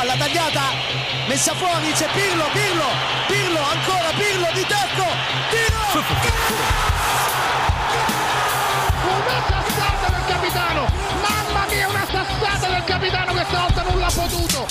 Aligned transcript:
palla 0.00 0.16
tagliata, 0.16 0.62
messa 1.28 1.54
fuori, 1.54 1.92
c'è 1.92 2.08
Pirlo, 2.14 2.44
Pirlo, 2.52 2.86
Pirlo, 3.28 3.58
ancora 3.58 4.08
Pirlo 4.16 4.48
di 4.54 4.64
tacco, 4.66 5.04
tiro! 5.50 6.04
Una 9.04 9.42
sassata 9.46 10.08
del 10.08 10.24
capitano! 10.26 10.86
Mamma 11.20 11.66
mia, 11.68 11.88
una 11.88 12.06
sassata 12.10 12.68
del 12.72 12.84
capitano 12.84 13.32
questa 13.32 13.60
volta 13.60 13.82
non 13.82 13.98
l'ha 13.98 14.10
potuto! 14.14 14.66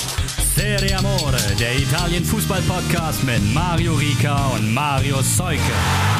Serie 0.55 0.95
Amore, 0.95 1.53
der 1.57 1.75
Italien 1.75 2.23
Fußball 2.23 2.63
Podcast 2.63 3.21
mit 3.21 3.43
Mario 3.53 3.93
Rica 3.93 4.47
und 4.47 4.73
Mario 4.73 5.21
Seuke. 5.21 6.18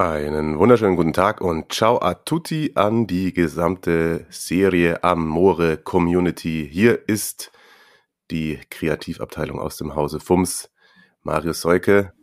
Einen 0.00 0.58
wunderschönen 0.58 0.96
guten 0.96 1.12
Tag 1.12 1.42
und 1.42 1.74
ciao 1.74 1.98
a 2.00 2.14
tutti 2.14 2.72
an 2.74 3.06
die 3.06 3.34
gesamte 3.34 4.24
Serie 4.30 5.04
Amore 5.04 5.76
Community. 5.76 6.66
Hier 6.72 7.06
ist 7.06 7.52
die 8.30 8.58
Kreativabteilung 8.70 9.60
aus 9.60 9.76
dem 9.76 9.94
Hause 9.94 10.18
FUMS. 10.18 10.70
Mario 11.22 11.52
Seuke, 11.52 12.14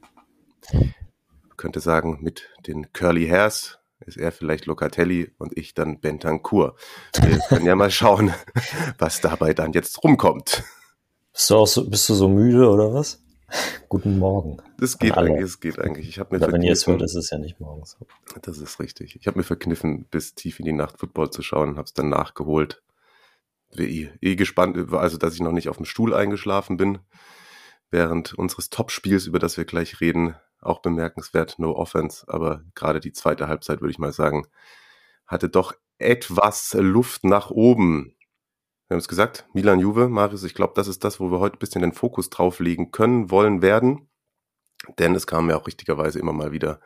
könnte 1.55 1.79
sagen, 1.79 2.17
mit 2.19 2.49
den 2.65 2.91
Curly 2.93 3.27
Hairs 3.27 3.77
ist 4.07 4.17
er 4.17 4.31
vielleicht 4.31 4.65
Locatelli 4.65 5.29
und 5.37 5.55
ich 5.55 5.75
dann 5.75 5.99
Bentancur. 5.99 6.77
Wir 7.21 7.37
können 7.47 7.67
ja 7.67 7.75
mal 7.75 7.91
schauen, 7.91 8.33
was 8.97 9.21
dabei 9.21 9.53
dann 9.53 9.71
jetzt 9.73 10.03
rumkommt. 10.03 10.63
Bist 11.31 11.51
du 11.51 11.55
auch 11.57 11.67
so, 11.67 11.87
bist 11.87 12.09
du 12.09 12.15
so 12.15 12.27
müde 12.27 12.71
oder 12.71 12.91
was? 12.91 13.23
Guten 13.87 14.17
Morgen. 14.17 14.57
Das 14.79 14.99
geht 14.99 15.17
eigentlich, 15.17 15.41
das 15.41 15.59
geht 15.59 15.79
eigentlich. 15.79 16.07
Ich 16.07 16.19
habe 16.19 16.35
mir 16.35 16.43
Oder 16.43 16.53
wenn 16.53 16.61
ihr 16.61 16.71
es 16.71 16.85
hört, 16.85 16.99
verkniffen, 16.99 17.17
ist 17.19 17.25
es 17.25 17.29
ja 17.31 17.39
nicht 17.39 17.59
morgens. 17.59 17.97
das 18.41 18.59
ist 18.59 18.79
richtig. 18.79 19.15
Ich 19.19 19.25
habe 19.27 19.39
mir 19.39 19.43
verkniffen, 19.43 20.05
bis 20.05 20.35
tief 20.35 20.59
in 20.59 20.65
die 20.65 20.71
Nacht 20.71 20.99
Football 20.99 21.31
zu 21.31 21.41
schauen, 21.41 21.77
habe 21.77 21.85
es 21.85 21.93
dann 21.93 22.09
nachgeholt. 22.09 22.83
Eh, 23.75 24.09
eh 24.21 24.35
gespannt, 24.35 24.93
also 24.93 25.17
dass 25.17 25.33
ich 25.33 25.41
noch 25.41 25.51
nicht 25.51 25.69
auf 25.69 25.77
dem 25.77 25.85
Stuhl 25.85 26.13
eingeschlafen 26.13 26.77
bin 26.77 26.99
während 27.89 28.33
unseres 28.33 28.69
Topspiels, 28.69 29.27
über 29.27 29.39
das 29.39 29.57
wir 29.57 29.65
gleich 29.65 29.99
reden. 29.99 30.35
Auch 30.59 30.81
bemerkenswert, 30.81 31.59
no 31.59 31.75
offense, 31.75 32.25
aber 32.27 32.63
gerade 32.73 32.99
die 32.99 33.11
zweite 33.13 33.47
Halbzeit, 33.47 33.79
würde 33.81 33.91
ich 33.91 33.99
mal 33.99 34.11
sagen, 34.11 34.47
hatte 35.25 35.49
doch 35.49 35.73
etwas 35.99 36.75
Luft 36.79 37.23
nach 37.23 37.51
oben. 37.51 38.15
Wir 38.87 38.95
haben 38.95 38.99
es 38.99 39.07
gesagt, 39.07 39.47
Milan 39.53 39.79
Juve, 39.79 40.09
Marius, 40.09 40.43
ich 40.43 40.55
glaube, 40.55 40.73
das 40.75 40.87
ist 40.87 41.03
das, 41.03 41.19
wo 41.19 41.29
wir 41.31 41.39
heute 41.39 41.57
ein 41.57 41.59
bisschen 41.59 41.81
den 41.81 41.93
Fokus 41.93 42.29
drauf 42.29 42.59
legen 42.59 42.91
können, 42.91 43.29
wollen, 43.29 43.61
werden. 43.61 44.07
Denn 44.99 45.15
es 45.15 45.27
kamen 45.27 45.49
ja 45.49 45.57
auch 45.57 45.67
richtigerweise 45.67 46.19
immer 46.19 46.33
mal 46.33 46.51
wieder 46.51 46.79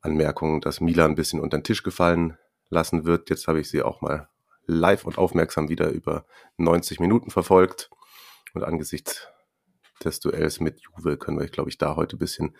Anmerkungen, 0.00 0.60
dass 0.60 0.80
Milan 0.80 1.12
ein 1.12 1.16
bisschen 1.16 1.40
unter 1.40 1.58
den 1.58 1.64
Tisch 1.64 1.82
gefallen 1.82 2.38
lassen 2.70 3.04
wird. 3.04 3.30
Jetzt 3.30 3.48
habe 3.48 3.60
ich 3.60 3.68
sie 3.68 3.82
auch 3.82 4.00
mal 4.00 4.28
live 4.66 5.04
und 5.04 5.18
aufmerksam 5.18 5.68
wieder 5.68 5.90
über 5.90 6.24
90 6.58 7.00
Minuten 7.00 7.30
verfolgt. 7.30 7.90
Und 8.54 8.64
angesichts 8.64 9.28
des 10.04 10.20
Duells 10.20 10.60
mit 10.60 10.80
Juve 10.80 11.16
können 11.16 11.40
wir, 11.40 11.48
glaube 11.48 11.70
ich, 11.70 11.78
da 11.78 11.96
heute 11.96 12.16
ein 12.16 12.20
bisschen 12.20 12.56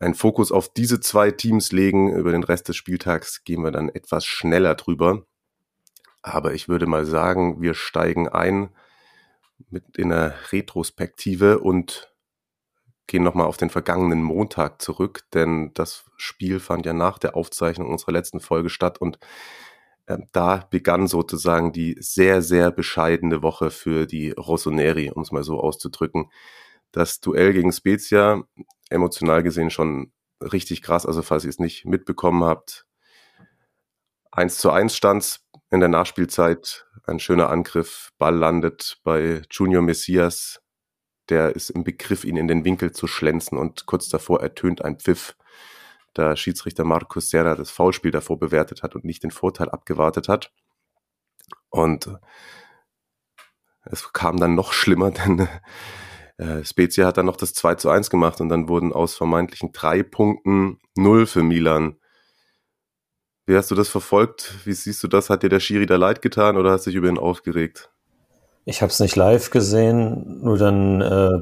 einen 0.00 0.14
Fokus 0.14 0.52
auf 0.52 0.72
diese 0.72 1.00
zwei 1.00 1.30
Teams 1.30 1.72
legen. 1.72 2.12
Über 2.14 2.32
den 2.32 2.44
Rest 2.44 2.68
des 2.68 2.76
Spieltags 2.76 3.44
gehen 3.44 3.62
wir 3.62 3.70
dann 3.70 3.88
etwas 3.88 4.26
schneller 4.26 4.74
drüber. 4.74 5.26
Aber 6.22 6.54
ich 6.54 6.68
würde 6.68 6.86
mal 6.86 7.06
sagen, 7.06 7.62
wir 7.62 7.74
steigen 7.74 8.28
ein 8.28 8.70
mit 9.70 9.96
in 9.96 10.12
einer 10.12 10.34
Retrospektive 10.52 11.60
und 11.60 12.12
gehen 13.06 13.22
nochmal 13.22 13.46
auf 13.46 13.56
den 13.56 13.70
vergangenen 13.70 14.22
Montag 14.22 14.82
zurück, 14.82 15.24
denn 15.34 15.72
das 15.74 16.04
Spiel 16.16 16.60
fand 16.60 16.86
ja 16.86 16.92
nach 16.92 17.18
der 17.18 17.36
Aufzeichnung 17.36 17.90
unserer 17.90 18.12
letzten 18.12 18.40
Folge 18.40 18.68
statt 18.68 18.98
und 19.00 19.18
äh, 20.06 20.18
da 20.32 20.66
begann 20.70 21.06
sozusagen 21.06 21.72
die 21.72 21.96
sehr, 22.00 22.42
sehr 22.42 22.70
bescheidene 22.70 23.42
Woche 23.42 23.70
für 23.70 24.06
die 24.06 24.30
Rossoneri, 24.30 25.10
um 25.10 25.22
es 25.22 25.32
mal 25.32 25.44
so 25.44 25.60
auszudrücken. 25.60 26.30
Das 26.92 27.20
Duell 27.20 27.52
gegen 27.52 27.72
Spezia, 27.72 28.44
emotional 28.90 29.42
gesehen 29.42 29.70
schon 29.70 30.12
richtig 30.40 30.82
krass, 30.82 31.06
also 31.06 31.22
falls 31.22 31.44
ihr 31.44 31.50
es 31.50 31.58
nicht 31.58 31.84
mitbekommen 31.84 32.44
habt, 32.44 32.86
1 34.36 34.58
zu 34.58 34.70
1 34.70 34.94
stand's 34.94 35.40
in 35.70 35.80
der 35.80 35.88
Nachspielzeit. 35.88 36.86
Ein 37.06 37.18
schöner 37.18 37.48
Angriff. 37.48 38.10
Ball 38.18 38.36
landet 38.36 38.98
bei 39.02 39.40
Junior 39.50 39.80
Messias. 39.80 40.60
Der 41.28 41.56
ist 41.56 41.70
im 41.70 41.84
Begriff, 41.84 42.24
ihn 42.24 42.36
in 42.36 42.48
den 42.48 42.64
Winkel 42.64 42.92
zu 42.92 43.06
schlänzen 43.06 43.58
und 43.58 43.86
kurz 43.86 44.08
davor 44.08 44.40
ertönt 44.40 44.84
ein 44.84 44.98
Pfiff, 44.98 45.36
da 46.14 46.36
Schiedsrichter 46.36 46.84
Markus 46.84 47.30
Serra 47.30 47.54
das 47.54 47.70
Foulspiel 47.70 48.10
davor 48.10 48.38
bewertet 48.38 48.82
hat 48.82 48.94
und 48.94 49.04
nicht 49.04 49.22
den 49.22 49.30
Vorteil 49.30 49.68
abgewartet 49.68 50.28
hat. 50.28 50.52
Und 51.70 52.08
es 53.84 54.12
kam 54.12 54.38
dann 54.38 54.54
noch 54.54 54.72
schlimmer, 54.72 55.10
denn 55.12 55.48
äh, 56.38 56.64
Spezia 56.64 57.06
hat 57.06 57.16
dann 57.16 57.26
noch 57.26 57.36
das 57.36 57.54
2 57.54 57.76
zu 57.76 57.88
1 57.90 58.10
gemacht 58.10 58.40
und 58.40 58.48
dann 58.48 58.68
wurden 58.68 58.92
aus 58.92 59.14
vermeintlichen 59.14 59.72
drei 59.72 60.02
Punkten 60.02 60.80
null 60.96 61.26
für 61.26 61.42
Milan. 61.42 61.96
Wie 63.46 63.56
hast 63.56 63.70
du 63.70 63.74
das 63.74 63.88
verfolgt? 63.88 64.54
Wie 64.64 64.72
siehst 64.72 65.02
du 65.02 65.08
das? 65.08 65.30
Hat 65.30 65.42
dir 65.42 65.48
der 65.48 65.60
Schiri 65.60 65.86
da 65.86 65.96
leid 65.96 66.20
getan 66.20 66.56
oder 66.56 66.72
hast 66.72 66.86
du 66.86 66.90
dich 66.90 66.96
über 66.96 67.08
ihn 67.08 67.18
aufgeregt? 67.18 67.90
Ich 68.68 68.82
habe 68.82 68.90
es 68.90 68.98
nicht 68.98 69.14
live 69.14 69.50
gesehen, 69.50 70.40
nur 70.42 70.58
dann 70.58 71.00
äh, 71.00 71.40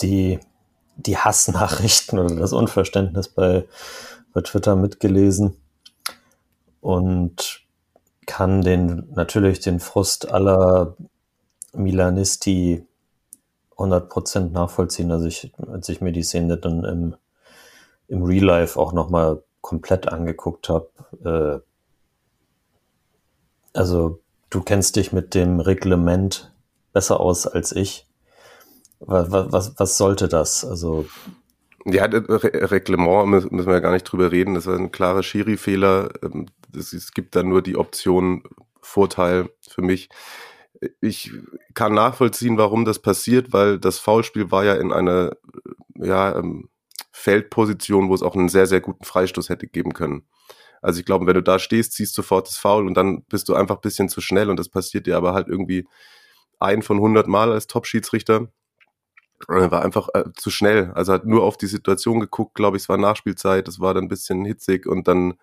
die, 0.00 0.40
die 0.96 1.18
Hassnachrichten 1.18 2.18
oder 2.18 2.34
das 2.34 2.54
Unverständnis 2.54 3.28
bei, 3.28 3.68
bei 4.32 4.40
Twitter 4.40 4.74
mitgelesen 4.74 5.54
und 6.80 7.60
kann 8.24 8.62
den 8.62 9.12
natürlich 9.14 9.60
den 9.60 9.80
Frust 9.80 10.32
aller 10.32 10.96
Milanisti 11.74 12.86
100% 13.76 14.50
nachvollziehen, 14.50 15.12
als 15.12 15.24
ich, 15.24 15.52
als 15.70 15.90
ich 15.90 16.00
mir 16.00 16.12
die 16.12 16.22
Szene 16.22 16.56
dann 16.56 16.84
im, 16.84 17.16
im 18.08 18.22
Real 18.22 18.44
Life 18.44 18.80
auch 18.80 18.94
nochmal 18.94 19.42
komplett 19.60 20.08
angeguckt 20.08 20.70
habe. 20.70 20.88
Äh, 21.22 21.60
also 23.78 24.20
du 24.50 24.60
kennst 24.62 24.96
dich 24.96 25.12
mit 25.12 25.34
dem 25.34 25.60
Reglement 25.60 26.52
besser 26.92 27.20
aus 27.20 27.46
als 27.46 27.72
ich. 27.72 28.06
Was, 29.00 29.30
was, 29.30 29.78
was 29.78 29.96
sollte 29.96 30.28
das? 30.28 30.64
Also 30.64 31.06
Ja, 31.86 32.06
das 32.08 32.22
Re 32.28 32.70
Reglement 32.70 33.28
mü- 33.28 33.48
müssen 33.50 33.66
wir 33.70 33.80
gar 33.80 33.92
nicht 33.92 34.04
drüber 34.04 34.30
reden. 34.30 34.54
Das 34.54 34.66
war 34.66 34.76
ein 34.76 34.92
klarer 34.92 35.22
Schiri-Fehler. 35.22 36.10
Ähm, 36.22 36.46
Es 36.76 37.12
gibt 37.12 37.34
da 37.34 37.42
nur 37.42 37.62
die 37.62 37.76
Option 37.76 38.42
Vorteil 38.82 39.48
für 39.68 39.82
mich. 39.82 40.08
Ich 41.00 41.32
kann 41.74 41.94
nachvollziehen, 41.94 42.56
warum 42.58 42.84
das 42.84 42.98
passiert, 42.98 43.52
weil 43.52 43.78
das 43.78 43.98
Foulspiel 43.98 44.50
war 44.50 44.64
ja 44.64 44.74
in 44.74 44.92
einer 44.92 45.36
ja, 45.94 46.36
ähm, 46.38 46.68
Feldposition, 47.12 48.08
wo 48.08 48.14
es 48.14 48.22
auch 48.22 48.34
einen 48.34 48.48
sehr, 48.48 48.66
sehr 48.66 48.80
guten 48.80 49.04
Freistoß 49.04 49.48
hätte 49.50 49.66
geben 49.66 49.92
können. 49.92 50.22
Also 50.80 51.00
ich 51.00 51.06
glaube, 51.06 51.26
wenn 51.26 51.34
du 51.34 51.42
da 51.42 51.58
stehst, 51.58 51.92
ziehst 51.92 52.14
sofort 52.14 52.48
das 52.48 52.56
Foul 52.56 52.86
und 52.86 52.94
dann 52.94 53.22
bist 53.24 53.48
du 53.48 53.54
einfach 53.54 53.76
ein 53.76 53.82
bisschen 53.82 54.08
zu 54.08 54.20
schnell 54.20 54.50
und 54.50 54.58
das 54.58 54.68
passiert 54.68 55.06
dir 55.06 55.16
aber 55.16 55.34
halt 55.34 55.48
irgendwie 55.48 55.86
ein 56.58 56.82
von 56.82 56.98
100 56.98 57.26
Mal 57.28 57.52
als 57.52 57.66
Top-Schiedsrichter. 57.66 58.48
Er 59.48 59.70
war 59.70 59.82
einfach 59.82 60.08
äh, 60.14 60.24
zu 60.36 60.50
schnell. 60.50 60.92
Also 60.92 61.12
hat 61.12 61.24
nur 61.24 61.42
auf 61.44 61.56
die 61.56 61.66
Situation 61.66 62.20
geguckt, 62.20 62.54
glaube 62.54 62.76
ich, 62.76 62.84
es 62.84 62.88
war 62.88 62.98
Nachspielzeit, 62.98 63.68
es 63.68 63.80
war 63.80 63.94
dann 63.94 64.04
ein 64.04 64.08
bisschen 64.08 64.44
hitzig 64.44 64.86
und 64.86 65.08
dann 65.08 65.34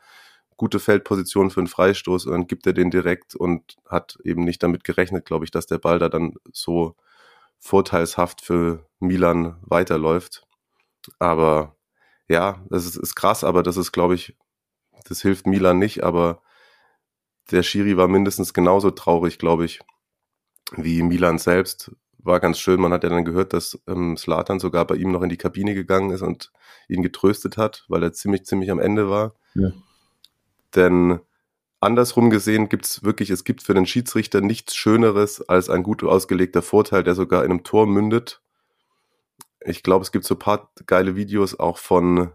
gute 0.58 0.80
Feldposition 0.80 1.52
für 1.52 1.62
einen 1.62 1.68
Freistoß 1.68 2.26
und 2.26 2.32
dann 2.34 2.48
gibt 2.48 2.66
er 2.68 2.74
den 2.74 2.92
direkt 2.92 3.36
und 3.36 3.78
hat 3.88 4.18
eben 4.24 4.44
nicht 4.44 4.64
damit 4.64 4.84
gerechnet, 4.84 5.26
glaube 5.26 5.46
ich, 5.46 5.52
dass 5.52 5.68
der 5.68 5.78
Ball 5.78 6.00
da 6.00 6.10
dann 6.10 6.34
so 6.52 6.96
vorteilshaft 7.60 8.42
für 8.42 8.86
Milan 9.00 9.58
weiterläuft. 9.62 10.44
Aber 11.20 11.76
ja, 12.30 12.64
das 12.70 12.86
ist, 12.86 12.98
ist 12.98 13.16
krass, 13.16 13.44
aber 13.44 13.64
das 13.64 13.78
ist, 13.78 13.92
glaube 13.92 14.16
ich, 14.16 14.36
das 15.06 15.22
hilft 15.22 15.48
Milan 15.48 15.80
nicht, 15.80 16.04
aber 16.04 16.42
der 17.52 17.64
Schiri 17.64 17.98
war 17.98 18.08
mindestens 18.08 18.54
genauso 18.54 18.92
traurig, 18.92 19.40
glaube 19.40 19.66
ich, 19.66 19.80
wie 20.76 21.02
Milan 21.02 21.38
selbst. 21.38 21.92
War 22.18 22.40
ganz 22.40 22.60
schön, 22.60 22.82
man 22.82 22.92
hat 22.92 23.04
ja 23.04 23.10
dann 23.10 23.24
gehört, 23.24 23.54
dass 23.54 23.80
ähm, 23.88 24.18
Slatan 24.18 24.60
sogar 24.60 24.86
bei 24.86 24.96
ihm 24.96 25.12
noch 25.12 25.22
in 25.22 25.30
die 25.30 25.38
Kabine 25.38 25.74
gegangen 25.74 26.10
ist 26.10 26.22
und 26.22 26.52
ihn 26.90 27.02
getröstet 27.02 27.58
hat, 27.58 27.86
weil 27.88 28.04
er 28.04 28.12
ziemlich, 28.12 28.46
ziemlich 28.46 28.70
am 28.70 28.80
Ende 28.80 29.10
war. 29.10 29.36
Ja. 29.56 29.72
Denn 30.76 31.20
andersrum 31.80 32.30
gesehen 32.30 32.68
gibt 32.68 32.86
es 32.86 33.04
wirklich, 33.04 33.30
es 33.30 33.46
gibt 33.46 33.64
für 33.64 33.74
den 33.74 33.86
Schiedsrichter 33.86 34.42
nichts 34.42 34.76
Schöneres 34.76 35.48
als 35.48 35.70
ein 35.70 35.84
gut 35.84 36.04
ausgelegter 36.04 36.62
Vorteil, 36.62 37.04
der 37.04 37.16
sogar 37.16 37.46
in 37.46 37.52
einem 37.52 37.64
Tor 37.64 37.88
mündet. 37.88 38.42
Ich 39.62 39.84
glaube, 39.84 40.04
es 40.04 40.12
gibt 40.12 40.26
so 40.26 40.36
ein 40.36 40.40
paar 40.40 40.72
geile 40.86 41.16
Videos 41.16 41.58
auch 41.58 41.78
von, 41.78 42.32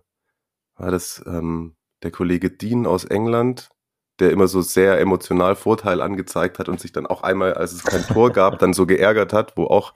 war 0.76 0.90
das 0.90 1.22
ähm, 1.26 1.76
der 2.02 2.10
Kollege 2.10 2.50
Dean 2.50 2.87
aus 2.87 3.04
England, 3.04 3.70
der 4.19 4.31
immer 4.31 4.46
so 4.46 4.60
sehr 4.60 5.00
emotional 5.00 5.56
Vorteil 5.56 6.00
angezeigt 6.00 6.58
hat 6.58 6.69
und 6.69 6.81
sich 6.81 6.93
dann 6.93 7.06
auch 7.06 7.22
einmal, 7.22 7.54
als 7.54 7.72
es 7.72 7.84
kein 7.84 8.02
Tor 8.02 8.31
gab, 8.31 8.58
dann 8.58 8.72
so 8.72 8.87
geärgert 8.87 9.32
hat, 9.32 9.56
wo 9.56 9.64
auch 9.64 9.94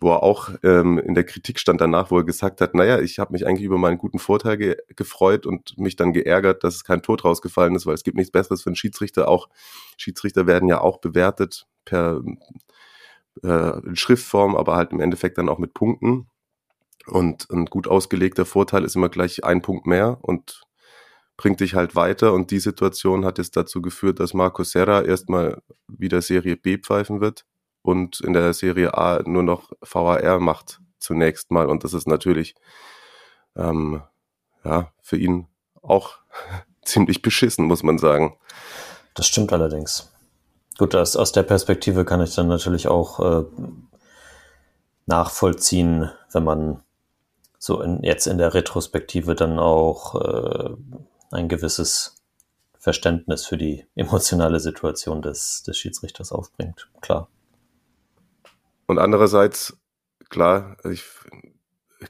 wo 0.00 0.12
er 0.12 0.22
auch 0.22 0.50
ähm, 0.62 0.98
in 0.98 1.14
der 1.14 1.24
Kritik 1.24 1.58
stand 1.58 1.80
danach, 1.80 2.10
wo 2.10 2.18
er 2.18 2.24
gesagt 2.24 2.60
hat, 2.60 2.74
naja, 2.74 3.00
ich 3.00 3.18
habe 3.18 3.32
mich 3.32 3.46
eigentlich 3.46 3.64
über 3.64 3.78
meinen 3.78 3.98
guten 3.98 4.20
Vorteil 4.20 4.56
ge 4.56 4.76
gefreut 4.94 5.44
und 5.44 5.76
mich 5.76 5.96
dann 5.96 6.12
geärgert, 6.12 6.62
dass 6.62 6.76
es 6.76 6.84
kein 6.84 7.02
Tod 7.02 7.24
rausgefallen 7.24 7.74
ist, 7.74 7.84
weil 7.84 7.94
es 7.94 8.04
gibt 8.04 8.16
nichts 8.16 8.30
Besseres 8.30 8.62
für 8.62 8.68
einen 8.68 8.76
Schiedsrichter. 8.76 9.28
Auch 9.28 9.48
Schiedsrichter 9.96 10.46
werden 10.46 10.68
ja 10.68 10.80
auch 10.80 10.98
bewertet 10.98 11.66
per 11.84 12.22
äh, 13.42 13.78
in 13.86 13.96
Schriftform, 13.96 14.56
aber 14.56 14.76
halt 14.76 14.92
im 14.92 15.00
Endeffekt 15.00 15.38
dann 15.38 15.48
auch 15.48 15.58
mit 15.58 15.74
Punkten. 15.74 16.28
Und 17.06 17.50
ein 17.50 17.66
gut 17.66 17.88
ausgelegter 17.88 18.44
Vorteil 18.44 18.84
ist 18.84 18.94
immer 18.94 19.08
gleich 19.08 19.42
ein 19.44 19.62
Punkt 19.62 19.86
mehr 19.86 20.18
und 20.22 20.62
bringt 21.38 21.60
dich 21.60 21.74
halt 21.74 21.96
weiter. 21.96 22.34
Und 22.34 22.50
die 22.50 22.58
Situation 22.58 23.24
hat 23.24 23.38
jetzt 23.38 23.56
dazu 23.56 23.80
geführt, 23.80 24.20
dass 24.20 24.34
Marco 24.34 24.64
Serra 24.64 25.02
erstmal 25.02 25.62
wieder 25.86 26.20
Serie 26.20 26.56
B 26.56 26.76
pfeifen 26.76 27.22
wird 27.22 27.46
und 27.80 28.20
in 28.20 28.34
der 28.34 28.52
Serie 28.52 28.98
A 28.98 29.22
nur 29.24 29.44
noch 29.44 29.72
VAR 29.80 30.40
macht 30.40 30.80
zunächst 30.98 31.50
mal. 31.50 31.68
Und 31.68 31.84
das 31.84 31.94
ist 31.94 32.06
natürlich 32.06 32.54
ähm, 33.56 34.02
ja 34.64 34.92
für 35.00 35.16
ihn 35.16 35.46
auch 35.80 36.18
ziemlich 36.84 37.22
beschissen, 37.22 37.64
muss 37.64 37.82
man 37.82 37.98
sagen. 37.98 38.36
Das 39.14 39.26
stimmt 39.26 39.52
allerdings. 39.52 40.12
Gut, 40.76 40.94
aus, 40.94 41.16
aus 41.16 41.32
der 41.32 41.44
Perspektive 41.44 42.04
kann 42.04 42.20
ich 42.20 42.34
dann 42.34 42.48
natürlich 42.48 42.88
auch 42.88 43.20
äh, 43.20 43.44
nachvollziehen, 45.06 46.10
wenn 46.32 46.44
man 46.44 46.82
so 47.58 47.80
in, 47.80 48.02
jetzt 48.02 48.26
in 48.26 48.38
der 48.38 48.54
Retrospektive 48.54 49.34
dann 49.34 49.58
auch 49.58 50.14
äh, 50.14 50.70
ein 51.30 51.48
gewisses 51.48 52.22
Verständnis 52.78 53.46
für 53.46 53.56
die 53.56 53.86
emotionale 53.94 54.60
Situation 54.60 55.22
des, 55.22 55.62
des 55.62 55.78
Schiedsrichters 55.78 56.32
aufbringt. 56.32 56.90
Klar. 57.00 57.28
Und 58.86 58.98
andererseits, 58.98 59.76
klar, 60.30 60.76
ich 60.90 61.04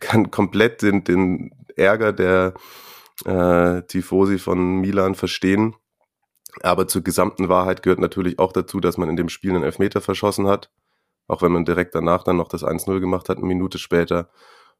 kann 0.01 0.31
komplett 0.31 0.83
den, 0.83 1.03
den 1.03 1.51
Ärger 1.77 2.13
der 2.13 2.55
äh, 3.25 3.83
Tifosi 3.83 4.39
von 4.39 4.81
Milan 4.81 5.15
verstehen. 5.15 5.75
Aber 6.63 6.87
zur 6.87 7.03
gesamten 7.03 7.49
Wahrheit 7.49 7.83
gehört 7.83 8.01
natürlich 8.01 8.39
auch 8.39 8.53
dazu, 8.53 8.81
dass 8.81 8.97
man 8.97 9.09
in 9.09 9.17
dem 9.17 9.29
Spiel 9.29 9.51
einen 9.51 9.65
Elfmeter 9.65 10.01
verschossen 10.01 10.47
hat. 10.47 10.71
Auch 11.27 11.43
wenn 11.43 11.53
man 11.53 11.65
direkt 11.65 11.95
danach 11.95 12.23
dann 12.25 12.37
noch 12.37 12.49
das 12.49 12.65
1-0 12.65 13.01
gemacht 13.01 13.29
hat, 13.29 13.39
eine 13.39 13.47
Minute 13.47 13.79
später 13.79 14.31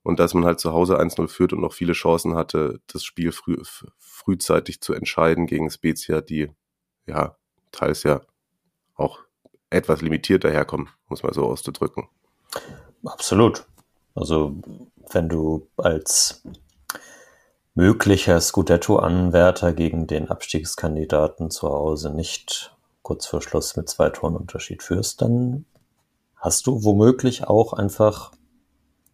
und 0.09 0.19
dass 0.19 0.33
man 0.33 0.47
halt 0.47 0.59
zu 0.59 0.73
Hause 0.73 0.99
1-0 0.99 1.29
führt 1.29 1.53
und 1.53 1.61
noch 1.61 1.75
viele 1.75 1.93
Chancen 1.93 2.35
hatte, 2.35 2.81
das 2.87 3.05
Spiel 3.05 3.31
früh, 3.31 3.59
frühzeitig 3.99 4.81
zu 4.81 4.95
entscheiden 4.95 5.47
gegen 5.47 5.71
Spezia, 5.71 6.23
die 6.23 6.49
ja 7.07 7.37
teils 7.73 8.05
ja 8.05 8.23
auch 8.95 9.19
etwas 9.69 10.01
limitiert 10.01 10.45
daherkommen, 10.45 10.89
muss 11.09 11.23
man 11.23 11.35
so 11.35 11.45
auszudrücken. 11.45 12.09
Absolut. 13.05 13.67
Also 14.15 14.57
wenn 15.11 15.29
du 15.29 15.69
als 15.77 16.43
möglicher 17.75 18.41
Scudetto-Anwärter 18.41 19.75
gegen 19.75 20.07
den 20.07 20.31
Abstiegskandidaten 20.31 21.51
zu 21.51 21.69
Hause 21.69 22.15
nicht 22.15 22.75
kurz 23.03 23.27
vor 23.27 23.43
Schluss 23.43 23.77
mit 23.77 23.91
zwei 23.91 24.09
Toren 24.09 24.37
Unterschied 24.37 24.83
führst, 24.83 25.21
dann 25.21 25.67
hast 26.35 26.67
du 26.67 26.83
womöglich 26.83 27.47
auch 27.47 27.75
einfach 27.75 28.33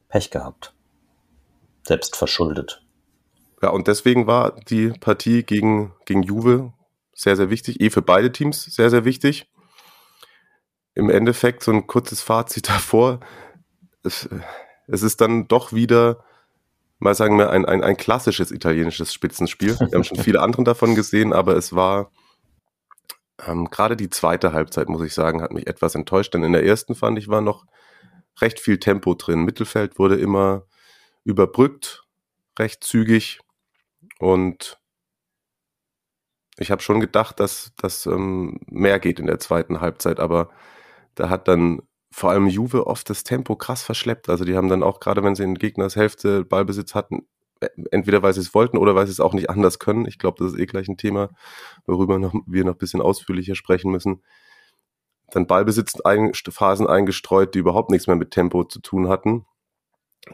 Pech 0.07 0.31
gehabt. 0.31 0.74
Selbst 1.87 2.17
verschuldet. 2.17 2.83
Ja, 3.63 3.71
und 3.71 3.89
deswegen 3.89 4.27
war 4.27 4.61
die 4.69 4.89
Partie 4.89 5.43
gegen, 5.43 5.93
gegen 6.05 6.23
Juve 6.23 6.73
sehr, 7.15 7.37
sehr 7.37 7.51
wichtig. 7.51 7.81
Eh 7.81 7.91
für 7.91 8.03
beide 8.03 8.33
Teams 8.33 8.65
sehr, 8.65 8.91
sehr 8.91 9.05
wichtig. 9.05 9.51
Im 10.95 11.11
Endeffekt 11.11 11.63
so 11.63 11.73
ein 11.73 11.87
kurzes 11.87 12.21
Fazit 12.21 12.69
davor. 12.69 13.21
Es, 14.03 14.29
es 14.87 15.03
ist 15.03 15.21
dann 15.21 15.49
doch 15.49 15.73
wieder, 15.73 16.25
mal 16.99 17.15
sagen 17.15 17.39
wir, 17.39 17.51
ein, 17.51 17.65
ein, 17.65 17.83
ein 17.83 17.97
klassisches 17.97 18.51
italienisches 18.51 19.13
Spitzenspiel. 19.13 19.79
Wir 19.79 19.93
haben 19.95 20.05
schon 20.05 20.19
viele 20.19 20.41
andere 20.41 20.65
davon 20.65 20.95
gesehen, 20.95 21.33
aber 21.33 21.57
es 21.57 21.75
war 21.75 22.11
ähm, 23.47 23.71
gerade 23.71 23.97
die 23.97 24.11
zweite 24.11 24.53
Halbzeit, 24.53 24.89
muss 24.89 25.03
ich 25.03 25.15
sagen, 25.15 25.43
hat 25.43 25.53
mich 25.53 25.67
etwas 25.67 25.95
enttäuscht. 25.95 26.35
Denn 26.35 26.45
in 26.45 26.53
der 26.53 26.65
ersten 26.65 26.95
fand 26.95 27.19
ich, 27.19 27.29
war 27.29 27.41
noch 27.41 27.65
recht 28.41 28.61
viel 28.61 28.79
Tempo 28.79 29.15
drin. 29.15 29.45
Mittelfeld 29.45 29.99
wurde 29.99 30.17
immer 30.17 30.67
überbrückt, 31.25 32.05
recht 32.59 32.85
zügig. 32.85 33.41
Und 34.19 34.79
ich 36.57 36.71
habe 36.71 36.83
schon 36.83 37.01
gedacht, 37.01 37.41
dass 37.41 37.73
das 37.77 38.07
ähm, 38.07 38.61
mehr 38.67 39.01
geht 39.01 39.19
in 39.19 39.27
der 39.27 39.41
zweiten 39.41 39.81
Halbzeit, 39.81 40.21
aber 40.21 40.51
da 41.15 41.29
hat 41.29 41.49
dann 41.49 41.83
vor 42.13 42.31
allem 42.31 42.47
Juve 42.47 42.87
oft 42.87 43.11
das 43.11 43.25
Tempo 43.25 43.57
krass 43.57 43.83
verschleppt. 43.83 44.29
Also 44.29 44.45
die 44.45 44.57
haben 44.57 44.69
dann 44.69 44.85
auch, 44.85 45.01
gerade 45.01 45.25
wenn 45.25 45.35
sie 45.35 45.43
in 45.43 45.57
Gegners 45.57 45.97
Hälfte 45.97 46.45
Ballbesitz 46.45 46.95
hatten, 46.95 47.27
äh, 47.61 47.69
entweder 47.91 48.23
weil 48.23 48.35
sie 48.35 48.41
es 48.41 48.55
wollten 48.55 48.79
oder 48.79 48.95
weil 48.95 49.07
sie 49.07 49.13
es 49.13 49.21
auch 49.21 49.35
nicht 49.35 49.51
anders 49.51 49.81
können. 49.81 50.07
Ich 50.07 50.19
glaube, 50.19 50.43
das 50.43 50.53
ist 50.53 50.61
eh 50.61 50.67
gleich 50.67 50.89
ein 50.89 50.97
Thema, 50.97 51.31
worüber 51.87 52.19
noch, 52.19 52.35
wir 52.47 52.65
noch 52.65 52.75
ein 52.75 52.79
bisschen 52.79 53.03
ausführlicher 53.03 53.57
sprechen 53.57 53.91
müssen 53.91 54.23
dann 55.35 55.47
Ballbesitzphasen 55.47 56.87
eingestreut, 56.87 57.55
die 57.55 57.59
überhaupt 57.59 57.91
nichts 57.91 58.07
mehr 58.07 58.17
mit 58.17 58.31
Tempo 58.31 58.65
zu 58.65 58.81
tun 58.81 59.09
hatten, 59.09 59.45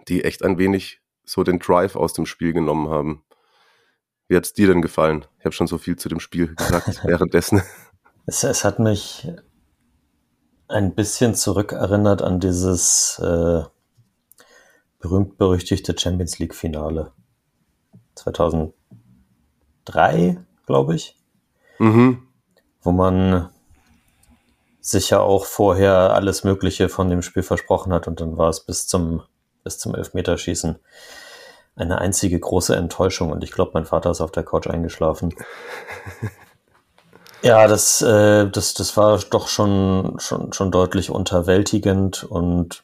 die 0.08 0.24
echt 0.24 0.44
ein 0.44 0.58
wenig 0.58 1.00
so 1.24 1.44
den 1.44 1.58
Drive 1.58 1.96
aus 1.96 2.12
dem 2.12 2.26
Spiel 2.26 2.52
genommen 2.52 2.88
haben. 2.88 3.24
Wie 4.28 4.36
hat 4.36 4.44
es 4.44 4.52
dir 4.52 4.68
denn 4.68 4.82
gefallen? 4.82 5.24
Ich 5.38 5.44
habe 5.44 5.54
schon 5.54 5.66
so 5.66 5.78
viel 5.78 5.96
zu 5.96 6.08
dem 6.08 6.20
Spiel 6.20 6.54
gesagt 6.54 7.00
währenddessen. 7.04 7.62
Es, 8.26 8.44
es, 8.44 8.64
hat 8.64 8.78
mich 8.78 9.28
ein 10.68 10.94
bisschen 10.94 11.34
zurückerinnert 11.34 12.22
an 12.22 12.38
dieses 12.38 13.18
äh, 13.18 13.62
berühmt-berüchtigte 15.00 15.98
Champions 15.98 16.38
League-Finale. 16.38 17.12
2003, 18.14 20.38
glaube 20.66 20.94
ich. 20.94 21.16
Mhm. 21.78 22.28
Wo 22.82 22.92
man 22.92 23.50
sich 24.80 25.10
ja 25.10 25.20
auch 25.20 25.44
vorher 25.44 26.14
alles 26.14 26.44
Mögliche 26.44 26.88
von 26.88 27.10
dem 27.10 27.22
Spiel 27.22 27.42
versprochen 27.42 27.92
hat 27.92 28.08
und 28.08 28.20
dann 28.20 28.38
war 28.38 28.48
es 28.48 28.64
bis 28.64 28.86
zum, 28.86 29.22
bis 29.70 29.78
zum 29.78 29.94
Elfmeterschießen 29.94 30.80
eine 31.76 31.98
einzige 31.98 32.38
große 32.38 32.74
Enttäuschung 32.74 33.30
und 33.30 33.44
ich 33.44 33.52
glaube, 33.52 33.70
mein 33.74 33.84
Vater 33.86 34.10
ist 34.10 34.20
auf 34.20 34.32
der 34.32 34.42
Couch 34.42 34.66
eingeschlafen. 34.66 35.32
ja, 37.42 37.68
das, 37.68 38.02
äh, 38.02 38.50
das, 38.50 38.74
das 38.74 38.96
war 38.96 39.16
doch 39.30 39.46
schon, 39.46 40.16
schon, 40.18 40.52
schon 40.52 40.72
deutlich 40.72 41.10
unterwältigend 41.10 42.24
und 42.24 42.82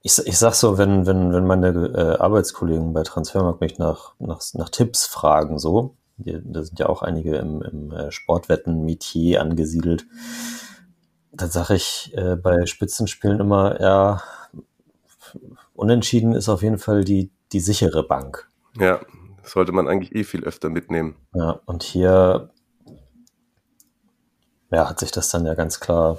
ich, 0.00 0.16
ich 0.26 0.38
sag 0.38 0.54
so, 0.54 0.78
wenn, 0.78 1.04
wenn, 1.04 1.34
wenn 1.34 1.46
meine 1.46 1.68
äh, 1.68 2.16
Arbeitskollegen 2.18 2.94
bei 2.94 3.02
Transfermarkt 3.02 3.60
mich 3.60 3.78
nach, 3.78 4.14
nach, 4.18 4.40
nach 4.54 4.70
Tipps 4.70 5.04
fragen, 5.04 5.58
so, 5.58 5.94
da 6.16 6.62
sind 6.62 6.78
ja 6.78 6.88
auch 6.88 7.02
einige 7.02 7.36
im, 7.36 7.60
im 7.60 7.92
äh, 7.92 8.10
Sportwetten-Metier 8.10 9.42
angesiedelt. 9.42 10.06
Da 11.32 11.48
sage 11.48 11.74
ich 11.74 12.12
äh, 12.16 12.36
bei 12.36 12.64
Spitzenspielen 12.64 13.38
immer, 13.38 13.78
ja, 13.80 14.22
unentschieden 15.78 16.32
ist 16.32 16.48
auf 16.48 16.62
jeden 16.62 16.78
Fall 16.78 17.04
die, 17.04 17.30
die 17.52 17.60
sichere 17.60 18.02
Bank. 18.02 18.50
Ja, 18.78 19.00
sollte 19.42 19.72
man 19.72 19.88
eigentlich 19.88 20.14
eh 20.14 20.24
viel 20.24 20.44
öfter 20.44 20.68
mitnehmen. 20.68 21.16
Ja, 21.34 21.60
und 21.66 21.82
hier 21.82 22.50
ja, 24.70 24.88
hat 24.88 24.98
sich 24.98 25.12
das 25.12 25.30
dann 25.30 25.46
ja 25.46 25.54
ganz 25.54 25.80
klar 25.80 26.18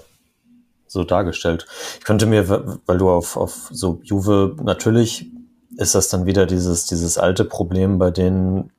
so 0.87 1.03
dargestellt. 1.03 1.67
Ich 1.99 2.05
könnte 2.05 2.25
mir, 2.25 2.79
weil 2.85 2.97
du 2.97 3.09
auf, 3.09 3.37
auf 3.37 3.69
so 3.71 3.99
Juve, 4.03 4.55
natürlich 4.63 5.31
ist 5.77 5.93
das 5.93 6.09
dann 6.09 6.25
wieder 6.25 6.45
dieses, 6.45 6.85
dieses 6.85 7.17
alte 7.17 7.45
Problem, 7.45 7.99
bei 7.99 8.09
denen 8.09 8.71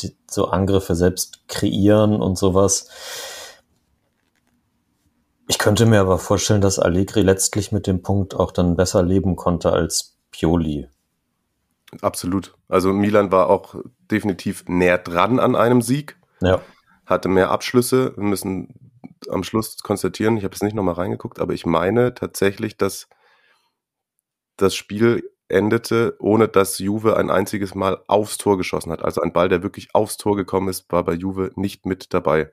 die, 0.00 0.16
so 0.30 0.46
Angriffe 0.46 0.94
selbst 0.94 1.46
kreieren 1.48 2.22
und 2.22 2.38
sowas. 2.38 2.88
Ich 5.48 5.58
könnte 5.58 5.84
mir 5.84 6.00
aber 6.00 6.18
vorstellen, 6.18 6.60
dass 6.60 6.78
Allegri 6.78 7.22
letztlich 7.22 7.72
mit 7.72 7.86
dem 7.86 8.02
Punkt 8.02 8.34
auch 8.34 8.52
dann 8.52 8.76
besser 8.76 9.02
leben 9.02 9.36
konnte 9.36 9.72
als 9.72 10.19
Pioli. 10.30 10.88
Absolut. 12.02 12.54
Also 12.68 12.92
Milan 12.92 13.32
war 13.32 13.48
auch 13.48 13.74
definitiv 14.10 14.64
näher 14.68 14.98
dran 14.98 15.40
an 15.40 15.56
einem 15.56 15.82
Sieg. 15.82 16.16
Ja. 16.40 16.60
Hatte 17.06 17.28
mehr 17.28 17.50
Abschlüsse. 17.50 18.16
Wir 18.16 18.24
müssen 18.24 18.90
am 19.28 19.44
Schluss 19.44 19.78
konstatieren, 19.82 20.36
ich 20.36 20.44
habe 20.44 20.54
jetzt 20.54 20.62
nicht 20.62 20.74
nochmal 20.74 20.94
reingeguckt, 20.94 21.40
aber 21.40 21.52
ich 21.52 21.66
meine 21.66 22.14
tatsächlich, 22.14 22.76
dass 22.76 23.08
das 24.56 24.74
Spiel 24.74 25.30
endete, 25.48 26.16
ohne 26.20 26.48
dass 26.48 26.78
Juve 26.78 27.16
ein 27.16 27.30
einziges 27.30 27.74
Mal 27.74 28.02
aufs 28.06 28.38
Tor 28.38 28.56
geschossen 28.56 28.92
hat. 28.92 29.02
Also 29.02 29.20
ein 29.20 29.32
Ball, 29.32 29.48
der 29.48 29.62
wirklich 29.62 29.94
aufs 29.94 30.16
Tor 30.16 30.36
gekommen 30.36 30.68
ist, 30.68 30.90
war 30.92 31.04
bei 31.04 31.12
Juve 31.12 31.50
nicht 31.56 31.86
mit 31.86 32.14
dabei. 32.14 32.52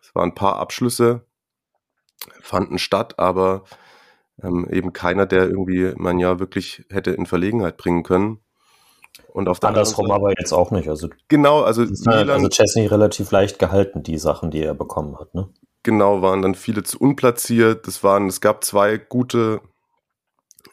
Es 0.00 0.14
waren 0.14 0.30
ein 0.30 0.34
paar 0.34 0.56
Abschlüsse, 0.56 1.26
fanden 2.40 2.78
statt, 2.78 3.18
aber 3.18 3.64
ähm, 4.42 4.68
eben 4.70 4.92
keiner, 4.92 5.26
der 5.26 5.48
irgendwie 5.48 5.92
man 5.96 6.18
ja 6.18 6.38
wirklich 6.38 6.84
hätte 6.90 7.10
in 7.10 7.26
Verlegenheit 7.26 7.76
bringen 7.76 8.02
können. 8.02 8.40
Und 9.32 9.48
auf 9.48 9.60
der 9.60 9.70
Andersrum 9.70 10.06
Seite, 10.06 10.16
aber 10.16 10.30
jetzt 10.38 10.52
auch 10.52 10.70
nicht. 10.70 10.88
Also 10.88 11.08
genau, 11.28 11.62
also 11.62 11.82
Milan, 11.82 12.30
also 12.30 12.48
Chesney 12.48 12.86
relativ 12.86 13.30
leicht 13.30 13.58
gehalten, 13.58 14.02
die 14.02 14.18
Sachen, 14.18 14.50
die 14.50 14.62
er 14.62 14.74
bekommen 14.74 15.18
hat. 15.18 15.34
Ne? 15.34 15.48
Genau, 15.82 16.22
waren 16.22 16.42
dann 16.42 16.54
viele 16.54 16.82
zu 16.82 16.98
unplatziert. 16.98 17.86
Es 17.88 18.04
waren, 18.04 18.28
es 18.28 18.40
gab 18.40 18.64
zwei 18.64 18.98
gute 18.98 19.60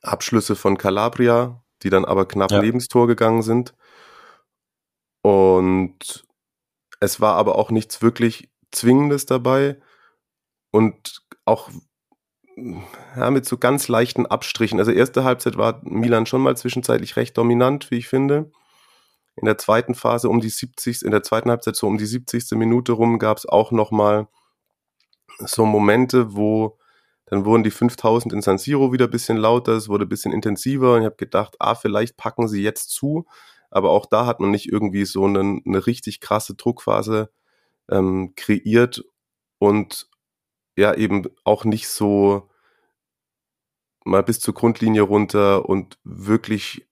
Abschlüsse 0.01 0.55
von 0.55 0.77
Calabria, 0.77 1.63
die 1.83 1.89
dann 1.89 2.05
aber 2.05 2.27
knapp 2.27 2.51
Ja. 2.51 2.61
neben 2.61 2.79
das 2.79 2.87
Tor 2.87 3.07
gegangen 3.07 3.41
sind. 3.41 3.73
Und 5.21 6.25
es 6.99 7.19
war 7.19 7.35
aber 7.35 7.55
auch 7.55 7.71
nichts 7.71 8.01
wirklich 8.01 8.49
Zwingendes 8.71 9.25
dabei 9.25 9.79
und 10.71 11.25
auch 11.45 11.69
ja, 13.15 13.31
mit 13.31 13.45
so 13.45 13.57
ganz 13.57 13.87
leichten 13.87 14.25
Abstrichen. 14.25 14.79
Also 14.79 14.91
erste 14.91 15.23
Halbzeit 15.23 15.57
war 15.57 15.81
Milan 15.83 16.25
schon 16.25 16.41
mal 16.41 16.57
zwischenzeitlich 16.57 17.15
recht 17.15 17.37
dominant, 17.37 17.91
wie 17.91 17.97
ich 17.97 18.07
finde. 18.07 18.51
In 19.35 19.45
der 19.45 19.57
zweiten 19.57 19.95
Phase 19.95 20.29
um 20.29 20.41
die 20.41 20.49
70. 20.49 21.03
in 21.03 21.11
der 21.11 21.23
zweiten 21.23 21.49
Halbzeit 21.49 21.75
so 21.75 21.87
um 21.87 21.97
die 21.97 22.05
70. 22.05 22.51
Minute 22.51 22.91
rum 22.91 23.19
gab 23.19 23.37
es 23.37 23.45
auch 23.45 23.71
noch 23.71 23.91
mal 23.91 24.27
so 25.39 25.65
Momente, 25.65 26.35
wo 26.35 26.77
dann 27.25 27.45
wurden 27.45 27.63
die 27.63 27.71
5000 27.71 28.33
in 28.33 28.41
San 28.41 28.57
Siro 28.57 28.91
wieder 28.91 29.05
ein 29.05 29.11
bisschen 29.11 29.37
lauter, 29.37 29.73
es 29.73 29.87
wurde 29.87 30.05
ein 30.05 30.09
bisschen 30.09 30.33
intensiver 30.33 30.95
und 30.95 31.01
ich 31.01 31.05
habe 31.05 31.15
gedacht, 31.15 31.55
ah, 31.59 31.75
vielleicht 31.75 32.17
packen 32.17 32.47
sie 32.47 32.63
jetzt 32.63 32.89
zu, 32.89 33.27
aber 33.69 33.91
auch 33.91 34.07
da 34.07 34.25
hat 34.25 34.39
man 34.39 34.49
nicht 34.49 34.71
irgendwie 34.71 35.05
so 35.05 35.25
eine, 35.25 35.61
eine 35.63 35.85
richtig 35.85 36.21
krasse 36.21 36.55
Druckphase 36.55 37.29
ähm, 37.89 38.33
kreiert 38.35 39.03
und 39.59 40.09
ja 40.75 40.93
eben 40.95 41.23
auch 41.43 41.65
nicht 41.65 41.87
so 41.87 42.48
mal 44.09 44.23
bis 44.23 44.39
zur 44.39 44.53
Grundlinie 44.53 45.03
runter 45.03 45.67
und 45.67 45.97
wirklich 46.03 46.87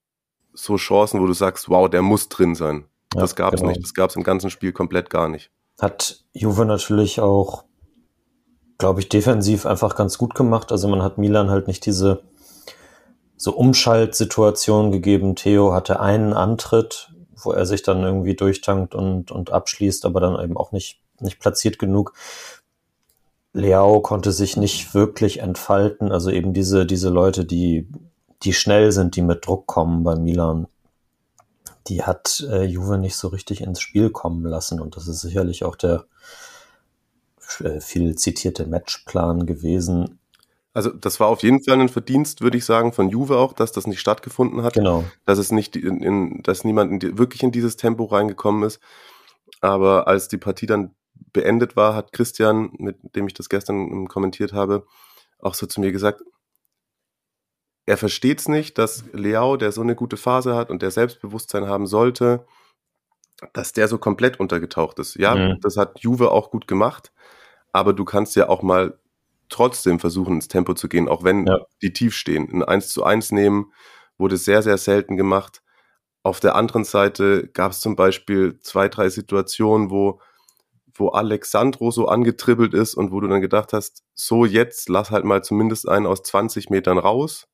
so 0.54 0.76
Chancen, 0.78 1.22
wo 1.22 1.28
du 1.28 1.34
sagst, 1.34 1.70
wow, 1.70 1.90
der 1.90 2.02
muss 2.02 2.30
drin 2.30 2.56
sein. 2.56 2.86
Ja, 3.14 3.22
das 3.22 3.36
gab 3.36 3.54
es 3.54 3.62
genau. 3.62 3.72
nicht. 3.72 3.84
Das 3.84 3.94
gab 3.94 4.10
es 4.10 4.16
im 4.16 4.24
ganzen 4.24 4.50
Spiel 4.50 4.72
komplett 4.72 5.10
gar 5.10 5.30
nicht. 5.30 5.52
Hat 5.80 6.24
Juve 6.34 6.66
natürlich 6.66 7.20
auch, 7.20 7.66
glaube 8.78 9.00
ich, 9.00 9.10
defensiv 9.10 9.66
einfach 9.66 9.96
ganz 9.96 10.18
gut 10.18 10.36
gemacht. 10.36 10.72
Also 10.72 10.88
man 10.88 11.04
hat 11.04 11.18
Milan 11.18 11.50
halt 11.50 11.68
nicht 11.68 11.86
diese 11.86 12.24
so 13.36 13.56
Umschaltsituation 13.56 14.92
gegeben. 14.92 15.36
Theo 15.36 15.74
hatte 15.74 16.00
einen 16.00 16.34
Antritt, 16.34 17.14
wo 17.36 17.52
er 17.52 17.66
sich 17.66 17.84
dann 17.84 18.04
irgendwie 18.04 18.36
durchtankt 18.36 18.96
und, 18.96 19.32
und 19.32 19.52
abschließt, 19.52 20.06
aber 20.06 20.20
dann 20.20 20.42
eben 20.44 20.58
auch 20.58 20.72
nicht, 20.72 21.00
nicht 21.20 21.40
platziert 21.40 21.78
genug. 21.78 22.14
Leao 23.58 24.02
konnte 24.02 24.32
sich 24.32 24.56
nicht 24.56 24.94
wirklich 24.94 25.40
entfalten. 25.40 26.12
Also 26.12 26.30
eben 26.30 26.54
diese, 26.54 26.86
diese 26.86 27.10
Leute, 27.10 27.44
die, 27.44 27.88
die 28.44 28.54
schnell 28.54 28.92
sind, 28.92 29.16
die 29.16 29.22
mit 29.22 29.46
Druck 29.46 29.66
kommen 29.68 30.04
bei 30.04 30.16
Milan, 30.16 30.68
die 31.88 32.04
hat 32.04 32.46
äh, 32.50 32.64
Juve 32.64 32.98
nicht 32.98 33.16
so 33.16 33.30
richtig 33.30 33.62
ins 33.62 33.82
Spiel 33.82 34.10
kommen 34.10 34.46
lassen. 34.46 34.80
Und 34.80 34.96
das 34.96 35.08
ist 35.08 35.22
sicherlich 35.22 35.64
auch 35.64 35.76
der 35.76 36.06
äh, 37.60 37.80
viel 37.80 38.16
zitierte 38.16 38.68
Matchplan 38.68 39.46
gewesen. 39.46 40.20
Also 40.74 40.92
das 40.92 41.20
war 41.20 41.28
auf 41.28 41.42
jeden 41.42 41.64
Fall 41.64 41.80
ein 41.80 41.90
Verdienst, 41.90 42.42
würde 42.42 42.58
ich 42.58 42.66
sagen, 42.66 42.94
von 42.94 43.10
Juve 43.10 43.38
auch, 43.38 43.54
dass 43.54 43.72
das 43.72 43.88
nicht 43.88 44.00
stattgefunden 44.00 44.62
hat. 44.62 44.74
Genau. 44.74 45.04
dass 45.26 45.40
es 45.40 45.52
nicht 45.52 45.76
in, 45.76 46.04
in 46.04 46.44
dass 46.44 46.64
niemand 46.64 46.92
in 46.92 47.00
die, 47.00 47.18
wirklich 47.18 47.42
in 47.42 47.52
dieses 47.52 47.78
Tempo 47.78 48.04
reingekommen 48.06 48.64
ist. 48.64 48.80
Aber 49.60 50.08
als 50.08 50.28
die 50.28 50.38
Partie 50.38 50.68
dann 50.68 50.92
beendet 51.34 51.76
war, 51.76 51.96
hat 51.96 52.12
Christian, 52.14 52.72
mit 52.78 52.98
dem 53.16 53.28
ich 53.28 53.34
das 53.34 53.50
gestern 53.50 54.08
kommentiert 54.08 54.54
habe, 54.54 54.86
auch 55.40 55.54
so 55.54 55.66
zu 55.66 55.80
mir 55.82 55.92
gesagt, 55.92 56.22
er 57.86 57.98
versteht 57.98 58.40
es 58.40 58.48
nicht, 58.50 58.78
dass 58.78 59.06
Leao, 59.14 59.56
der 59.56 59.72
so 59.72 59.82
eine 59.82 59.96
gute 59.96 60.18
Phase 60.18 60.56
hat 60.56 60.70
und 60.70 60.82
der 60.82 60.92
Selbstbewusstsein 60.92 61.68
haben 61.68 61.88
sollte, 61.88 62.46
dass 63.54 63.72
der 63.72 63.88
so 63.88 63.98
komplett 63.98 64.40
untergetaucht 64.40 65.00
ist. 65.00 65.16
Ja, 65.16 65.36
Mhm. 65.36 65.60
das 65.62 65.78
hat 65.78 66.00
Juve 66.00 66.32
auch 66.32 66.52
gut 66.52 66.68
gemacht, 66.68 67.12
aber 67.72 67.94
du 67.94 68.04
kannst 68.04 68.36
ja 68.36 68.50
auch 68.50 68.62
mal 68.62 69.00
trotzdem 69.50 70.00
versuchen, 70.00 70.36
ins 70.36 70.48
Tempo 70.50 70.74
zu 70.74 70.90
gehen, 70.90 71.08
auch 71.08 71.24
wenn 71.24 71.48
Ja. 71.48 71.60
die 71.82 71.94
tief 71.94 72.16
stehen. 72.16 72.50
Ein 72.52 72.64
1 72.64 72.90
zu 72.90 73.04
1 73.04 73.32
nehmen 73.32 73.72
wurde 74.18 74.36
sehr, 74.38 74.62
sehr 74.64 74.78
selten 74.78 75.16
gemacht. 75.16 75.62
Auf 76.24 76.42
der 76.42 76.56
anderen 76.56 76.84
Seite 76.84 77.48
gab 77.48 77.72
es 77.72 77.80
zum 77.80 77.96
Beispiel 77.96 78.60
zwei, 78.60 78.90
drei 78.90 79.08
Situationen, 79.10 79.90
wo, 79.92 80.20
wo 81.00 81.10
Alexandro 81.10 81.92
so 81.92 82.08
angetribbelt 82.08 82.74
ist 82.74 82.96
und 82.96 83.12
wo 83.12 83.20
du 83.20 83.28
dann 83.28 83.42
gedacht 83.42 83.74
hast, 83.74 84.04
so 84.16 84.46
jetzt 84.46 84.90
lass 84.90 85.12
halt 85.12 85.26
mal 85.26 85.44
zumindest 85.44 85.88
einen 85.88 86.06
aus 86.06 86.24
20 86.24 86.70
Metern 86.70 86.98
raus. 86.98 87.48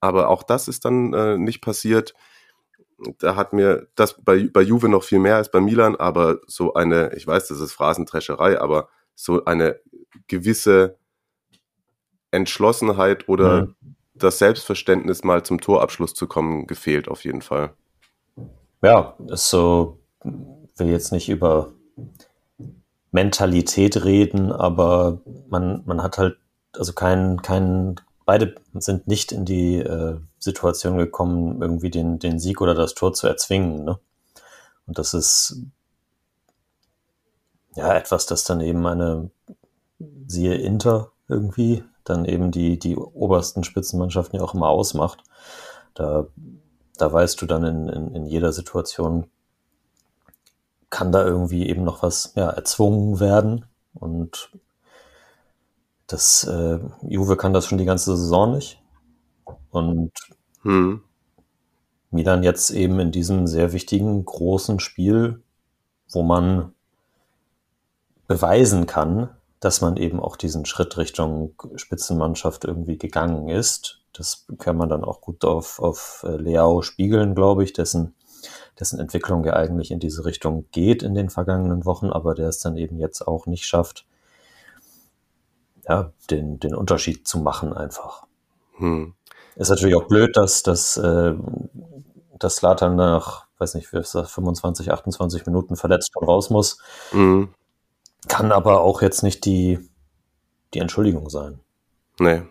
Aber 0.00 0.28
auch 0.28 0.42
das 0.42 0.68
ist 0.68 0.84
dann 0.84 1.12
äh, 1.12 1.36
nicht 1.36 1.60
passiert. 1.60 2.14
Da 3.18 3.36
hat 3.36 3.52
mir 3.52 3.88
das 3.94 4.22
bei, 4.22 4.48
bei 4.52 4.62
Juve 4.62 4.88
noch 4.88 5.04
viel 5.04 5.18
mehr 5.18 5.36
als 5.36 5.50
bei 5.50 5.60
Milan, 5.60 5.96
aber 5.96 6.38
so 6.46 6.74
eine, 6.74 7.14
ich 7.14 7.26
weiß, 7.26 7.48
das 7.48 7.60
ist 7.60 7.72
Phrasendrescherei, 7.72 8.60
aber 8.60 8.88
so 9.14 9.44
eine 9.44 9.80
gewisse 10.28 10.98
Entschlossenheit 12.30 13.28
oder 13.28 13.66
Mhm. 13.66 13.74
das 14.14 14.38
Selbstverständnis 14.38 15.24
mal 15.24 15.42
zum 15.42 15.60
Torabschluss 15.60 16.14
zu 16.14 16.26
kommen, 16.26 16.66
gefehlt 16.66 17.08
auf 17.08 17.24
jeden 17.24 17.42
Fall. 17.42 17.74
Ja, 18.82 19.16
ist 19.28 19.50
so, 19.50 19.98
will 20.22 20.88
jetzt 20.88 21.12
nicht 21.12 21.28
über 21.28 21.72
Mentalität 23.12 24.04
reden, 24.04 24.52
aber 24.52 25.20
man, 25.48 25.82
man 25.84 26.02
hat 26.02 26.18
halt, 26.18 26.36
also 26.72 26.92
kein, 26.92 27.42
kein, 27.42 27.96
beide 28.24 28.54
sind 28.74 29.08
nicht 29.08 29.32
in 29.32 29.44
die 29.44 29.76
äh, 29.76 30.18
Situation 30.38 30.96
gekommen, 30.96 31.60
irgendwie 31.60 31.90
den, 31.90 32.18
den 32.18 32.38
Sieg 32.38 32.60
oder 32.60 32.74
das 32.74 32.94
Tor 32.94 33.12
zu 33.12 33.26
erzwingen. 33.26 33.84
Ne? 33.84 33.98
Und 34.86 34.98
das 34.98 35.14
ist 35.14 35.56
ja 37.74 37.94
etwas, 37.94 38.26
das 38.26 38.44
dann 38.44 38.60
eben 38.60 38.86
eine, 38.86 39.30
siehe 40.26 40.54
Inter 40.54 41.12
irgendwie, 41.28 41.84
dann 42.04 42.24
eben 42.24 42.50
die, 42.50 42.78
die 42.78 42.96
obersten 42.96 43.64
Spitzenmannschaften 43.64 44.38
ja 44.38 44.44
auch 44.44 44.54
immer 44.54 44.68
ausmacht. 44.68 45.22
Da, 45.94 46.26
da 46.96 47.12
weißt 47.12 47.40
du 47.42 47.46
dann 47.46 47.64
in, 47.64 47.88
in, 47.88 48.14
in 48.14 48.26
jeder 48.26 48.52
Situation, 48.52 49.26
kann 50.90 51.12
da 51.12 51.24
irgendwie 51.24 51.68
eben 51.68 51.84
noch 51.84 52.02
was 52.02 52.32
ja, 52.36 52.50
erzwungen 52.50 53.20
werden. 53.20 53.64
Und 53.94 54.50
das 56.06 56.44
äh, 56.44 56.80
Juve 57.02 57.36
kann 57.36 57.52
das 57.52 57.66
schon 57.66 57.78
die 57.78 57.84
ganze 57.84 58.16
Saison 58.16 58.52
nicht. 58.52 58.82
Und 59.70 60.12
Hm. 60.62 61.02
Milan 62.10 62.42
jetzt 62.42 62.70
eben 62.70 62.98
in 63.00 63.12
diesem 63.12 63.46
sehr 63.46 63.72
wichtigen, 63.72 64.24
großen 64.24 64.80
Spiel, 64.80 65.42
wo 66.10 66.22
man 66.22 66.74
beweisen 68.26 68.86
kann, 68.86 69.30
dass 69.60 69.80
man 69.80 69.96
eben 69.96 70.20
auch 70.20 70.36
diesen 70.36 70.64
Schritt 70.64 70.96
Richtung 70.96 71.54
Spitzenmannschaft 71.76 72.64
irgendwie 72.64 72.98
gegangen 72.98 73.48
ist. 73.48 74.00
Das 74.12 74.46
kann 74.58 74.76
man 74.76 74.88
dann 74.88 75.04
auch 75.04 75.20
gut 75.20 75.44
auf, 75.44 75.78
auf 75.78 76.24
äh, 76.26 76.36
Leao 76.36 76.82
spiegeln, 76.82 77.34
glaube 77.34 77.62
ich, 77.64 77.72
dessen, 77.72 78.14
dessen 78.80 78.98
Entwicklung 78.98 79.44
ja 79.44 79.52
eigentlich 79.52 79.90
in 79.90 80.00
diese 80.00 80.24
Richtung 80.24 80.66
geht 80.72 81.02
in 81.02 81.14
den 81.14 81.28
vergangenen 81.28 81.84
Wochen, 81.84 82.10
aber 82.10 82.34
der 82.34 82.48
es 82.48 82.58
dann 82.58 82.76
eben 82.76 82.98
jetzt 82.98 83.26
auch 83.26 83.46
nicht 83.46 83.66
schafft, 83.66 84.06
ja, 85.88 86.12
den, 86.30 86.58
den 86.58 86.74
Unterschied 86.74 87.28
zu 87.28 87.38
machen 87.38 87.72
einfach. 87.72 88.26
Hm. 88.76 89.14
Ist 89.56 89.68
natürlich 89.68 89.96
auch 89.96 90.08
blöd, 90.08 90.36
dass, 90.36 90.62
dass, 90.62 90.96
äh, 90.96 91.34
dass 92.38 92.56
Slatan 92.56 92.96
nach, 92.96 93.46
weiß 93.58 93.74
nicht, 93.74 93.92
wie 93.92 93.98
ist 93.98 94.14
das, 94.14 94.30
25, 94.30 94.90
28 94.90 95.46
Minuten 95.46 95.76
verletzt 95.76 96.12
schon 96.12 96.24
raus 96.24 96.48
muss. 96.50 96.78
Hm. 97.10 97.52
Kann 98.28 98.52
aber 98.52 98.80
auch 98.80 99.02
jetzt 99.02 99.22
nicht 99.22 99.44
die, 99.44 99.78
die 100.72 100.78
Entschuldigung 100.78 101.28
sein. 101.28 101.60
Nee, 102.18 102.42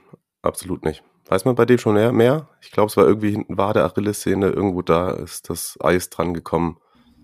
absolut 0.42 0.84
nicht. 0.84 1.04
Weiß 1.30 1.46
man 1.46 1.54
bei 1.54 1.66
dem 1.66 1.78
schon 1.78 1.94
mehr? 1.94 2.48
Ich 2.60 2.72
glaube, 2.72 2.88
es 2.88 2.98
war 2.98 3.06
irgendwie 3.06 3.32
hinten 3.32 3.58
war 3.58 3.74
der 3.74 3.86
Achillessehne, 3.86 4.48
irgendwo 4.48 4.82
da 4.82 5.12
ist 5.12 5.50
das 5.50 5.78
Eis 5.80 6.10
dran 6.10 6.34
gekommen. 6.34 6.80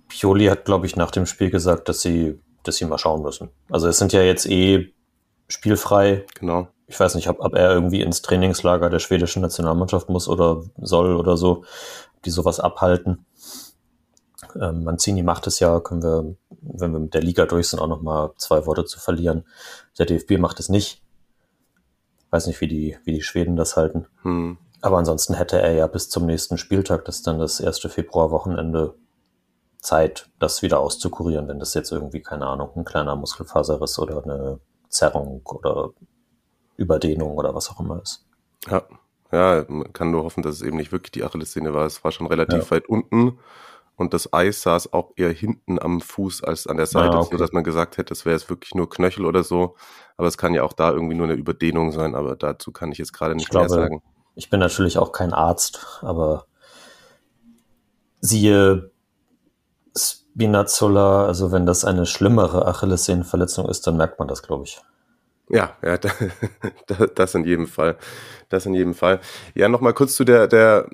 Pioli 0.08 0.46
hat, 0.46 0.66
glaube 0.66 0.86
ich, 0.86 0.96
nach 0.96 1.10
dem 1.10 1.26
Spiel 1.26 1.50
gesagt, 1.50 1.90
dass 1.90 2.02
sie, 2.02 2.40
dass 2.62 2.76
sie 2.76 2.86
mal 2.86 3.00
schauen 3.00 3.24
müssen. 3.24 3.50
Also 3.70 3.88
es 3.88 3.98
sind 3.98 4.14
ja 4.14 4.22
jetzt 4.22 4.46
eh 4.46 4.94
spielfrei. 5.48 6.24
Genau. 6.36 6.68
Ich 6.86 7.00
weiß 7.00 7.16
nicht, 7.16 7.30
ob, 7.30 7.40
ob 7.40 7.56
er 7.56 7.72
irgendwie 7.72 8.02
ins 8.02 8.22
Trainingslager 8.22 8.92
der 8.92 9.00
schwedischen 9.00 9.42
Nationalmannschaft 9.42 10.08
muss 10.08 10.28
oder 10.28 10.62
soll 10.78 11.16
oder 11.16 11.36
so, 11.36 11.66
die 12.26 12.30
sowas 12.30 12.60
abhalten. 12.60 13.26
Ähm, 14.62 14.84
Mancini 14.84 15.24
macht 15.24 15.48
es 15.48 15.60
ja, 15.60 15.80
können 15.80 16.04
wir, 16.04 16.36
wenn 16.62 16.92
wir 16.92 17.00
mit 17.00 17.16
der 17.16 17.24
Liga 17.24 17.48
durch 17.48 17.70
sind, 17.70 17.80
auch 17.80 17.88
noch 17.88 18.04
mal 18.04 18.34
zwei 18.38 18.68
Worte 18.68 18.86
zu 18.86 19.00
verlieren. 19.00 19.46
Der 19.98 20.06
DFB 20.06 20.38
macht 20.38 20.60
es 20.60 20.70
nicht. 20.70 21.02
Weiß 22.36 22.48
nicht, 22.48 22.60
wie 22.60 22.68
die, 22.68 22.98
wie 23.06 23.14
die 23.14 23.22
Schweden 23.22 23.56
das 23.56 23.78
halten. 23.78 24.08
Hm. 24.24 24.58
Aber 24.82 24.98
ansonsten 24.98 25.36
hätte 25.36 25.62
er 25.62 25.72
ja 25.72 25.88
bis 25.88 26.10
zum 26.10 26.26
nächsten 26.26 26.58
Spieltag, 26.58 27.06
das 27.06 27.16
ist 27.16 27.28
dann 27.28 27.40
das 27.40 27.62
erste 27.62 27.88
Februarwochenende, 27.88 28.94
Zeit, 29.80 30.30
das 30.38 30.62
wieder 30.62 30.82
auszukurieren, 30.82 31.48
wenn 31.48 31.60
das 31.60 31.74
jetzt 31.76 31.94
irgendwie, 31.94 32.22
keine 32.22 32.46
Ahnung, 32.48 32.72
ein 32.76 32.84
kleiner 32.84 33.16
Muskelfaserriss 33.16 34.00
oder 34.00 34.22
eine 34.22 34.60
Zerrung 34.90 35.44
oder 35.46 35.92
Überdehnung 36.76 37.38
oder 37.38 37.56
was 37.56 37.70
auch 37.72 37.80
immer 37.80 38.02
ist. 38.02 38.26
Ja. 38.68 38.84
Ja, 39.32 39.64
man 39.70 39.94
kann 39.94 40.12
nur 40.12 40.24
hoffen, 40.26 40.44
dass 40.44 40.56
es 40.56 40.62
eben 40.62 40.76
nicht 40.76 40.92
wirklich 40.92 41.12
die 41.12 41.24
Achillessehne 41.24 41.74
war. 41.74 41.86
Es 41.86 42.04
war 42.04 42.12
schon 42.12 42.28
relativ 42.28 42.66
Ja. 42.66 42.72
weit 42.72 42.90
unten 42.90 43.40
und 43.96 44.14
das 44.14 44.34
Eis 44.34 44.62
saß 44.62 44.94
auch 44.94 45.12
eher 45.16 45.32
hinten 45.32 45.80
am 45.82 46.02
Fuß 46.02 46.44
als 46.44 46.68
an 46.68 46.78
der 46.78 46.86
Seite, 46.86 47.16
Ah, 47.16 47.20
okay. 47.20 47.30
sodass 47.32 47.52
man 47.52 47.64
gesagt 47.64 47.98
hätte, 47.98 48.14
es 48.14 48.26
wäre 48.26 48.36
jetzt 48.36 48.50
wirklich 48.50 48.76
nur 48.76 48.90
Knöchel 48.90 49.26
oder 49.26 49.44
so. 49.44 49.76
Aber 50.18 50.28
es 50.28 50.38
kann 50.38 50.54
ja 50.54 50.64
auch 50.64 50.74
da 50.74 50.92
irgendwie 50.92 51.16
nur 51.16 51.26
eine 51.28 51.36
Überdehnung 51.36 51.92
sein, 51.92 52.16
aber 52.16 52.36
dazu 52.36 52.72
kann 52.72 52.92
ich 52.92 52.98
jetzt 52.98 53.14
gerade 53.14 53.36
nicht 53.36 53.50
glaube, 53.50 53.68
mehr 53.70 53.84
sagen. 53.84 54.02
Ich 54.36 54.50
bin 54.50 54.60
natürlich 54.60 54.98
auch 54.98 55.12
kein 55.12 55.34
Arzt, 55.34 56.00
aber 56.02 56.46
siehe 58.22 58.92
Spinazzola, 59.98 61.26
also 61.26 61.52
wenn 61.52 61.66
das 61.66 61.86
eine 61.86 62.06
schlimmere 62.06 62.66
Achillessehnenverletzung 62.66 63.70
ist, 63.70 63.88
dann 63.88 63.98
merkt 63.98 64.20
man 64.20 64.28
das, 64.28 64.44
glaube 64.44 64.66
ich. 64.66 64.82
Ja, 65.50 65.78
ja, 65.84 65.98
das 67.16 67.36
in 67.36 67.46
jedem 67.46 67.68
Fall. 67.68 67.98
Das 68.50 68.66
in 68.66 68.74
jedem 68.74 68.94
Fall. 68.94 69.20
Ja, 69.54 69.70
nochmal 69.70 69.94
kurz 69.94 70.16
zu 70.16 70.24
der, 70.24 70.48
der, 70.48 70.90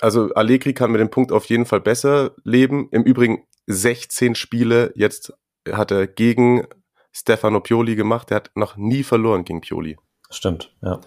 also 0.00 0.32
Allegri 0.34 0.74
kann 0.74 0.92
mit 0.92 1.00
dem 1.00 1.10
Punkt 1.10 1.32
auf 1.32 1.46
jeden 1.46 1.66
Fall 1.66 1.80
besser 1.80 2.32
leben. 2.44 2.88
Im 2.90 3.04
Übrigen 3.04 3.46
16 3.66 4.34
Spiele 4.34 4.92
jetzt 4.96 5.32
hat 5.70 5.90
er 5.90 6.06
gegen 6.06 6.66
Stefano 7.12 7.60
Pioli 7.60 7.96
gemacht. 7.96 8.30
Er 8.30 8.36
hat 8.36 8.50
noch 8.54 8.76
nie 8.76 9.02
verloren 9.02 9.44
gegen 9.44 9.60
Pioli. 9.60 9.96
Stimmt, 10.30 10.74
ja. 10.82 11.00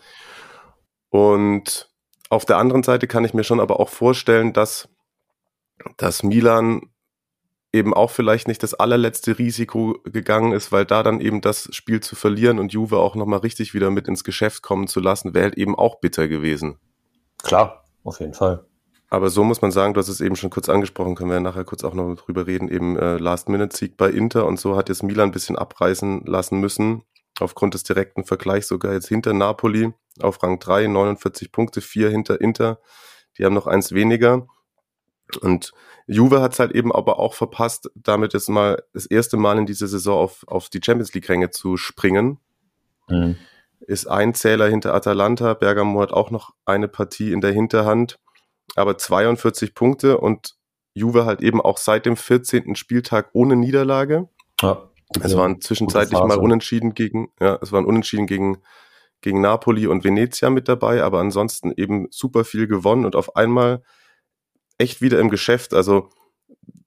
Und 1.09 1.89
auf 2.29 2.45
der 2.45 2.57
anderen 2.57 2.83
Seite 2.83 3.07
kann 3.07 3.25
ich 3.25 3.33
mir 3.33 3.43
schon 3.43 3.59
aber 3.59 3.79
auch 3.79 3.89
vorstellen, 3.89 4.53
dass, 4.53 4.89
dass 5.97 6.23
Milan 6.23 6.81
eben 7.73 7.93
auch 7.93 8.11
vielleicht 8.11 8.47
nicht 8.47 8.63
das 8.63 8.73
allerletzte 8.73 9.37
Risiko 9.37 9.99
gegangen 10.05 10.53
ist, 10.53 10.71
weil 10.71 10.85
da 10.85 11.03
dann 11.03 11.19
eben 11.21 11.41
das 11.41 11.69
Spiel 11.75 11.99
zu 11.99 12.15
verlieren 12.15 12.59
und 12.59 12.73
Juve 12.73 12.97
auch 12.97 13.15
nochmal 13.15 13.39
richtig 13.39 13.73
wieder 13.73 13.91
mit 13.91 14.07
ins 14.07 14.23
Geschäft 14.23 14.63
kommen 14.63 14.87
zu 14.87 14.99
lassen, 14.99 15.33
wäre 15.33 15.45
halt 15.45 15.57
eben 15.57 15.75
auch 15.75 15.99
bitter 15.99 16.27
gewesen. 16.27 16.79
Klar, 17.43 17.85
auf 18.03 18.19
jeden 18.19 18.33
Fall. 18.33 18.65
Aber 19.09 19.29
so 19.29 19.43
muss 19.43 19.61
man 19.61 19.71
sagen, 19.71 19.93
du 19.93 19.99
hast 19.99 20.09
es 20.09 20.19
eben 20.19 20.35
schon 20.35 20.49
kurz 20.49 20.67
angesprochen, 20.67 21.15
können 21.15 21.29
wir 21.29 21.35
ja 21.35 21.41
nachher 21.41 21.63
kurz 21.63 21.83
auch 21.83 21.93
noch 21.93 22.15
drüber 22.15 22.45
reden, 22.45 22.67
eben 22.67 22.97
äh, 22.97 23.17
Last-Minute-Sieg 23.17 23.95
bei 23.95 24.09
Inter 24.09 24.45
und 24.45 24.59
so 24.59 24.75
hat 24.75 24.89
jetzt 24.89 25.03
Milan 25.03 25.29
ein 25.29 25.31
bisschen 25.31 25.57
abreißen 25.57 26.25
lassen 26.25 26.59
müssen, 26.59 27.03
aufgrund 27.39 27.73
des 27.73 27.83
direkten 27.83 28.25
Vergleichs 28.25 28.67
sogar 28.67 28.93
jetzt 28.93 29.07
hinter 29.07 29.33
Napoli 29.33 29.93
auf 30.19 30.43
Rang 30.43 30.59
3, 30.59 30.87
49 30.87 31.51
Punkte, 31.51 31.79
vier 31.79 32.09
hinter 32.09 32.41
Inter, 32.41 32.79
die 33.37 33.45
haben 33.45 33.53
noch 33.53 33.67
eins 33.67 33.93
weniger. 33.93 34.47
Und 35.41 35.71
Juve 36.07 36.41
hat 36.41 36.53
es 36.53 36.59
halt 36.59 36.71
eben 36.71 36.91
aber 36.91 37.19
auch 37.19 37.33
verpasst, 37.33 37.89
damit 37.95 38.33
jetzt 38.33 38.49
mal 38.49 38.83
das 38.93 39.05
erste 39.05 39.37
Mal 39.37 39.57
in 39.57 39.65
dieser 39.65 39.87
Saison 39.87 40.17
auf, 40.17 40.43
auf 40.47 40.69
die 40.69 40.81
Champions 40.83 41.13
League-Ränge 41.13 41.49
zu 41.51 41.77
springen. 41.77 42.39
Mhm. 43.07 43.37
Ist 43.81 44.07
ein 44.07 44.33
Zähler 44.33 44.67
hinter 44.67 44.93
Atalanta, 44.93 45.53
Bergamo 45.53 46.01
hat 46.01 46.11
auch 46.11 46.31
noch 46.31 46.53
eine 46.65 46.87
Partie 46.87 47.31
in 47.31 47.41
der 47.41 47.51
Hinterhand 47.51 48.19
aber 48.77 48.97
42 48.97 49.73
Punkte 49.73 50.17
und 50.19 50.55
Juve 50.93 51.25
halt 51.25 51.41
eben 51.41 51.61
auch 51.61 51.77
seit 51.77 52.05
dem 52.05 52.17
14. 52.17 52.75
Spieltag 52.75 53.29
ohne 53.33 53.55
Niederlage. 53.55 54.29
Ja, 54.61 54.89
es 55.21 55.37
waren 55.37 55.61
zwischenzeitlich 55.61 56.19
mal 56.19 56.37
unentschieden 56.37 56.93
gegen, 56.93 57.29
ja, 57.39 57.57
es 57.61 57.71
waren 57.71 57.85
unentschieden 57.85 58.27
gegen, 58.27 58.57
gegen 59.21 59.41
Napoli 59.41 59.87
und 59.87 60.03
Venezia 60.03 60.49
mit 60.49 60.67
dabei, 60.67 61.03
aber 61.03 61.19
ansonsten 61.19 61.71
eben 61.75 62.07
super 62.09 62.43
viel 62.43 62.67
gewonnen 62.67 63.05
und 63.05 63.15
auf 63.15 63.35
einmal 63.35 63.83
echt 64.77 65.01
wieder 65.01 65.19
im 65.19 65.29
Geschäft. 65.29 65.73
Also 65.73 66.09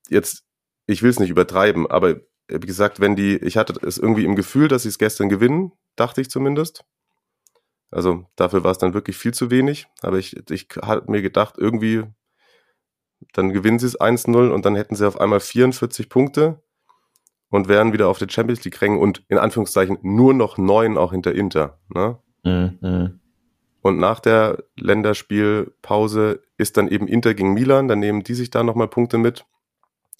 jetzt, 0.09 0.45
ich 0.87 1.03
will 1.03 1.11
es 1.11 1.19
nicht 1.19 1.31
übertreiben, 1.31 1.91
aber 1.91 2.17
wie 2.49 2.67
gesagt, 2.67 3.01
wenn 3.01 3.17
die, 3.17 3.37
ich 3.37 3.57
hatte 3.57 3.75
es 3.87 3.97
irgendwie 3.97 4.25
im 4.25 4.37
Gefühl, 4.37 4.69
dass 4.69 4.83
sie 4.83 4.89
es 4.89 4.99
gestern 4.99 5.29
gewinnen, 5.29 5.73
dachte 5.97 6.21
ich 6.21 6.31
zumindest. 6.31 6.85
Also 7.91 8.25
dafür 8.37 8.65
war 8.65 8.71
es 8.71 8.79
dann 8.79 8.95
wirklich 8.95 9.17
viel 9.17 9.35
zu 9.35 9.51
wenig. 9.51 9.87
Aber 10.03 10.19
ich, 10.19 10.37
ich 10.51 10.69
hatte 10.83 11.11
mir 11.11 11.23
gedacht, 11.23 11.55
irgendwie, 11.59 12.05
dann 13.33 13.53
gewinnen 13.53 13.79
sie 13.79 13.87
es 13.87 14.01
1-0 14.01 14.51
und 14.51 14.65
dann 14.65 14.77
hätten 14.77 14.95
sie 14.95 15.07
auf 15.07 15.21
einmal 15.21 15.41
44 15.41 16.09
Punkte 16.09 16.63
und 17.51 17.69
wären 17.69 17.93
wieder 17.93 18.09
auf 18.09 18.19
der 18.19 18.29
Champions 18.29 18.65
League 18.65 18.81
rängen 18.81 18.99
und 18.99 19.25
in 19.29 19.39
Anführungszeichen 19.39 19.99
nur 20.03 20.35
noch 20.35 20.57
neun 20.57 20.97
auch 20.97 21.11
hinter 21.13 21.35
Inter. 21.35 21.79
Ne? 21.89 22.19
Mhm. 22.45 23.21
Und 23.83 23.99
nach 23.99 24.21
der 24.21 24.63
Länderspielpause 24.77 26.43
ist 26.59 26.77
dann 26.77 26.89
eben 26.89 27.09
Inter 27.09 27.35
gegen 27.35 27.55
Milan, 27.55 27.89
dann 27.89 27.99
nehmen 27.99 28.23
die 28.23 28.35
sich 28.35 28.51
da 28.51 28.63
nochmal 28.63 28.89
Punkte 28.89 29.19
mit. 29.19 29.47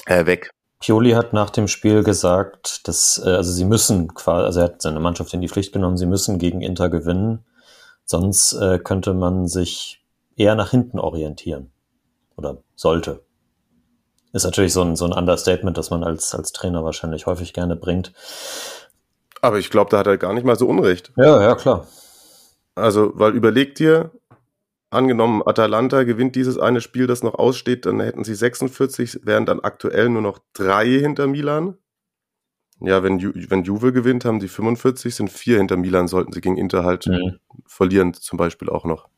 Äh, 0.07 0.27
weg. 0.27 0.51
Pioli 0.81 1.11
hat 1.11 1.35
nach 1.35 1.51
dem 1.51 1.69
Spiel 1.69 2.03
gesagt, 2.03 2.89
dass, 2.89 3.23
äh, 3.23 3.29
also 3.29 3.53
sie 3.53 3.67
müssen 3.67 4.15
quasi, 4.15 4.47
also 4.47 4.61
er 4.61 4.65
hat 4.65 4.83
seine 4.83 4.99
Mannschaft 4.99 5.35
in 5.35 5.43
die 5.43 5.49
Pflicht 5.49 5.75
genommen, 5.75 5.99
sie 5.99 6.07
müssen 6.07 6.39
gegen 6.39 6.63
Inter 6.63 6.89
gewinnen. 6.89 7.45
Sonst 8.11 8.55
äh, 8.55 8.81
könnte 8.81 9.15
man 9.15 9.47
sich 9.47 10.05
eher 10.35 10.57
nach 10.57 10.73
hinten 10.73 10.99
orientieren. 10.99 11.71
Oder 12.35 12.57
sollte. 12.75 13.23
Ist 14.33 14.43
natürlich 14.43 14.73
so 14.73 14.83
ein, 14.83 14.97
so 14.97 15.05
ein 15.05 15.13
Understatement, 15.13 15.79
das 15.79 15.91
man 15.91 16.03
als, 16.03 16.35
als 16.35 16.51
Trainer 16.51 16.83
wahrscheinlich 16.83 17.27
häufig 17.27 17.53
gerne 17.53 17.77
bringt. 17.77 18.13
Aber 19.43 19.61
ich 19.61 19.71
glaube, 19.71 19.91
da 19.91 19.99
hat 19.99 20.09
er 20.09 20.19
gar 20.19 20.33
nicht 20.33 20.43
mal 20.45 20.57
so 20.57 20.67
Unrecht. 20.67 21.13
Ja, 21.17 21.41
ja, 21.41 21.55
klar. 21.55 21.87
Also, 22.75 23.13
weil 23.15 23.33
überleg 23.33 23.77
dir, 23.77 24.11
angenommen, 24.91 25.41
Atalanta 25.47 26.03
gewinnt 26.03 26.35
dieses 26.35 26.59
eine 26.59 26.81
Spiel, 26.81 27.07
das 27.07 27.23
noch 27.23 27.35
aussteht, 27.35 27.87
dann 27.87 28.01
hätten 28.01 28.25
sie 28.25 28.35
46, 28.35 29.21
wären 29.25 29.47
dann 29.47 29.61
aktuell 29.61 30.09
nur 30.09 30.23
noch 30.23 30.41
drei 30.53 30.89
hinter 30.89 31.29
Milan. 31.29 31.79
Ja, 32.81 33.03
wenn, 33.03 33.19
Ju 33.19 33.33
wenn 33.49 33.65
Juve 33.65 33.93
gewinnt, 33.93 34.25
haben 34.25 34.41
die 34.41 34.49
45, 34.49 35.15
sind 35.15 35.31
vier 35.31 35.59
hinter 35.59 35.77
Milan, 35.77 36.09
sollten 36.09 36.33
sie 36.33 36.41
gegen 36.41 36.57
Inter 36.57 36.85
halt 36.85 37.07
mhm. 37.07 37.39
verlieren, 37.67 38.15
zum 38.15 38.39
Beispiel 38.39 38.71
auch 38.71 38.85
noch. 38.85 39.09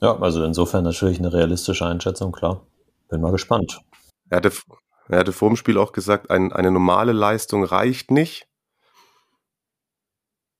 Ja, 0.00 0.18
also 0.18 0.44
insofern 0.44 0.84
natürlich 0.84 1.18
eine 1.18 1.32
realistische 1.32 1.86
Einschätzung, 1.86 2.32
klar. 2.32 2.66
Bin 3.08 3.20
mal 3.20 3.32
gespannt. 3.32 3.80
Er 4.28 4.38
hatte, 4.38 4.52
er 5.08 5.18
hatte 5.20 5.32
vor 5.32 5.48
dem 5.50 5.56
Spiel 5.56 5.78
auch 5.78 5.92
gesagt, 5.92 6.30
ein, 6.30 6.52
eine 6.52 6.70
normale 6.70 7.12
Leistung 7.12 7.64
reicht 7.64 8.10
nicht. 8.10 8.48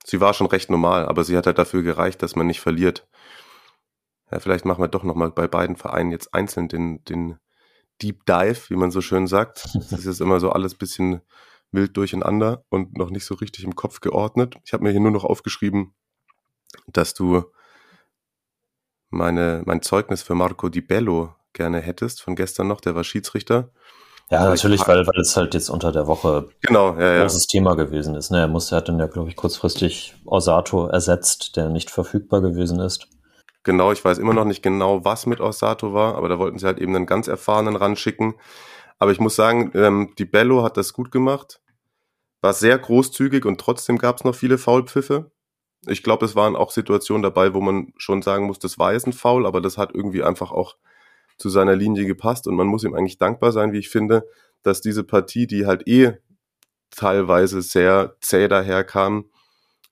Sie 0.04 0.20
war 0.20 0.34
schon 0.34 0.46
recht 0.46 0.70
normal, 0.70 1.06
aber 1.06 1.24
sie 1.24 1.36
hat 1.36 1.46
halt 1.46 1.58
dafür 1.58 1.82
gereicht, 1.82 2.22
dass 2.22 2.36
man 2.36 2.46
nicht 2.46 2.60
verliert. 2.60 3.06
Ja, 4.30 4.38
vielleicht 4.38 4.64
machen 4.64 4.82
wir 4.82 4.88
doch 4.88 5.02
nochmal 5.02 5.30
bei 5.30 5.48
beiden 5.48 5.76
Vereinen 5.76 6.10
jetzt 6.10 6.34
einzeln 6.34 6.68
den, 6.68 7.04
den 7.04 7.38
Deep 8.02 8.24
Dive, 8.26 8.68
wie 8.68 8.76
man 8.76 8.90
so 8.90 9.00
schön 9.00 9.26
sagt. 9.26 9.68
Das 9.90 10.06
ist 10.06 10.20
immer 10.20 10.40
so 10.40 10.50
alles 10.50 10.74
bisschen 10.74 11.20
wild 11.72 11.96
durcheinander 11.96 12.64
und 12.68 12.96
noch 12.96 13.10
nicht 13.10 13.24
so 13.24 13.34
richtig 13.34 13.64
im 13.64 13.76
Kopf 13.76 14.00
geordnet. 14.00 14.56
Ich 14.64 14.72
habe 14.72 14.84
mir 14.84 14.90
hier 14.90 15.00
nur 15.00 15.10
noch 15.10 15.24
aufgeschrieben, 15.24 15.94
dass 16.86 17.14
du 17.14 17.44
meine, 19.10 19.62
mein 19.66 19.82
Zeugnis 19.82 20.22
für 20.22 20.34
Marco 20.34 20.68
Di 20.68 20.80
Bello 20.80 21.34
gerne 21.52 21.80
hättest 21.80 22.22
von 22.22 22.36
gestern 22.36 22.68
noch, 22.68 22.80
der 22.80 22.94
war 22.94 23.04
Schiedsrichter. 23.04 23.70
Ja, 24.30 24.44
natürlich, 24.44 24.86
weil, 24.86 25.04
weil 25.04 25.20
es 25.20 25.36
halt 25.36 25.54
jetzt 25.54 25.70
unter 25.70 25.90
der 25.90 26.06
Woche 26.06 26.48
genau, 26.62 26.96
ja, 26.96 27.14
ein 27.14 27.20
großes 27.22 27.48
ja. 27.50 27.58
Thema 27.58 27.74
gewesen 27.74 28.14
ist. 28.14 28.30
Ne? 28.30 28.38
Er, 28.38 28.48
muss, 28.48 28.70
er 28.70 28.76
hat 28.76 28.88
dann 28.88 29.00
ja, 29.00 29.08
glaube 29.08 29.28
ich, 29.28 29.34
kurzfristig 29.34 30.14
Osato 30.24 30.86
ersetzt, 30.86 31.56
der 31.56 31.68
nicht 31.68 31.90
verfügbar 31.90 32.40
gewesen 32.40 32.78
ist. 32.78 33.08
Genau, 33.64 33.90
ich 33.90 34.04
weiß 34.04 34.18
immer 34.18 34.32
noch 34.32 34.44
nicht 34.44 34.62
genau, 34.62 35.04
was 35.04 35.26
mit 35.26 35.40
Osato 35.40 35.92
war, 35.92 36.14
aber 36.14 36.28
da 36.28 36.38
wollten 36.38 36.60
sie 36.60 36.66
halt 36.66 36.78
eben 36.78 36.94
einen 36.94 37.06
ganz 37.06 37.26
erfahrenen 37.26 37.74
ranschicken. 37.74 38.34
Aber 39.00 39.10
ich 39.10 39.18
muss 39.18 39.34
sagen, 39.34 39.72
ähm, 39.74 40.14
die 40.16 40.26
Bello 40.26 40.62
hat 40.62 40.76
das 40.76 40.92
gut 40.92 41.10
gemacht, 41.10 41.59
war 42.40 42.52
sehr 42.52 42.78
großzügig 42.78 43.44
und 43.44 43.60
trotzdem 43.60 43.98
gab 43.98 44.16
es 44.16 44.24
noch 44.24 44.34
viele 44.34 44.58
Foulpfiffe. 44.58 45.30
Ich 45.86 46.02
glaube, 46.02 46.24
es 46.26 46.36
waren 46.36 46.56
auch 46.56 46.70
Situationen 46.70 47.22
dabei, 47.22 47.54
wo 47.54 47.60
man 47.60 47.92
schon 47.96 48.22
sagen 48.22 48.46
muss, 48.46 48.58
das 48.58 48.78
war 48.78 48.92
jetzt 48.92 49.06
ein 49.06 49.12
Foul, 49.12 49.46
aber 49.46 49.60
das 49.60 49.78
hat 49.78 49.94
irgendwie 49.94 50.22
einfach 50.22 50.50
auch 50.52 50.76
zu 51.38 51.48
seiner 51.48 51.74
Linie 51.74 52.04
gepasst 52.04 52.46
und 52.46 52.54
man 52.54 52.66
muss 52.66 52.84
ihm 52.84 52.94
eigentlich 52.94 53.18
dankbar 53.18 53.52
sein, 53.52 53.72
wie 53.72 53.78
ich 53.78 53.88
finde, 53.88 54.26
dass 54.62 54.82
diese 54.82 55.04
Partie, 55.04 55.46
die 55.46 55.66
halt 55.66 55.88
eh 55.88 56.18
teilweise 56.90 57.62
sehr 57.62 58.16
zäh 58.20 58.48
daherkam, 58.48 59.30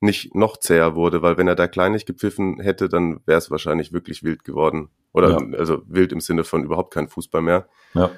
nicht 0.01 0.35
noch 0.35 0.59
zäher 0.59 0.95
wurde, 0.95 1.23
weil 1.23 1.37
wenn 1.39 1.49
er 1.49 1.57
da 1.57 1.67
kleinlich 1.67 2.07
gepfiffen 2.07 2.61
hätte, 2.61 2.89
dann 2.89 3.21
wäre 3.27 3.39
es 3.39 3.51
wahrscheinlich 3.51 3.93
wirklich 3.93 4.23
wild 4.23 4.45
geworden. 4.45 4.91
Oder 5.13 5.31
ja. 5.31 5.59
also 5.59 5.83
wild 5.87 6.13
im 6.13 6.21
Sinne 6.21 6.45
von 6.45 6.63
überhaupt 6.63 6.95
kein 6.95 7.09
Fußball 7.09 7.43
mehr. 7.43 7.69
Ja. 7.95 8.11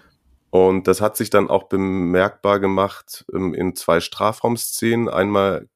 Und 0.50 0.88
das 0.88 1.00
hat 1.00 1.16
sich 1.16 1.30
dann 1.30 1.48
auch 1.48 1.64
bemerkbar 1.64 2.58
gemacht 2.58 3.24
ähm, 3.32 3.54
in 3.54 3.76
zwei 3.76 4.00
Strafraumszenen. 4.00 5.08
Einmal 5.08 5.68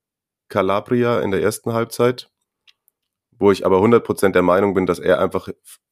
Calabria 0.48 1.20
in 1.20 1.30
der 1.30 1.42
ersten 1.42 1.72
Halbzeit, 1.72 2.30
wo 3.32 3.52
ich 3.52 3.64
aber 3.64 3.78
100% 3.78 4.30
der 4.32 4.42
Meinung 4.42 4.74
bin, 4.74 4.86
dass 4.86 4.98
er 4.98 5.20
einfach 5.20 5.48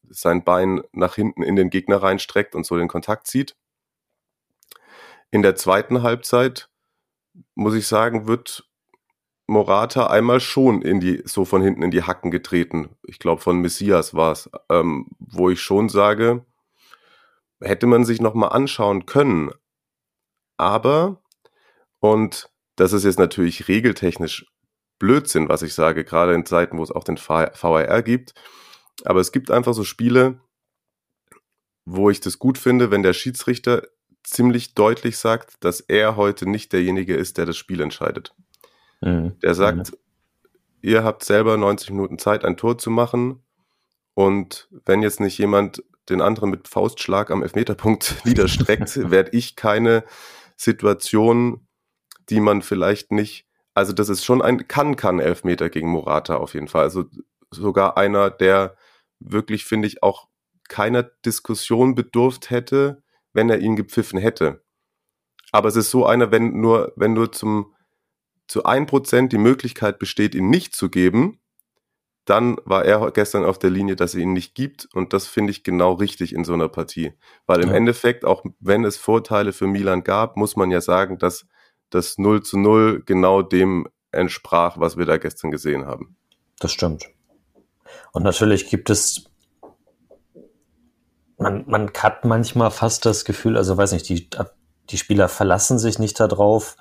sein 0.09 0.45
Bein 0.45 0.83
nach 0.93 1.15
hinten 1.15 1.43
in 1.43 1.57
den 1.57 1.71
Gegner 1.71 2.03
reinstreckt 2.03 2.55
und 2.55 2.67
so 2.67 2.77
den 2.77 2.89
Kontakt 2.89 3.27
zieht. 3.27 3.57
In 5.31 5.43
der 5.43 5.57
zweiten 5.57 6.03
Halbzeit, 6.03 6.69
muss 7.55 7.75
ich 7.75 7.87
sagen, 7.87 8.27
wird 8.27 8.69
Morata 9.47 10.09
einmal 10.09 10.41
schon 10.41 10.83
in 10.83 11.01
die, 11.01 11.23
so 11.25 11.45
von 11.45 11.63
hinten 11.63 11.83
in 11.83 11.91
die 11.91 12.03
Hacken 12.03 12.31
getreten. 12.31 12.91
Ich 13.05 13.19
glaube, 13.19 13.41
von 13.41 13.61
Messias 13.61 14.15
war 14.15 14.33
es, 14.33 14.51
ähm, 14.69 15.07
wo 15.19 15.51
ich 15.51 15.61
schon 15.61 15.89
sage, 15.89 16.45
hätte 17.63 17.87
man 17.87 18.05
sich 18.05 18.21
nochmal 18.21 18.51
anschauen 18.51 19.07
können. 19.07 19.51
Aber, 20.57 21.23
und 22.01 22.51
das 22.77 22.93
ist 22.93 23.05
jetzt 23.05 23.19
natürlich 23.19 23.69
regeltechnisch 23.69 24.47
Blödsinn, 24.99 25.49
was 25.49 25.63
ich 25.63 25.75
sage, 25.75 26.05
gerade 26.05 26.35
in 26.35 26.47
Zeiten, 26.47 26.79
wo 26.79 26.83
es 26.83 26.93
auch 26.93 27.05
den 27.05 27.19
VAR 27.19 28.03
gibt. 28.03 28.35
Aber 29.05 29.21
es 29.21 29.33
gibt 29.33 29.51
einfach 29.51 29.75
so 29.75 29.85
Spiele, 29.85 30.41
wo 31.85 32.11
ich 32.11 32.21
das 32.21 32.39
gut 32.39 32.59
finde, 32.59 32.91
wenn 32.91 33.03
der 33.03 33.13
Schiedsrichter 33.13 33.83
ziemlich 34.23 34.75
deutlich 34.75 35.19
sagt, 35.19 35.65
dass 35.65 35.81
er 35.81 36.17
heute 36.17 36.49
nicht 36.49 36.73
derjenige 36.73 37.17
ist, 37.17 37.39
der 37.39 37.47
das 37.47 37.57
Spiel 37.57 37.81
entscheidet. 37.81 38.35
Mhm. 39.01 39.39
Der 39.41 39.55
sagt, 39.55 39.91
mhm. 39.91 39.99
ihr 40.81 41.05
habt 41.05 41.25
selber 41.25 41.57
90 41.57 41.91
Minuten 41.91 42.19
Zeit, 42.19 42.45
ein 42.45 42.57
Tor 42.57 42.79
zu 42.79 42.91
machen. 42.91 43.43
Und 44.15 44.69
wenn 44.85 45.03
jetzt 45.03 45.21
nicht 45.21 45.39
jemand 45.39 45.83
den 46.09 46.21
anderen 46.21 46.51
mit 46.51 46.69
Faustschlag 46.69 47.31
am 47.31 47.43
Elfmeterpunkt 47.43 48.17
niederstreckt, 48.25 48.97
werde 49.11 49.31
ich 49.33 49.57
keine 49.57 50.05
Situation, 50.57 51.67
die 52.29 52.41
man 52.41 52.63
vielleicht 52.63 53.13
nicht, 53.13 53.47
also 53.75 53.93
das 53.93 54.09
ist 54.09 54.25
schon 54.25 54.43
ein 54.43 54.69
kann-kann 54.69 55.19
Elfmeter 55.19 55.71
gegen 55.71 55.89
Morata 55.89 56.37
auf 56.37 56.55
jeden 56.55 56.69
Fall. 56.69 56.85
Also 56.85 57.05
sogar 57.51 57.97
einer, 57.97 58.31
der 58.31 58.77
wirklich, 59.19 59.65
finde 59.65 59.89
ich, 59.89 60.03
auch 60.03 60.29
keiner 60.69 61.03
Diskussion 61.03 61.95
bedurft 61.95 62.51
hätte, 62.51 63.03
wenn 63.33 63.51
er 63.51 63.59
ihn 63.59 63.77
gepfiffen 63.77 64.19
hätte. 64.19 64.63
Aber 65.53 65.69
es 65.69 65.77
ist 65.77 65.91
so 65.91 66.07
einer, 66.07 66.31
wenn 66.31 66.61
nur, 66.61 66.93
wenn 66.97 67.13
nur 67.13 67.33
zum, 67.33 67.75
zu 68.49 68.65
ein 68.65 68.87
Prozent 68.87 69.33
die 69.33 69.39
Möglichkeit 69.39 69.99
besteht, 69.99 70.35
ihn 70.35 70.49
nicht 70.49 70.75
zu 70.75 70.89
geben, 70.89 71.42
dann 72.25 72.57
war 72.65 72.85
er 72.85 73.11
gestern 73.11 73.45
auf 73.45 73.59
der 73.59 73.71
Linie, 73.71 73.97
dass 73.97 74.15
er 74.15 74.21
ihn 74.21 74.33
nicht 74.33 74.55
gibt. 74.55 74.89
Und 74.95 75.13
das 75.13 75.27
finde 75.27 75.51
ich 75.51 75.65
genau 75.65 75.95
richtig 75.95 76.33
in 76.33 76.45
so 76.45 76.53
einer 76.53 76.69
Partie. 76.69 77.15
Weil 77.47 77.63
im 77.63 77.71
ja. 77.71 77.75
Endeffekt, 77.75 78.25
auch 78.25 78.45
wenn 78.61 78.85
es 78.85 78.97
Vorteile 78.97 79.53
für 79.53 79.67
Milan 79.67 80.05
gab, 80.05 80.37
muss 80.37 80.55
man 80.55 80.71
ja 80.71 80.81
sagen, 80.81 81.19
dass 81.19 81.47
das 81.91 82.19
0 82.19 82.43
zu 82.43 82.59
0 82.59 83.03
genau 83.05 83.43
dem 83.43 83.89
entsprach, 84.13 84.79
was 84.79 84.97
wir 84.97 85.07
da 85.07 85.17
gestern 85.17 85.51
gesehen 85.51 85.87
haben. 85.87 86.17
Das 86.61 86.73
stimmt. 86.73 87.07
Und 88.13 88.23
natürlich 88.23 88.69
gibt 88.69 88.89
es, 88.89 89.25
man, 91.39 91.65
man 91.67 91.91
hat 91.99 92.25
manchmal 92.25 92.71
fast 92.71 93.05
das 93.05 93.25
Gefühl, 93.25 93.57
also 93.57 93.77
weiß 93.77 93.93
nicht, 93.93 94.09
die, 94.09 94.29
die 94.91 94.99
Spieler 94.99 95.29
verlassen 95.29 95.79
sich 95.79 95.99
nicht 95.99 96.21
darauf, 96.21 96.77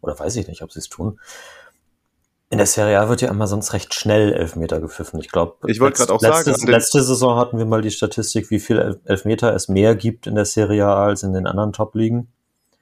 oder 0.00 0.18
weiß 0.18 0.36
ich 0.36 0.48
nicht, 0.48 0.62
ob 0.62 0.72
sie 0.72 0.78
es 0.78 0.88
tun, 0.88 1.20
in 2.48 2.58
der 2.58 2.66
Serie 2.66 3.00
A 3.00 3.08
wird 3.08 3.22
ja 3.22 3.28
immer 3.28 3.46
sonst 3.46 3.72
recht 3.72 3.92
schnell 3.94 4.32
Elfmeter 4.32 4.80
gepfiffen. 4.80 5.18
Ich 5.18 5.30
glaube, 5.30 5.56
ich 5.66 5.80
wollte 5.80 5.98
gerade 5.98 6.12
auch 6.12 6.22
letzte, 6.22 6.54
sagen, 6.54 6.70
letzte 6.70 7.02
Saison 7.02 7.36
hatten 7.36 7.58
wir 7.58 7.66
mal 7.66 7.82
die 7.82 7.90
Statistik, 7.90 8.50
wie 8.50 8.60
viel 8.60 9.00
Elfmeter 9.04 9.52
es 9.54 9.68
mehr 9.68 9.96
gibt 9.96 10.26
in 10.26 10.36
der 10.36 10.44
Serie 10.44 10.86
A 10.86 11.06
als 11.06 11.24
in 11.24 11.32
den 11.32 11.46
anderen 11.46 11.72
Top-Ligen. 11.72 12.28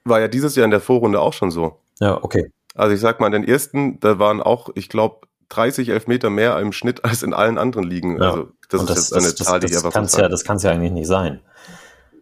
War 0.03 0.19
ja 0.19 0.27
dieses 0.27 0.55
Jahr 0.55 0.65
in 0.65 0.71
der 0.71 0.81
Vorrunde 0.81 1.19
auch 1.19 1.33
schon 1.33 1.49
so. 1.49 1.79
Ja, 1.99 2.23
okay. 2.23 2.51
Also 2.75 2.93
ich 2.93 3.01
sag 3.01 3.19
mal, 3.19 3.27
in 3.27 3.31
den 3.33 3.47
ersten, 3.47 3.99
da 3.99 4.19
waren 4.19 4.41
auch, 4.41 4.69
ich 4.75 4.87
glaube, 4.89 5.27
30 5.49 5.89
Elfmeter 5.89 6.29
mehr 6.29 6.59
im 6.59 6.71
Schnitt 6.71 7.03
als 7.03 7.23
in 7.23 7.33
allen 7.33 7.57
anderen 7.57 7.85
Ligen. 7.85 8.21
Ja. 8.21 8.29
Also 8.29 8.49
das 8.69 8.81
Und 8.81 8.89
ist 8.89 8.97
das, 8.97 9.09
jetzt 9.09 9.13
eine 9.13 9.33
das, 9.33 9.35
Zahl, 9.35 9.59
die 9.61 9.67
das, 9.67 9.81
das 9.81 9.93
kann's 9.93 10.17
ja, 10.17 10.27
Das 10.27 10.43
kann 10.43 10.57
es 10.57 10.63
ja 10.63 10.71
eigentlich 10.71 10.91
nicht 10.91 11.07
sein. 11.07 11.41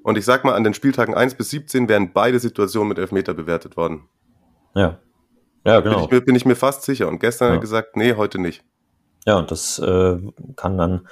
Und 0.04 0.18
ich 0.18 0.26
sag 0.26 0.44
mal, 0.44 0.54
an 0.54 0.64
den 0.64 0.74
Spieltagen 0.74 1.14
1 1.14 1.36
bis 1.36 1.50
17 1.50 1.90
wären 1.90 2.14
beide 2.14 2.40
Situationen 2.40 2.90
mit 2.90 3.00
Elfmeter 3.00 3.34
bewertet 3.34 3.76
worden. 3.78 4.08
Ja. 4.76 5.00
Ja, 5.66 5.80
genau. 5.80 5.96
Bin 5.96 6.04
ich 6.06 6.12
mir, 6.12 6.22
bin 6.22 6.36
ich 6.36 6.46
mir 6.46 6.56
fast 6.56 6.84
sicher. 6.84 7.08
Und 7.08 7.20
gestern 7.20 7.48
ja. 7.48 7.52
hat 7.52 7.58
er 7.58 7.62
gesagt, 7.62 7.96
nee, 7.96 8.16
heute 8.16 8.40
nicht. 8.40 8.64
Ja, 9.26 9.38
und 9.38 9.52
das 9.52 9.80
äh, 9.80 10.18
kann 10.56 10.78
dann 10.78 11.08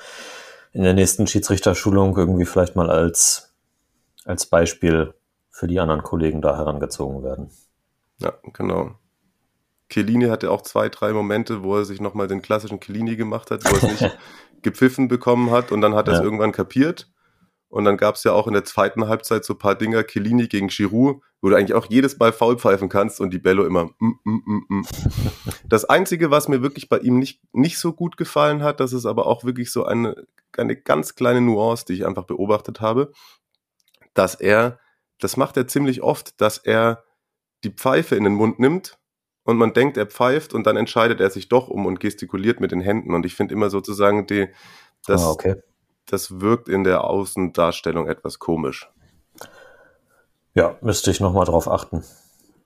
in 0.74 0.84
der 0.84 0.94
nächsten 0.94 1.28
Schiedsrichterschulung 1.28 2.18
irgendwie 2.18 2.46
vielleicht 2.46 2.76
mal 2.76 2.90
als, 2.90 3.54
als 4.26 4.46
Beispiel 4.46 5.14
für 5.50 5.68
die 5.68 5.80
anderen 5.80 6.04
Kollegen 6.04 6.42
da 6.42 6.58
herangezogen 6.58 7.24
werden. 7.24 7.50
Ja, 8.20 8.34
genau. 8.54 8.96
Chiellini 9.90 10.28
hatte 10.28 10.52
auch 10.52 10.62
zwei, 10.62 10.90
drei 10.90 11.12
Momente, 11.12 11.64
wo 11.64 11.78
er 11.78 11.86
sich 11.86 12.00
nochmal 12.00 12.28
den 12.28 12.42
klassischen 12.42 12.80
Chiellini 12.80 13.18
gemacht 13.18 13.52
hat, 13.52 13.66
wo 13.66 13.70
er 13.70 13.84
es 13.84 14.02
nicht 14.02 14.18
gepfiffen 14.62 15.08
bekommen 15.08 15.52
hat 15.52 15.72
und 15.72 15.82
dann 15.82 15.96
hat 15.96 16.08
er 16.08 16.16
es 16.16 16.20
irgendwann 16.22 16.52
kapiert 16.52 17.10
und 17.72 17.86
dann 17.86 17.96
gab 17.96 18.16
es 18.16 18.24
ja 18.26 18.34
auch 18.34 18.48
in 18.48 18.54
der 18.54 18.66
zweiten 18.66 19.08
Halbzeit 19.08 19.46
so 19.46 19.54
ein 19.54 19.58
paar 19.58 19.76
Dinger, 19.76 20.04
Kellini 20.04 20.48
gegen 20.48 20.68
Giroud, 20.68 21.22
wo 21.42 21.50
du 21.50 21.56
eigentlich 21.56 21.74
auch 21.74 21.88
jedes 21.90 22.20
Mal 22.20 22.34
faul 22.34 22.58
pfeifen 22.58 22.90
kannst 22.90 23.22
und 23.22 23.32
die 23.32 23.40
Bello 23.40 23.66
immer 23.66 23.86
mm, 23.98 24.20
mm, 24.26 24.42
mm, 24.46 24.66
mm. 24.68 24.86
Das 25.70 25.86
Einzige, 25.86 26.32
was 26.32 26.50
mir 26.50 26.62
wirklich 26.62 26.90
bei 26.90 27.00
ihm 27.00 27.18
nicht, 27.18 27.40
nicht 27.54 27.80
so 27.80 27.94
gut 27.94 28.18
gefallen 28.18 28.62
hat, 28.62 28.82
das 28.82 28.92
ist 28.92 29.06
aber 29.06 29.26
auch 29.26 29.46
wirklich 29.46 29.72
so 29.72 29.86
eine, 29.86 30.28
eine 30.58 30.76
ganz 30.76 31.16
kleine 31.16 31.40
Nuance, 31.40 31.86
die 31.86 31.94
ich 31.94 32.06
einfach 32.06 32.26
beobachtet 32.26 32.82
habe, 32.82 33.14
dass 34.14 34.36
er, 34.36 34.78
das 35.20 35.38
macht 35.38 35.56
er 35.56 35.66
ziemlich 35.66 36.02
oft, 36.02 36.42
dass 36.42 36.58
er 36.58 37.06
die 37.64 37.72
Pfeife 37.72 38.18
in 38.18 38.26
den 38.26 38.34
Mund 38.34 38.60
nimmt 38.60 39.00
und 39.44 39.56
man 39.56 39.72
denkt, 39.72 39.96
er 39.96 40.08
pfeift 40.08 40.54
und 40.54 40.68
dann 40.68 40.76
entscheidet 40.76 41.22
er 41.22 41.30
sich 41.30 41.48
doch 41.48 41.70
um 41.70 41.86
und 41.86 42.02
gestikuliert 42.02 42.60
mit 42.60 42.74
den 42.74 42.82
Händen. 42.82 43.14
Und 43.14 43.26
ich 43.26 43.34
finde 43.34 43.54
immer 43.54 43.70
sozusagen 43.70 44.28
die, 44.28 44.50
das, 45.08 45.24
ah, 45.24 45.32
okay 45.32 45.56
das 46.12 46.42
wirkt 46.42 46.70
in 46.70 46.84
der 46.84 47.04
Außendarstellung 47.04 48.08
etwas 48.08 48.40
komisch. 48.40 48.90
Ja, 50.54 50.78
müsste 50.82 51.12
ich 51.12 51.20
nochmal 51.20 51.46
drauf 51.46 51.70
achten. 51.70 52.04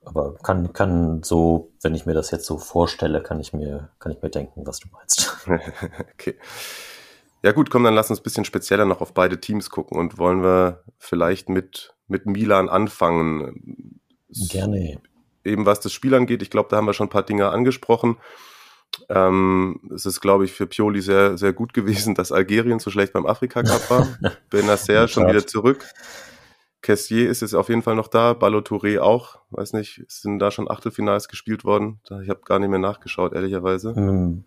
Aber 0.04 0.34
kann, 0.34 0.72
kann 0.72 1.22
so, 1.22 1.72
wenn 1.82 1.94
ich 1.94 2.06
mir 2.06 2.14
das 2.14 2.30
jetzt 2.30 2.46
so 2.46 2.58
vorstelle, 2.58 3.22
kann 3.22 3.40
ich 3.40 3.52
mir, 3.52 3.90
kann 3.98 4.12
ich 4.12 4.22
mir 4.22 4.30
denken, 4.30 4.66
was 4.66 4.78
du 4.78 4.88
meinst. 4.92 5.36
okay. 6.14 6.36
Ja 7.42 7.52
gut, 7.52 7.70
komm, 7.70 7.84
dann 7.84 7.94
lass 7.94 8.10
uns 8.10 8.20
ein 8.20 8.22
bisschen 8.22 8.44
spezieller 8.44 8.84
noch 8.84 9.00
auf 9.00 9.14
beide 9.14 9.40
Teams 9.40 9.70
gucken 9.70 9.98
und 9.98 10.18
wollen 10.18 10.42
wir 10.42 10.84
vielleicht 10.98 11.48
mit, 11.48 11.94
mit 12.06 12.26
Milan 12.26 12.68
anfangen. 12.68 14.00
Gerne. 14.48 15.00
Eben 15.44 15.66
was 15.66 15.80
das 15.80 15.92
Spiel 15.92 16.14
angeht, 16.14 16.42
ich 16.42 16.50
glaube, 16.50 16.68
da 16.70 16.76
haben 16.76 16.86
wir 16.86 16.92
schon 16.92 17.06
ein 17.06 17.10
paar 17.10 17.22
Dinge 17.22 17.48
angesprochen. 17.50 18.16
Ähm, 19.08 19.80
es 19.94 20.06
ist, 20.06 20.20
glaube 20.20 20.44
ich, 20.44 20.52
für 20.52 20.66
Pioli 20.66 21.00
sehr, 21.00 21.38
sehr 21.38 21.52
gut 21.52 21.72
gewesen, 21.74 22.14
dass 22.14 22.32
Algerien 22.32 22.78
so 22.78 22.90
schlecht 22.90 23.12
beim 23.12 23.26
Afrika 23.26 23.62
Cup 23.62 23.90
war. 23.90 24.08
Benacer 24.50 25.08
schon 25.08 25.28
wieder 25.28 25.46
zurück. 25.46 25.84
Kessier 26.82 27.28
ist 27.28 27.40
jetzt 27.40 27.54
auf 27.54 27.68
jeden 27.68 27.82
Fall 27.82 27.96
noch 27.96 28.06
da, 28.06 28.30
Balotouré 28.30 29.00
auch. 29.00 29.40
Weiß 29.50 29.72
nicht, 29.72 30.04
sind 30.08 30.38
da 30.38 30.52
schon 30.52 30.70
Achtelfinals 30.70 31.26
gespielt 31.26 31.64
worden? 31.64 32.00
Ich 32.22 32.28
habe 32.28 32.42
gar 32.44 32.60
nicht 32.60 32.68
mehr 32.68 32.78
nachgeschaut, 32.78 33.32
ehrlicherweise. 33.32 33.94
Hm, 33.94 34.44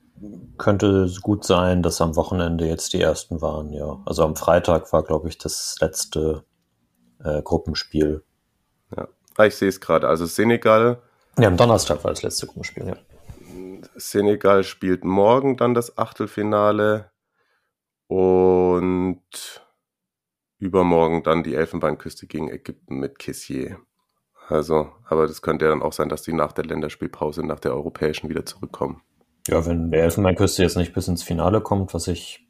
könnte 0.57 1.11
gut 1.21 1.43
sein, 1.43 1.83
dass 1.83 1.99
am 1.99 2.15
Wochenende 2.15 2.65
jetzt 2.65 2.93
die 2.93 3.01
ersten 3.01 3.41
waren, 3.41 3.73
ja. 3.73 3.99
Also 4.05 4.23
am 4.23 4.37
Freitag 4.37 4.93
war, 4.93 5.03
glaube 5.03 5.27
ich, 5.27 5.37
das 5.37 5.75
letzte 5.81 6.45
äh, 7.23 7.41
Gruppenspiel. 7.41 8.23
Ja, 8.95 9.09
ah, 9.35 9.45
ich 9.45 9.55
sehe 9.55 9.67
es 9.69 9.81
gerade. 9.81 10.07
Also 10.07 10.25
Senegal. 10.25 11.01
Ja, 11.37 11.47
am 11.47 11.57
Donnerstag 11.57 12.03
war 12.05 12.11
das 12.11 12.23
letzte 12.23 12.47
Gruppenspiel, 12.47 12.87
ja. 12.87 12.95
Senegal 13.99 14.63
spielt 14.63 15.03
morgen 15.03 15.57
dann 15.57 15.73
das 15.73 15.97
Achtelfinale 15.97 17.11
und 18.07 19.21
übermorgen 20.57 21.23
dann 21.23 21.43
die 21.43 21.55
Elfenbeinküste 21.55 22.27
gegen 22.27 22.49
Ägypten 22.49 22.99
mit 22.99 23.19
Kessier. 23.19 23.79
Also, 24.47 24.91
aber 25.05 25.27
das 25.27 25.41
könnte 25.41 25.65
ja 25.65 25.71
dann 25.71 25.83
auch 25.83 25.93
sein, 25.93 26.09
dass 26.09 26.23
die 26.23 26.33
nach 26.33 26.51
der 26.53 26.65
Länderspielpause, 26.65 27.45
nach 27.45 27.59
der 27.59 27.73
europäischen 27.73 28.29
wieder 28.29 28.45
zurückkommen. 28.45 29.01
Ja, 29.47 29.65
wenn 29.65 29.91
der 29.91 30.03
Elfenbeinküste 30.03 30.63
jetzt 30.63 30.77
nicht 30.77 30.93
bis 30.93 31.07
ins 31.07 31.23
Finale 31.23 31.61
kommt, 31.61 31.93
was 31.93 32.07
ich, 32.07 32.47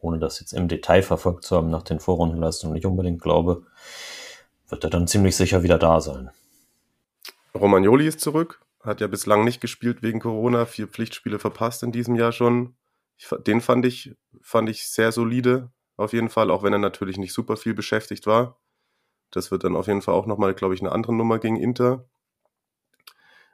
ohne 0.00 0.18
das 0.18 0.40
jetzt 0.40 0.52
im 0.52 0.68
Detail 0.68 1.02
verfolgt 1.02 1.44
zu 1.44 1.56
haben, 1.56 1.70
nach 1.70 1.82
den 1.82 2.00
Vorrundenleistungen 2.00 2.74
nicht 2.74 2.86
unbedingt 2.86 3.20
glaube, 3.20 3.66
wird 4.68 4.84
er 4.84 4.90
dann 4.90 5.08
ziemlich 5.08 5.36
sicher 5.36 5.62
wieder 5.62 5.78
da 5.78 6.00
sein. 6.00 6.30
Romagnoli 7.54 8.06
ist 8.06 8.20
zurück 8.20 8.60
hat 8.88 9.00
ja 9.00 9.06
bislang 9.06 9.44
nicht 9.44 9.60
gespielt 9.60 10.02
wegen 10.02 10.20
Corona, 10.20 10.66
vier 10.66 10.88
Pflichtspiele 10.88 11.38
verpasst 11.38 11.82
in 11.82 11.92
diesem 11.92 12.14
Jahr 12.14 12.32
schon. 12.32 12.76
Ich, 13.16 13.28
den 13.46 13.60
fand 13.60 13.84
ich, 13.86 14.16
fand 14.40 14.68
ich 14.68 14.88
sehr 14.88 15.12
solide, 15.12 15.70
auf 15.96 16.12
jeden 16.12 16.28
Fall, 16.28 16.50
auch 16.50 16.62
wenn 16.62 16.72
er 16.72 16.78
natürlich 16.78 17.18
nicht 17.18 17.32
super 17.32 17.56
viel 17.56 17.74
beschäftigt 17.74 18.26
war. 18.26 18.58
Das 19.30 19.50
wird 19.50 19.64
dann 19.64 19.76
auf 19.76 19.86
jeden 19.86 20.02
Fall 20.02 20.14
auch 20.14 20.26
nochmal, 20.26 20.54
glaube 20.54 20.74
ich, 20.74 20.80
eine 20.80 20.92
andere 20.92 21.14
Nummer 21.14 21.38
gegen 21.38 21.56
Inter. 21.56 22.04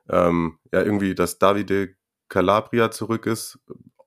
Ähm, 0.09 0.59
ja, 0.73 0.83
irgendwie, 0.83 1.15
dass 1.15 1.39
Davide 1.39 1.95
Calabria 2.29 2.91
zurück 2.91 3.27
ist, 3.27 3.59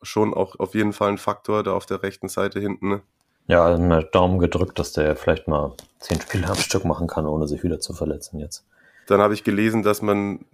schon 0.02 0.34
auch 0.34 0.60
auf 0.60 0.76
jeden 0.76 0.94
Fall 0.94 1.10
ein 1.10 1.18
Faktor 1.18 1.64
da 1.64 1.74
auf 1.74 1.86
der 1.86 2.04
rechten 2.04 2.30
Seite 2.30 2.60
hinten. 2.60 3.02
Ja, 3.48 3.78
mal 3.78 4.04
Daumen 4.04 4.40
gedrückt, 4.40 4.78
dass 4.78 4.92
der 4.92 5.16
vielleicht 5.16 5.48
mal 5.48 5.74
zehn 6.00 6.20
Spiele 6.22 6.48
am 6.48 6.56
Stück 6.56 6.86
machen 6.86 7.08
kann, 7.08 7.26
ohne 7.26 7.48
sich 7.48 7.64
wieder 7.64 7.80
zu 7.80 7.94
verletzen 7.94 8.40
jetzt. 8.40 8.66
Dann 9.08 9.22
habe 9.22 9.34
ich 9.34 9.44
gelesen, 9.44 9.84
dass 9.84 10.02
man 10.02 10.46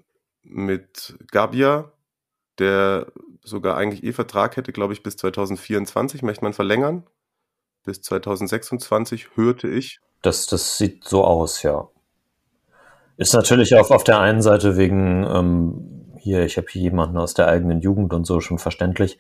mit 0.44 1.16
Gabia, 1.32 1.92
der 2.60 3.08
sogar 3.44 3.78
eigentlich 3.78 4.04
eh 4.04 4.14
Vertrag 4.14 4.58
hätte, 4.58 4.72
glaube 4.72 4.94
ich, 4.94 5.04
bis 5.04 5.18
2024 5.18 6.22
möchte 6.22 6.44
man 6.44 6.54
verlängern. 6.54 7.04
Bis 7.84 8.02
2026 8.02 9.36
hörte 9.36 9.68
ich. 9.68 10.00
Das, 10.22 10.48
das 10.48 10.78
sieht 10.78 11.04
so 11.04 11.24
aus, 11.24 11.64
ja. 11.64 11.90
Ist 13.18 13.34
natürlich 13.34 13.76
auch 13.76 13.92
auf 13.92 14.04
der 14.04 14.20
einen 14.20 14.42
Seite 14.42 14.78
wegen, 14.78 15.26
ähm, 15.26 16.14
hier, 16.18 16.46
ich 16.46 16.58
habe 16.58 16.68
hier 16.70 16.82
jemanden 16.82 17.18
aus 17.18 17.34
der 17.34 17.48
eigenen 17.48 17.82
Jugend 17.82 18.14
und 18.14 18.26
so 18.26 18.40
schon 18.40 18.58
verständlich. 18.58 19.20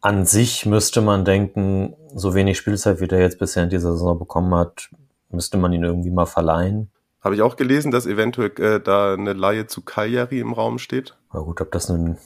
An 0.00 0.26
sich 0.26 0.66
müsste 0.66 1.00
man 1.00 1.24
denken, 1.24 1.96
so 2.14 2.34
wenig 2.34 2.58
Spielzeit, 2.58 3.00
wie 3.00 3.08
der 3.08 3.20
jetzt 3.20 3.38
bisher 3.38 3.64
in 3.64 3.70
dieser 3.70 3.92
Saison 3.92 4.18
bekommen 4.18 4.54
hat, 4.54 4.90
müsste 5.30 5.56
man 5.56 5.72
ihn 5.72 5.82
irgendwie 5.82 6.10
mal 6.10 6.26
verleihen. 6.26 6.90
Habe 7.20 7.34
ich 7.34 7.42
auch 7.42 7.56
gelesen, 7.56 7.90
dass 7.90 8.06
eventuell 8.06 8.52
äh, 8.60 8.80
da 8.80 9.14
eine 9.14 9.32
Laie 9.32 9.66
zu 9.66 9.82
Cagliari 9.82 10.38
im 10.38 10.52
Raum 10.52 10.78
steht. 10.78 11.16
Na 11.32 11.40
gut, 11.40 11.60
ob 11.60 11.72
das 11.72 11.88
nun 11.88 12.18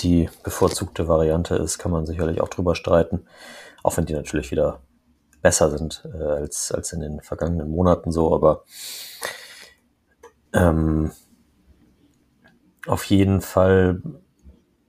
die 0.00 0.28
bevorzugte 0.42 1.08
Variante 1.08 1.54
ist, 1.56 1.78
kann 1.78 1.92
man 1.92 2.06
sicherlich 2.06 2.40
auch 2.40 2.48
drüber 2.48 2.74
streiten. 2.74 3.26
Auch 3.82 3.96
wenn 3.96 4.06
die 4.06 4.14
natürlich 4.14 4.50
wieder 4.50 4.80
besser 5.42 5.70
sind 5.70 6.08
äh, 6.12 6.22
als, 6.22 6.72
als 6.72 6.92
in 6.92 7.00
den 7.00 7.20
vergangenen 7.20 7.70
Monaten 7.70 8.10
so, 8.10 8.34
aber 8.34 8.64
ähm, 10.52 11.12
auf 12.86 13.04
jeden 13.04 13.40
Fall 13.40 14.02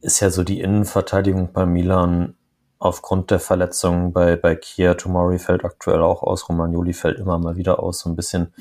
ist 0.02 0.22
ja 0.22 0.30
so 0.30 0.44
die 0.44 0.62
Innenverteidigung 0.62 1.52
bei 1.52 1.66
Milan 1.66 2.36
aufgrund 2.80 3.30
der 3.30 3.40
Verletzungen 3.40 4.14
bei, 4.14 4.36
bei 4.38 4.56
Kia 4.56 4.96
Tomori 4.96 5.38
fällt 5.38 5.66
aktuell 5.66 6.02
auch 6.02 6.24
aus, 6.24 6.48
Romagnoli 6.50 6.94
fällt 6.94 7.20
immer 7.20 7.38
mal 7.38 7.58
wieder 7.58 7.84
aus, 7.84 8.00
so 8.00 8.10
ein 8.10 8.16
bisschen. 8.16 8.54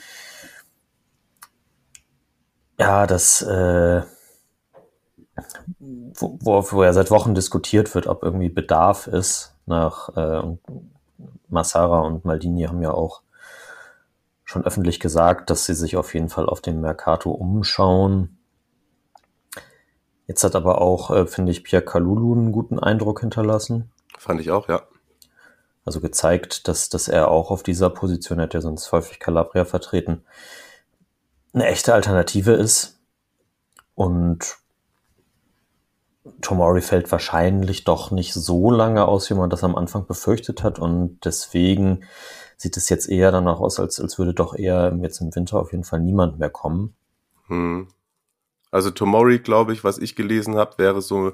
Ja, 2.79 3.07
das, 3.07 3.43
äh, 3.43 4.03
wo, 5.79 6.65
wo 6.71 6.85
ja 6.85 6.93
seit 6.93 7.11
Wochen 7.11 7.35
diskutiert 7.35 7.95
wird, 7.95 8.07
ob 8.07 8.23
irgendwie 8.23 8.49
Bedarf 8.49 9.07
ist 9.07 9.55
nach 9.67 10.17
äh, 10.17 10.43
Massara 11.49 12.01
und 12.01 12.25
Maldini 12.25 12.65
haben 12.65 12.83
ja 12.83 12.93
auch 12.93 13.23
schon 14.45 14.65
öffentlich 14.65 14.99
gesagt, 15.01 15.51
dass 15.51 15.67
sie 15.67 15.75
sich 15.75 15.97
auf 15.97 16.15
jeden 16.15 16.29
Fall 16.29 16.47
auf 16.47 16.61
dem 16.61 16.81
Mercato 16.81 17.31
umschauen. 17.31 18.39
Jetzt 20.27 20.45
hat 20.45 20.57
aber 20.57 20.81
auch, 20.81 21.11
äh, 21.11 21.27
finde 21.27 21.53
ich, 21.53 21.65
Pierre 21.65 21.85
Kalulu 21.85 22.35
einen 22.35 22.53
guten 22.53 22.79
Eindruck 22.79 23.21
hinterlassen. 23.21 23.91
Fand 24.17 24.41
ich 24.41 24.51
auch, 24.51 24.69
ja. 24.69 24.83
Also 25.85 26.01
gezeigt, 26.01 26.69
dass, 26.69 26.89
dass 26.89 27.09
er 27.09 27.29
auch 27.29 27.51
auf 27.51 27.63
dieser 27.63 27.91
Position, 27.91 28.41
hat 28.41 28.55
ja 28.55 28.61
sonst 28.61 28.93
häufig 28.93 29.21
Calabria 29.21 29.65
vertreten, 29.65 30.23
eine 31.53 31.67
echte 31.67 31.95
Alternative 31.95 32.53
ist. 32.53 33.01
Und 33.95 34.59
Tomori 36.41 36.83
fällt 36.83 37.11
wahrscheinlich 37.11 37.85
doch 37.85 38.11
nicht 38.11 38.35
so 38.35 38.71
lange 38.71 39.07
aus, 39.07 39.31
wie 39.31 39.35
man 39.35 39.51
das 39.51 39.65
am 39.65 39.77
Anfang 39.77 40.07
befürchtet 40.07 40.63
hat. 40.63 40.79
Und 40.79 41.19
deswegen 41.25 42.05
sieht 42.57 42.77
es 42.77 42.89
jetzt 42.89 43.09
eher 43.09 43.33
danach 43.33 43.61
aus, 43.61 43.81
als, 43.81 44.01
als 44.01 44.19
würde 44.19 44.35
doch 44.35 44.55
eher 44.55 44.97
jetzt 45.03 45.21
im 45.21 45.35
Winter 45.35 45.59
auf 45.59 45.73
jeden 45.73 45.85
Fall 45.85 46.01
niemand 46.01 46.39
mehr 46.39 46.51
kommen. 46.51 46.95
Hm. 47.47 47.89
Also 48.71 48.91
Tomori, 48.91 49.39
glaube 49.39 49.73
ich, 49.73 49.85
was 49.85 49.99
ich 49.99 50.17
gelesen 50.17 50.57
habe, 50.57 50.77
wäre 50.77 51.01
so 51.01 51.33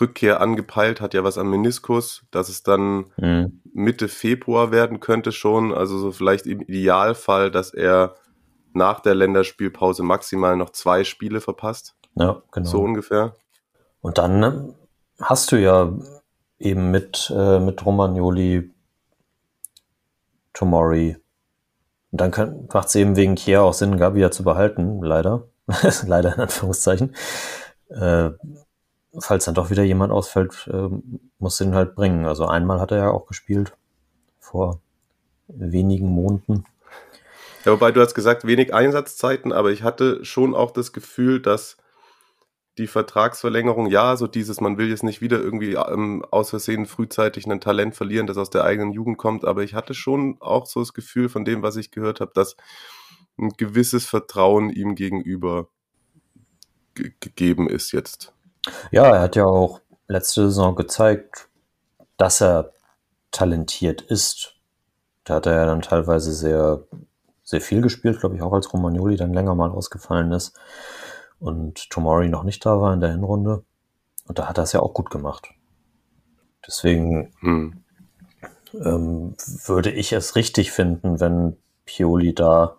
Rückkehr 0.00 0.40
angepeilt, 0.40 1.00
hat 1.00 1.14
ja 1.14 1.24
was 1.24 1.38
am 1.38 1.50
Meniskus, 1.50 2.24
dass 2.30 2.48
es 2.48 2.62
dann 2.62 3.06
mhm. 3.16 3.60
Mitte 3.72 4.08
Februar 4.08 4.70
werden 4.70 5.00
könnte 5.00 5.32
schon. 5.32 5.74
Also 5.74 5.98
so 5.98 6.12
vielleicht 6.12 6.46
im 6.46 6.60
Idealfall, 6.60 7.50
dass 7.50 7.74
er 7.74 8.16
nach 8.74 9.00
der 9.00 9.14
Länderspielpause 9.14 10.02
maximal 10.02 10.56
noch 10.56 10.70
zwei 10.70 11.04
Spiele 11.04 11.40
verpasst. 11.40 11.94
Ja, 12.14 12.42
genau. 12.52 12.68
So 12.68 12.80
ungefähr. 12.80 13.36
Und 14.00 14.18
dann 14.18 14.40
ne, 14.40 14.74
hast 15.20 15.52
du 15.52 15.60
ja 15.60 15.92
eben 16.58 16.90
mit, 16.90 17.32
äh, 17.34 17.58
mit 17.58 17.84
Romagnoli, 17.84 18.70
Tomori. 20.52 21.16
Und 22.10 22.20
dann 22.20 22.68
macht 22.72 22.88
es 22.88 22.94
eben 22.94 23.16
wegen 23.16 23.34
Kia 23.34 23.62
auch 23.62 23.74
Sinn, 23.74 23.96
Gabia 23.96 24.30
zu 24.30 24.44
behalten, 24.44 25.02
leider. 25.02 25.48
leider 26.06 26.34
in 26.34 26.40
Anführungszeichen. 26.40 27.14
Äh, 27.88 28.30
falls 29.18 29.44
dann 29.44 29.54
doch 29.54 29.70
wieder 29.70 29.82
jemand 29.82 30.12
ausfällt, 30.12 30.68
äh, 30.72 30.88
muss 31.38 31.58
den 31.58 31.74
halt 31.74 31.94
bringen. 31.94 32.26
Also 32.26 32.46
einmal 32.46 32.80
hat 32.80 32.90
er 32.90 32.98
ja 32.98 33.10
auch 33.10 33.26
gespielt 33.26 33.72
vor 34.38 34.80
wenigen 35.48 36.08
Monaten. 36.08 36.64
Ja, 37.64 37.72
wobei 37.72 37.92
du 37.92 38.00
hast 38.00 38.14
gesagt, 38.14 38.46
wenig 38.46 38.74
Einsatzzeiten, 38.74 39.52
aber 39.52 39.70
ich 39.70 39.82
hatte 39.82 40.24
schon 40.24 40.54
auch 40.54 40.72
das 40.72 40.92
Gefühl, 40.92 41.40
dass 41.40 41.76
die 42.78 42.86
Vertragsverlängerung, 42.86 43.86
ja, 43.86 44.16
so 44.16 44.26
dieses, 44.26 44.60
man 44.60 44.78
will 44.78 44.88
jetzt 44.88 45.02
nicht 45.02 45.20
wieder 45.20 45.38
irgendwie 45.38 45.74
ähm, 45.74 46.24
aus 46.30 46.50
Versehen 46.50 46.86
frühzeitig 46.86 47.46
ein 47.46 47.60
Talent 47.60 47.94
verlieren, 47.94 48.26
das 48.26 48.38
aus 48.38 48.50
der 48.50 48.64
eigenen 48.64 48.92
Jugend 48.92 49.18
kommt, 49.18 49.44
aber 49.44 49.62
ich 49.62 49.74
hatte 49.74 49.94
schon 49.94 50.38
auch 50.40 50.66
so 50.66 50.80
das 50.80 50.94
Gefühl 50.94 51.28
von 51.28 51.44
dem, 51.44 51.62
was 51.62 51.76
ich 51.76 51.90
gehört 51.90 52.20
habe, 52.20 52.32
dass 52.34 52.56
ein 53.38 53.50
gewisses 53.50 54.06
Vertrauen 54.06 54.70
ihm 54.70 54.94
gegenüber 54.94 55.68
gegeben 56.94 57.68
ist 57.68 57.92
jetzt. 57.92 58.32
Ja, 58.90 59.14
er 59.14 59.20
hat 59.20 59.36
ja 59.36 59.44
auch 59.44 59.80
letzte 60.08 60.42
Saison 60.42 60.76
gezeigt, 60.76 61.48
dass 62.16 62.40
er 62.40 62.72
talentiert 63.30 64.02
ist. 64.02 64.56
Da 65.24 65.34
hat 65.36 65.46
er 65.46 65.54
ja 65.54 65.66
dann 65.66 65.82
teilweise 65.82 66.32
sehr, 66.32 66.84
sehr 67.42 67.60
viel 67.60 67.80
gespielt, 67.80 68.20
glaube 68.20 68.36
ich, 68.36 68.42
auch 68.42 68.52
als 68.52 68.72
Romagnoli 68.72 69.16
dann 69.16 69.32
länger 69.32 69.54
mal 69.54 69.70
ausgefallen 69.70 70.32
ist 70.32 70.58
und 71.42 71.90
Tomori 71.90 72.28
noch 72.28 72.44
nicht 72.44 72.64
da 72.64 72.80
war 72.80 72.94
in 72.94 73.00
der 73.00 73.10
Hinrunde. 73.10 73.64
Und 74.26 74.38
da 74.38 74.48
hat 74.48 74.58
er 74.58 74.64
es 74.64 74.72
ja 74.72 74.80
auch 74.80 74.94
gut 74.94 75.10
gemacht. 75.10 75.48
Deswegen 76.64 77.32
hm. 77.40 77.82
ähm, 78.74 79.34
würde 79.66 79.90
ich 79.90 80.12
es 80.12 80.36
richtig 80.36 80.70
finden, 80.70 81.18
wenn 81.18 81.56
Pioli 81.84 82.32
da 82.34 82.76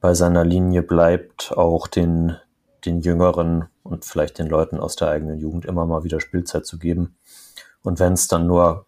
bei 0.00 0.14
seiner 0.14 0.44
Linie 0.44 0.82
bleibt, 0.82 1.52
auch 1.54 1.86
den, 1.86 2.36
den 2.84 3.00
Jüngeren 3.00 3.68
und 3.82 4.04
vielleicht 4.04 4.38
den 4.38 4.48
Leuten 4.48 4.78
aus 4.78 4.96
der 4.96 5.08
eigenen 5.08 5.38
Jugend 5.38 5.64
immer 5.64 5.86
mal 5.86 6.04
wieder 6.04 6.20
Spielzeit 6.20 6.66
zu 6.66 6.78
geben. 6.78 7.16
Und 7.82 8.00
wenn 8.00 8.12
es 8.12 8.28
dann 8.28 8.46
nur, 8.46 8.86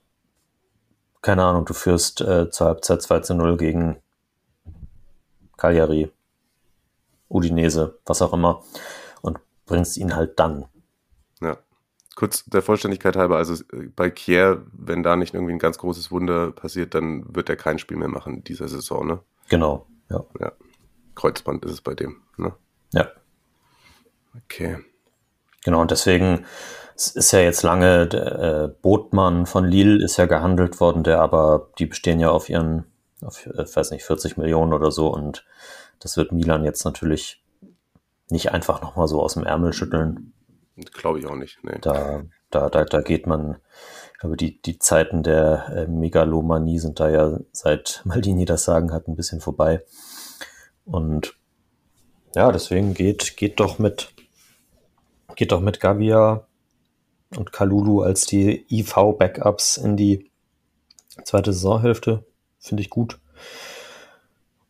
keine 1.23 1.45
Ahnung, 1.45 1.65
du 1.65 1.75
führst 1.75 2.21
äh, 2.21 2.51
zur 2.51 2.69
Halbzeit 2.69 3.03
2 3.03 3.21
zu 3.21 3.35
0 3.35 3.57
gegen 3.57 3.97
Cagliari 5.57 6.11
Udinese, 7.29 7.99
was 8.05 8.23
auch 8.23 8.33
immer, 8.33 8.63
und 9.23 9.39
bringst 9.67 9.97
ihn 9.97 10.15
halt 10.15 10.39
dann. 10.39 10.67
Ja. 11.41 11.57
Kurz 12.15 12.45
der 12.45 12.63
Vollständigkeit 12.63 13.17
halber, 13.17 13.39
also 13.39 13.63
bei 13.97 14.11
Kier, 14.11 14.65
wenn 14.73 15.03
da 15.03 15.17
nicht 15.17 15.35
irgendwie 15.35 15.53
ein 15.53 15.59
ganz 15.59 15.79
großes 15.79 16.13
Wunder 16.13 16.53
passiert, 16.53 16.95
dann 16.95 17.35
wird 17.35 17.49
er 17.49 17.57
kein 17.57 17.79
Spiel 17.79 17.97
mehr 17.97 18.09
machen 18.09 18.37
in 18.37 18.45
dieser 18.45 18.69
Saison, 18.69 19.07
ne? 19.07 19.21
Genau, 19.49 19.87
ja. 20.11 20.25
Ja. 20.39 20.53
Kreuzband 21.17 21.65
ist 21.65 21.73
es 21.73 21.81
bei 21.81 21.95
dem, 21.95 22.23
ne? 22.37 22.55
Ja. 22.93 23.09
Okay. 24.37 24.79
Genau, 25.65 25.81
und 25.81 25.91
deswegen 25.91 26.45
ist 26.97 27.33
ja 27.33 27.41
jetzt 27.41 27.63
lange, 27.63 28.07
der 28.07 28.39
äh, 28.39 28.69
Botmann 28.83 29.47
von 29.47 29.65
Lille 29.65 30.03
ist 30.03 30.17
ja 30.17 30.27
gehandelt 30.27 30.81
worden, 30.81 31.03
der 31.03 31.21
aber, 31.21 31.71
die 31.79 31.87
bestehen 31.87 32.21
ja 32.21 32.31
auf 32.31 32.49
ihren, 32.49 32.85
auf, 33.23 33.47
ich 33.47 33.53
äh, 33.53 33.77
weiß 33.77 33.91
nicht, 33.91 34.05
40 34.05 34.37
Millionen 34.37 34.73
oder 34.73 34.91
so 34.91 35.09
und 35.09 35.45
das 35.99 36.17
wird 36.17 36.33
Milan 36.33 36.65
jetzt 36.65 36.85
natürlich 36.85 37.43
nicht 38.31 38.53
einfach 38.53 38.83
nochmal 38.83 39.09
so 39.09 39.21
aus 39.23 39.35
dem 39.35 39.45
Ärmel 39.45 39.73
schütteln. 39.73 40.33
Glaube 40.93 41.19
ich 41.19 41.27
auch 41.27 41.37
nicht. 41.37 41.59
Nee. 41.63 41.79
Da, 41.81 42.25
da, 42.51 42.69
da, 42.69 42.85
da 42.85 43.01
geht 43.01 43.27
man, 43.27 43.57
ich 44.13 44.19
glaube, 44.19 44.37
die, 44.37 44.61
die 44.61 44.79
Zeiten 44.79 45.23
der 45.23 45.69
äh, 45.75 45.87
Megalomanie 45.87 46.79
sind 46.79 47.01
da 47.01 47.09
ja 47.09 47.39
seit 47.53 48.03
Maldini 48.05 48.45
das 48.45 48.65
Sagen 48.65 48.93
hat 48.93 49.09
ein 49.09 49.17
bisschen 49.17 49.41
vorbei. 49.41 49.83
Und 50.85 51.35
ja, 52.35 52.51
deswegen 52.51 52.95
geht, 52.95 53.37
geht 53.37 53.61
doch 53.61 53.79
mit, 53.79 54.14
geht 55.37 55.53
doch 55.53 55.61
mit 55.61 55.81
Gavia 55.81 56.47
und 57.37 57.53
Kalulu 57.53 58.03
als 58.03 58.27
die 58.27 58.65
IV-Backups 58.71 59.77
in 59.77 59.97
die 59.97 60.31
zweite 61.25 61.53
Saisonhälfte. 61.53 62.25
Finde 62.59 62.83
ich 62.83 62.91
gut. 62.91 63.19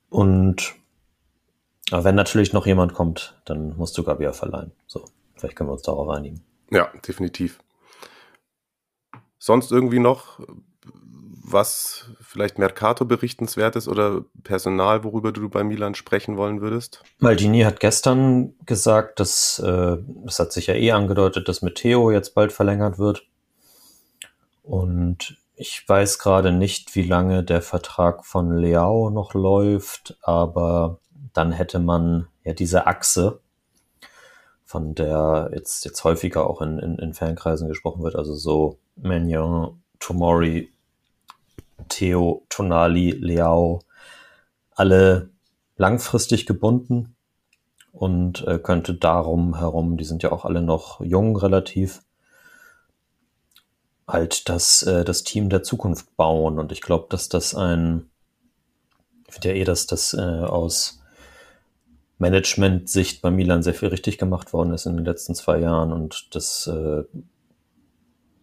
Und 0.08 0.74
aber 1.90 2.04
wenn 2.04 2.14
natürlich 2.14 2.52
noch 2.52 2.66
jemand 2.66 2.94
kommt, 2.94 3.40
dann 3.44 3.76
musst 3.76 3.96
du 3.98 4.02
Gabia 4.02 4.32
verleihen. 4.32 4.72
So, 4.86 5.04
vielleicht 5.34 5.56
können 5.56 5.68
wir 5.68 5.74
uns 5.74 5.82
darauf 5.82 6.08
einigen. 6.08 6.42
Ja, 6.70 6.90
definitiv. 7.06 7.60
Sonst 9.38 9.70
irgendwie 9.70 9.98
noch 9.98 10.40
was 11.46 12.10
vielleicht 12.20 12.58
Mercato 12.58 13.04
berichtenswert 13.04 13.76
ist 13.76 13.86
oder 13.86 14.24
Personal, 14.42 15.04
worüber 15.04 15.30
du 15.30 15.48
bei 15.48 15.62
Milan 15.62 15.94
sprechen 15.94 16.36
wollen 16.36 16.60
würdest? 16.60 17.02
Maldini 17.18 17.62
hat 17.62 17.80
gestern 17.80 18.54
gesagt, 18.64 19.20
dass 19.20 19.58
äh, 19.58 19.98
es 20.26 20.38
hat 20.38 20.52
sich 20.52 20.66
ja 20.68 20.74
eh 20.74 20.92
angedeutet, 20.92 21.48
dass 21.48 21.62
mit 21.62 21.76
Theo 21.76 22.10
jetzt 22.10 22.34
bald 22.34 22.50
verlängert 22.52 22.98
wird. 22.98 23.26
Und 24.62 25.36
ich 25.54 25.86
weiß 25.86 26.18
gerade 26.18 26.50
nicht, 26.50 26.94
wie 26.96 27.02
lange 27.02 27.44
der 27.44 27.62
Vertrag 27.62 28.24
von 28.24 28.56
Leao 28.56 29.10
noch 29.10 29.34
läuft, 29.34 30.16
aber 30.22 30.98
dann 31.32 31.52
hätte 31.52 31.78
man 31.78 32.26
ja 32.42 32.54
diese 32.54 32.86
Achse, 32.86 33.40
von 34.64 34.94
der 34.94 35.50
jetzt, 35.54 35.84
jetzt 35.84 36.02
häufiger 36.02 36.48
auch 36.48 36.60
in, 36.60 36.78
in, 36.78 36.98
in 36.98 37.14
Fankreisen 37.14 37.68
gesprochen 37.68 38.02
wird, 38.02 38.16
also 38.16 38.34
so 38.34 38.78
Magnon, 38.96 39.82
Tomori, 40.00 40.73
Theo, 41.88 42.46
Tonali, 42.48 43.10
Leao, 43.10 43.80
alle 44.70 45.30
langfristig 45.76 46.46
gebunden 46.46 47.16
und 47.92 48.46
äh, 48.46 48.58
könnte 48.58 48.94
darum 48.94 49.56
herum, 49.56 49.96
die 49.96 50.04
sind 50.04 50.22
ja 50.22 50.32
auch 50.32 50.44
alle 50.44 50.62
noch 50.62 51.00
jung 51.00 51.36
relativ, 51.36 52.02
halt 54.06 54.48
das, 54.48 54.82
äh, 54.82 55.04
das 55.04 55.24
Team 55.24 55.48
der 55.48 55.62
Zukunft 55.62 56.16
bauen. 56.16 56.58
Und 56.58 56.72
ich 56.72 56.80
glaube, 56.80 57.06
dass 57.10 57.28
das 57.28 57.54
ein, 57.54 58.10
ich 59.26 59.34
finde 59.34 59.48
ja 59.48 59.54
eh, 59.54 59.64
dass 59.64 59.86
das 59.86 60.14
äh, 60.14 60.20
aus 60.20 61.00
Management-Sicht 62.18 63.22
bei 63.22 63.30
Milan 63.30 63.62
sehr 63.62 63.74
viel 63.74 63.88
richtig 63.88 64.18
gemacht 64.18 64.52
worden 64.52 64.72
ist 64.72 64.86
in 64.86 64.96
den 64.96 65.04
letzten 65.04 65.34
zwei 65.34 65.58
Jahren 65.58 65.92
und 65.92 66.34
das 66.34 66.66
äh, 66.66 67.04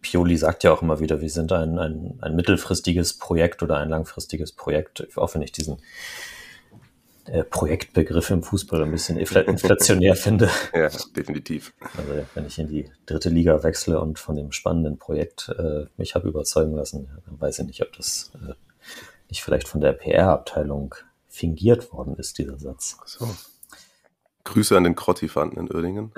Pioli 0.02 0.36
sagt 0.36 0.64
ja 0.64 0.72
auch 0.72 0.82
immer 0.82 1.00
wieder, 1.00 1.20
wir 1.20 1.30
sind 1.30 1.52
ein, 1.52 1.78
ein, 1.78 2.18
ein 2.20 2.36
mittelfristiges 2.36 3.14
Projekt 3.14 3.62
oder 3.62 3.78
ein 3.78 3.88
langfristiges 3.88 4.52
Projekt, 4.52 5.06
auch 5.16 5.34
wenn 5.34 5.42
ich 5.42 5.52
diesen 5.52 5.78
äh, 7.26 7.44
Projektbegriff 7.44 8.30
im 8.30 8.42
Fußball 8.42 8.82
ein 8.82 8.90
bisschen 8.90 9.16
inflationär 9.16 10.16
finde. 10.16 10.50
Ja, 10.74 10.88
definitiv. 11.16 11.72
Also 11.96 12.26
wenn 12.34 12.46
ich 12.46 12.58
in 12.58 12.66
die 12.66 12.90
dritte 13.06 13.28
Liga 13.28 13.62
wechsle 13.62 14.00
und 14.00 14.18
von 14.18 14.34
dem 14.34 14.50
spannenden 14.50 14.98
Projekt 14.98 15.48
äh, 15.56 15.86
mich 15.96 16.16
habe 16.16 16.28
überzeugen 16.28 16.74
lassen, 16.74 17.08
dann 17.24 17.40
weiß 17.40 17.60
ich 17.60 17.66
nicht, 17.66 17.82
ob 17.82 17.92
das 17.92 18.32
äh, 18.34 18.54
nicht 19.28 19.42
vielleicht 19.42 19.68
von 19.68 19.80
der 19.80 19.92
PR-Abteilung 19.92 20.96
fingiert 21.28 21.92
worden 21.92 22.16
ist, 22.16 22.38
dieser 22.38 22.58
Satz. 22.58 22.98
So. 23.06 23.28
Grüße 24.44 24.76
an 24.76 24.84
den 24.84 24.96
Krottifanten 24.96 25.58
in 25.58 25.72
Uerdingen. 25.72 26.12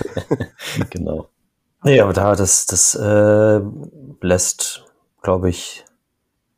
genau. 0.90 1.28
Nee, 1.84 2.00
aber 2.00 2.12
da, 2.12 2.36
das, 2.36 2.66
das 2.66 2.94
äh, 2.94 3.60
lässt, 4.20 4.84
glaube 5.20 5.50
ich, 5.50 5.84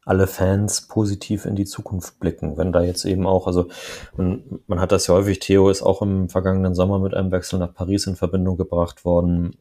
alle 0.05 0.27
Fans 0.27 0.83
positiv 0.87 1.47
in 1.47 1.57
die 1.57 1.65
Zukunft 1.65 2.21
blicken. 2.21 2.59
Wenn 2.59 2.73
da 2.73 2.83
jetzt 2.83 3.05
eben 3.05 3.27
auch, 3.27 3.47
also 3.47 3.69
man, 4.17 4.61
man 4.67 4.81
hat 4.81 4.93
das 4.93 5.07
ja 5.07 5.15
häufig, 5.15 5.39
Theo 5.39 5.71
ist 5.71 5.83
auch 5.83 6.03
im 6.03 6.29
vergangenen 6.29 6.75
Sommer 6.75 6.99
mit 6.99 7.15
einem 7.15 7.33
Wechsel 7.33 7.59
nach 7.59 7.73
Paris 7.73 8.07
in 8.07 8.17
Verbindung 8.17 8.59
gebracht 8.59 9.05
worden. 9.05 9.57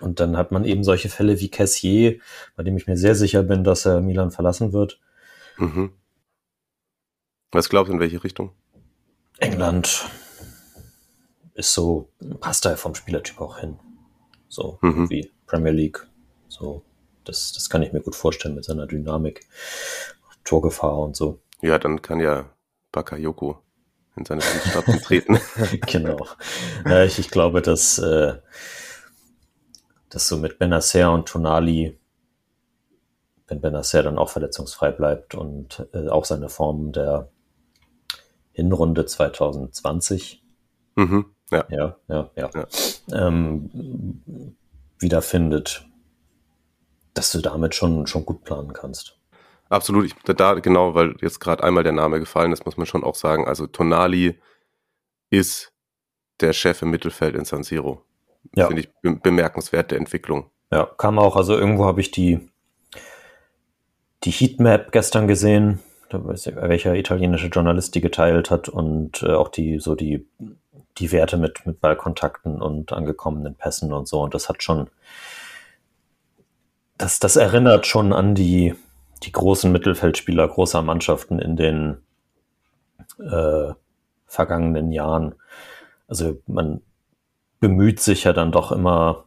Und 0.00 0.20
dann 0.20 0.36
hat 0.36 0.52
man 0.52 0.64
eben 0.64 0.84
solche 0.84 1.08
Fälle 1.08 1.40
wie 1.40 1.48
Cassier, 1.48 2.20
bei 2.56 2.62
dem 2.62 2.76
ich 2.76 2.86
mir 2.86 2.96
sehr 2.96 3.14
sicher 3.14 3.42
bin, 3.42 3.64
dass 3.64 3.86
er 3.86 4.00
Milan 4.00 4.30
verlassen 4.30 4.72
wird. 4.72 5.00
Mhm. 5.56 5.92
Was 7.50 7.68
glaubst 7.68 7.88
du, 7.88 7.94
in 7.94 8.00
welche 8.00 8.22
Richtung? 8.22 8.52
England 9.38 10.08
ist 11.54 11.72
so, 11.72 12.08
passt 12.40 12.64
da 12.64 12.76
vom 12.76 12.94
Spielertyp 12.94 13.40
auch 13.40 13.58
hin. 13.58 13.78
So 14.54 14.78
mhm. 14.82 15.10
wie 15.10 15.32
Premier 15.46 15.72
League. 15.72 16.06
So, 16.48 16.82
das, 17.24 17.52
das 17.52 17.68
kann 17.68 17.82
ich 17.82 17.92
mir 17.92 18.00
gut 18.00 18.14
vorstellen 18.14 18.54
mit 18.54 18.64
seiner 18.64 18.86
Dynamik, 18.86 19.46
Torgefahr 20.44 20.96
und 20.98 21.16
so. 21.16 21.40
Ja, 21.60 21.78
dann 21.78 22.02
kann 22.02 22.20
ja 22.20 22.48
Bakayoko 22.92 23.58
in 24.16 24.24
seine 24.24 24.42
Fußstapfen 24.42 25.00
treten. 25.02 25.40
genau. 25.86 26.24
Ja, 26.84 27.02
ich, 27.02 27.18
ich 27.18 27.30
glaube, 27.30 27.62
dass, 27.62 27.98
äh, 27.98 28.34
dass 30.08 30.28
so 30.28 30.36
mit 30.36 30.60
Benacer 30.60 31.12
und 31.12 31.26
Tonali, 31.26 31.98
wenn 33.48 33.60
Benacer 33.60 34.04
dann 34.04 34.18
auch 34.18 34.30
verletzungsfrei 34.30 34.92
bleibt 34.92 35.34
und 35.34 35.88
äh, 35.92 36.08
auch 36.08 36.24
seine 36.24 36.48
Form 36.48 36.92
der 36.92 37.28
Hinrunde 38.52 39.04
2020 39.04 40.44
mhm. 40.94 41.33
Ja, 41.50 41.64
ja, 41.68 41.96
ja. 42.08 42.30
ja. 42.36 42.50
ja. 42.54 42.66
Ähm, 43.12 43.70
wiederfindet, 44.98 45.86
dass 47.12 47.32
du 47.32 47.40
damit 47.40 47.74
schon, 47.74 48.06
schon 48.06 48.24
gut 48.24 48.44
planen 48.44 48.72
kannst. 48.72 49.18
Absolut, 49.68 50.06
ich, 50.06 50.14
da 50.24 50.54
genau, 50.54 50.94
weil 50.94 51.16
jetzt 51.20 51.40
gerade 51.40 51.64
einmal 51.64 51.84
der 51.84 51.92
Name 51.92 52.20
gefallen 52.20 52.52
ist, 52.52 52.66
muss 52.66 52.76
man 52.76 52.86
schon 52.86 53.04
auch 53.04 53.14
sagen, 53.14 53.46
also 53.46 53.66
Tonali 53.66 54.38
ist 55.30 55.72
der 56.40 56.52
Chef 56.52 56.82
im 56.82 56.90
Mittelfeld 56.90 57.34
in 57.34 57.44
San 57.44 57.62
Siro. 57.62 58.02
Ja. 58.54 58.66
Finde 58.66 58.82
ich 58.82 58.90
be 59.00 59.16
bemerkenswerte 59.16 59.96
Entwicklung. 59.96 60.50
Ja, 60.70 60.86
kam 60.98 61.18
auch, 61.18 61.36
also 61.36 61.56
irgendwo 61.56 61.86
habe 61.86 62.00
ich 62.00 62.10
die, 62.10 62.40
die 64.24 64.30
Heatmap 64.30 64.92
gestern 64.92 65.28
gesehen, 65.28 65.80
welcher 66.10 66.94
italienische 66.94 67.48
Journalist 67.48 67.94
die 67.94 68.00
geteilt 68.00 68.50
hat 68.50 68.68
und 68.68 69.22
äh, 69.22 69.32
auch 69.32 69.48
die, 69.48 69.78
so 69.78 69.94
die 69.94 70.26
die 70.98 71.12
Werte 71.12 71.36
mit, 71.36 71.66
mit 71.66 71.80
Ballkontakten 71.80 72.62
und 72.62 72.92
angekommenen 72.92 73.54
Pässen 73.54 73.92
und 73.92 74.06
so. 74.08 74.20
Und 74.22 74.34
das 74.34 74.48
hat 74.48 74.62
schon, 74.62 74.88
das, 76.98 77.18
das 77.18 77.36
erinnert 77.36 77.86
schon 77.86 78.12
an 78.12 78.34
die, 78.34 78.74
die 79.22 79.32
großen 79.32 79.70
Mittelfeldspieler 79.72 80.48
großer 80.48 80.82
Mannschaften 80.82 81.38
in 81.38 81.56
den 81.56 81.98
äh, 83.18 83.72
vergangenen 84.26 84.92
Jahren. 84.92 85.34
Also 86.06 86.38
man 86.46 86.80
bemüht 87.60 88.00
sich 88.00 88.24
ja 88.24 88.32
dann 88.32 88.52
doch 88.52 88.72
immer, 88.72 89.24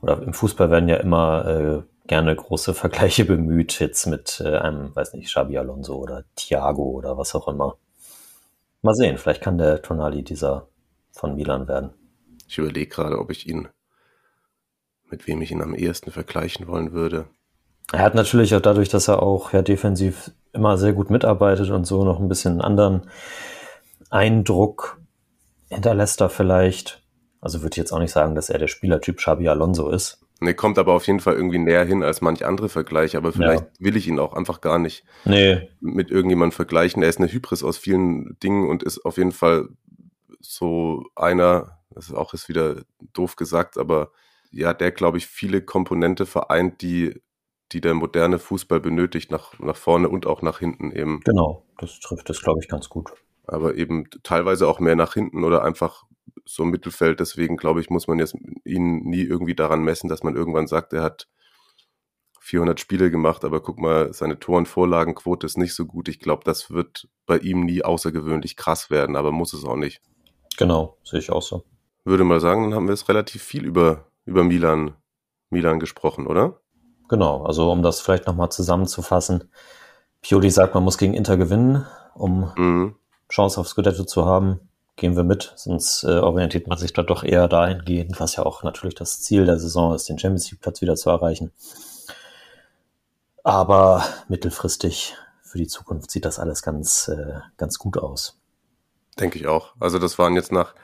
oder 0.00 0.22
im 0.22 0.34
Fußball 0.34 0.70
werden 0.70 0.88
ja 0.88 0.96
immer 0.96 1.46
äh, 1.46 1.82
gerne 2.06 2.34
große 2.34 2.74
Vergleiche 2.74 3.24
bemüht, 3.24 3.78
jetzt 3.80 4.06
mit 4.06 4.42
äh, 4.44 4.56
einem, 4.58 4.94
weiß 4.94 5.14
nicht, 5.14 5.28
Xabi 5.28 5.58
Alonso 5.58 5.96
oder 5.96 6.24
Thiago 6.36 6.84
oder 6.84 7.16
was 7.16 7.34
auch 7.34 7.48
immer. 7.48 7.76
Mal 8.82 8.94
sehen, 8.94 9.18
vielleicht 9.18 9.42
kann 9.42 9.58
der 9.58 9.82
Tonali 9.82 10.22
dieser 10.22 10.68
von 11.12 11.34
Milan 11.34 11.66
werden. 11.68 11.90
Ich 12.46 12.58
überlege 12.58 12.88
gerade, 12.88 13.18
ob 13.18 13.30
ich 13.30 13.48
ihn, 13.48 13.68
mit 15.10 15.26
wem 15.26 15.42
ich 15.42 15.50
ihn 15.50 15.62
am 15.62 15.74
ehesten 15.74 16.10
vergleichen 16.10 16.66
wollen 16.68 16.92
würde. 16.92 17.26
Er 17.92 18.00
hat 18.00 18.14
natürlich 18.14 18.54
auch 18.54 18.60
dadurch, 18.60 18.88
dass 18.88 19.08
er 19.08 19.22
auch 19.22 19.52
ja 19.52 19.62
defensiv 19.62 20.30
immer 20.52 20.78
sehr 20.78 20.92
gut 20.92 21.10
mitarbeitet 21.10 21.70
und 21.70 21.86
so 21.86 22.04
noch 22.04 22.20
ein 22.20 22.28
bisschen 22.28 22.52
einen 22.52 22.60
anderen 22.60 23.10
Eindruck 24.10 25.00
hinterlässt 25.68 26.20
er 26.20 26.30
vielleicht. 26.30 27.02
Also 27.40 27.62
würde 27.62 27.74
ich 27.74 27.78
jetzt 27.78 27.92
auch 27.92 27.98
nicht 27.98 28.12
sagen, 28.12 28.34
dass 28.34 28.50
er 28.50 28.58
der 28.58 28.68
Spielertyp 28.68 29.18
Xabi 29.18 29.48
Alonso 29.48 29.90
ist. 29.90 30.20
Ne, 30.40 30.54
kommt 30.54 30.78
aber 30.78 30.92
auf 30.92 31.06
jeden 31.08 31.18
Fall 31.18 31.34
irgendwie 31.34 31.58
näher 31.58 31.84
hin 31.84 32.04
als 32.04 32.20
manch 32.20 32.46
andere 32.46 32.68
Vergleich, 32.68 33.16
aber 33.16 33.32
vielleicht 33.32 33.64
ja. 33.64 33.70
will 33.80 33.96
ich 33.96 34.06
ihn 34.06 34.20
auch 34.20 34.34
einfach 34.34 34.60
gar 34.60 34.78
nicht 34.78 35.04
nee. 35.24 35.68
mit 35.80 36.12
irgendjemandem 36.12 36.54
vergleichen. 36.54 37.02
Er 37.02 37.08
ist 37.08 37.18
eine 37.18 37.30
Hybris 37.32 37.64
aus 37.64 37.76
vielen 37.76 38.38
Dingen 38.38 38.68
und 38.68 38.84
ist 38.84 39.04
auf 39.04 39.16
jeden 39.16 39.32
Fall 39.32 39.68
so 40.40 41.04
einer, 41.16 41.80
das 41.90 42.06
ist 42.06 42.14
auch 42.14 42.34
ist 42.34 42.48
wieder 42.48 42.82
doof 43.12 43.34
gesagt, 43.34 43.78
aber 43.78 44.12
ja, 44.52 44.72
der, 44.74 44.92
glaube 44.92 45.18
ich, 45.18 45.26
viele 45.26 45.60
Komponente 45.60 46.24
vereint, 46.24 46.82
die, 46.82 47.20
die 47.72 47.80
der 47.80 47.94
moderne 47.94 48.38
Fußball 48.38 48.78
benötigt, 48.78 49.32
nach, 49.32 49.58
nach 49.58 49.76
vorne 49.76 50.08
und 50.08 50.24
auch 50.24 50.40
nach 50.42 50.60
hinten 50.60 50.92
eben. 50.92 51.20
Genau, 51.24 51.64
das 51.78 51.98
trifft 51.98 52.28
das, 52.30 52.40
glaube 52.40 52.60
ich, 52.62 52.68
ganz 52.68 52.88
gut. 52.88 53.12
Aber 53.46 53.74
eben 53.74 54.04
teilweise 54.22 54.68
auch 54.68 54.78
mehr 54.78 54.96
nach 54.96 55.14
hinten 55.14 55.42
oder 55.42 55.64
einfach 55.64 56.04
so 56.48 56.62
im 56.62 56.70
Mittelfeld. 56.70 57.20
Deswegen 57.20 57.56
glaube 57.56 57.80
ich, 57.80 57.90
muss 57.90 58.08
man 58.08 58.18
jetzt 58.18 58.34
ihn 58.64 59.02
nie 59.04 59.22
irgendwie 59.22 59.54
daran 59.54 59.82
messen, 59.82 60.08
dass 60.08 60.22
man 60.22 60.34
irgendwann 60.34 60.66
sagt, 60.66 60.92
er 60.92 61.02
hat 61.02 61.28
400 62.40 62.80
Spiele 62.80 63.10
gemacht, 63.10 63.44
aber 63.44 63.60
guck 63.60 63.78
mal, 63.78 64.12
seine 64.14 64.38
Tor- 64.38 64.56
und 64.56 64.68
Vorlagenquote 64.68 65.46
ist 65.46 65.58
nicht 65.58 65.74
so 65.74 65.84
gut. 65.84 66.08
Ich 66.08 66.18
glaube, 66.18 66.44
das 66.44 66.70
wird 66.70 67.08
bei 67.26 67.38
ihm 67.38 67.66
nie 67.66 67.84
außergewöhnlich 67.84 68.56
krass 68.56 68.90
werden, 68.90 69.16
aber 69.16 69.32
muss 69.32 69.52
es 69.52 69.64
auch 69.64 69.76
nicht. 69.76 70.00
Genau, 70.56 70.96
sehe 71.04 71.20
ich 71.20 71.30
auch 71.30 71.42
so. 71.42 71.64
Würde 72.04 72.24
mal 72.24 72.40
sagen, 72.40 72.64
dann 72.64 72.74
haben 72.74 72.86
wir 72.86 72.94
es 72.94 73.08
relativ 73.08 73.42
viel 73.42 73.66
über, 73.66 74.06
über 74.24 74.44
Milan, 74.44 74.94
Milan 75.50 75.78
gesprochen, 75.78 76.26
oder? 76.26 76.60
Genau, 77.08 77.44
also 77.44 77.70
um 77.70 77.82
das 77.82 78.00
vielleicht 78.00 78.26
nochmal 78.26 78.50
zusammenzufassen. 78.50 79.50
Pioli 80.22 80.50
sagt, 80.50 80.74
man 80.74 80.84
muss 80.84 80.98
gegen 80.98 81.14
Inter 81.14 81.36
gewinnen, 81.36 81.86
um 82.14 82.50
mhm. 82.56 82.96
Chance 83.30 83.60
auf 83.60 83.68
Scudetto 83.68 84.04
zu 84.04 84.24
haben 84.24 84.67
gehen 84.98 85.16
wir 85.16 85.24
mit, 85.24 85.52
sonst 85.56 86.04
äh, 86.04 86.18
orientiert 86.18 86.66
man 86.66 86.76
sich 86.76 86.92
da 86.92 87.02
doch 87.02 87.22
eher 87.22 87.48
dahingehend, 87.48 88.20
was 88.20 88.36
ja 88.36 88.44
auch 88.44 88.62
natürlich 88.64 88.96
das 88.96 89.22
Ziel 89.22 89.46
der 89.46 89.58
Saison 89.58 89.94
ist, 89.94 90.08
den 90.08 90.18
Champions 90.18 90.50
League 90.50 90.60
Platz 90.60 90.82
wieder 90.82 90.96
zu 90.96 91.08
erreichen. 91.08 91.52
Aber 93.44 94.04
mittelfristig 94.28 95.14
für 95.42 95.56
die 95.56 95.68
Zukunft 95.68 96.10
sieht 96.10 96.24
das 96.24 96.38
alles 96.38 96.62
ganz, 96.62 97.08
äh, 97.08 97.40
ganz 97.56 97.78
gut 97.78 97.96
aus. 97.96 98.38
Denke 99.18 99.38
ich 99.38 99.46
auch. 99.46 99.72
Also 99.80 99.98
das 99.98 100.18
waren 100.18 100.34
jetzt 100.34 100.52
nach, 100.52 100.74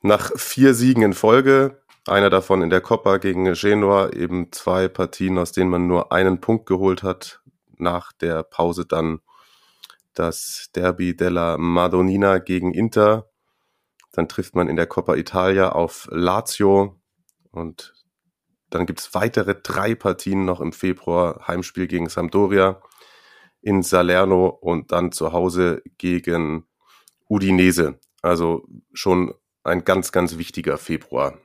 nach 0.00 0.32
vier 0.36 0.74
Siegen 0.74 1.02
in 1.02 1.12
Folge, 1.12 1.82
einer 2.06 2.30
davon 2.30 2.62
in 2.62 2.70
der 2.70 2.80
Coppa 2.80 3.18
gegen 3.18 3.52
Genua, 3.52 4.08
eben 4.10 4.50
zwei 4.52 4.88
Partien, 4.88 5.38
aus 5.38 5.52
denen 5.52 5.70
man 5.70 5.86
nur 5.86 6.12
einen 6.12 6.40
Punkt 6.40 6.66
geholt 6.66 7.02
hat, 7.02 7.42
nach 7.76 8.12
der 8.12 8.42
Pause 8.42 8.86
dann 8.86 9.20
das 10.14 10.70
Derby 10.74 11.16
della 11.16 11.56
Madonnina 11.58 12.38
gegen 12.38 12.72
Inter. 12.72 13.30
Dann 14.12 14.28
trifft 14.28 14.54
man 14.54 14.68
in 14.68 14.76
der 14.76 14.86
Coppa 14.86 15.16
Italia 15.16 15.72
auf 15.72 16.08
Lazio 16.10 17.00
und 17.50 17.94
dann 18.70 18.86
gibt 18.86 19.00
es 19.00 19.14
weitere 19.14 19.54
drei 19.54 19.94
Partien 19.94 20.44
noch 20.44 20.60
im 20.60 20.72
Februar. 20.72 21.46
Heimspiel 21.46 21.86
gegen 21.86 22.08
Sampdoria 22.08 22.80
in 23.60 23.82
Salerno 23.82 24.46
und 24.46 24.92
dann 24.92 25.12
zu 25.12 25.32
Hause 25.32 25.82
gegen 25.98 26.66
Udinese. 27.28 28.00
Also 28.22 28.66
schon 28.92 29.34
ein 29.62 29.84
ganz, 29.84 30.10
ganz 30.10 30.38
wichtiger 30.38 30.78
Februar 30.78 31.38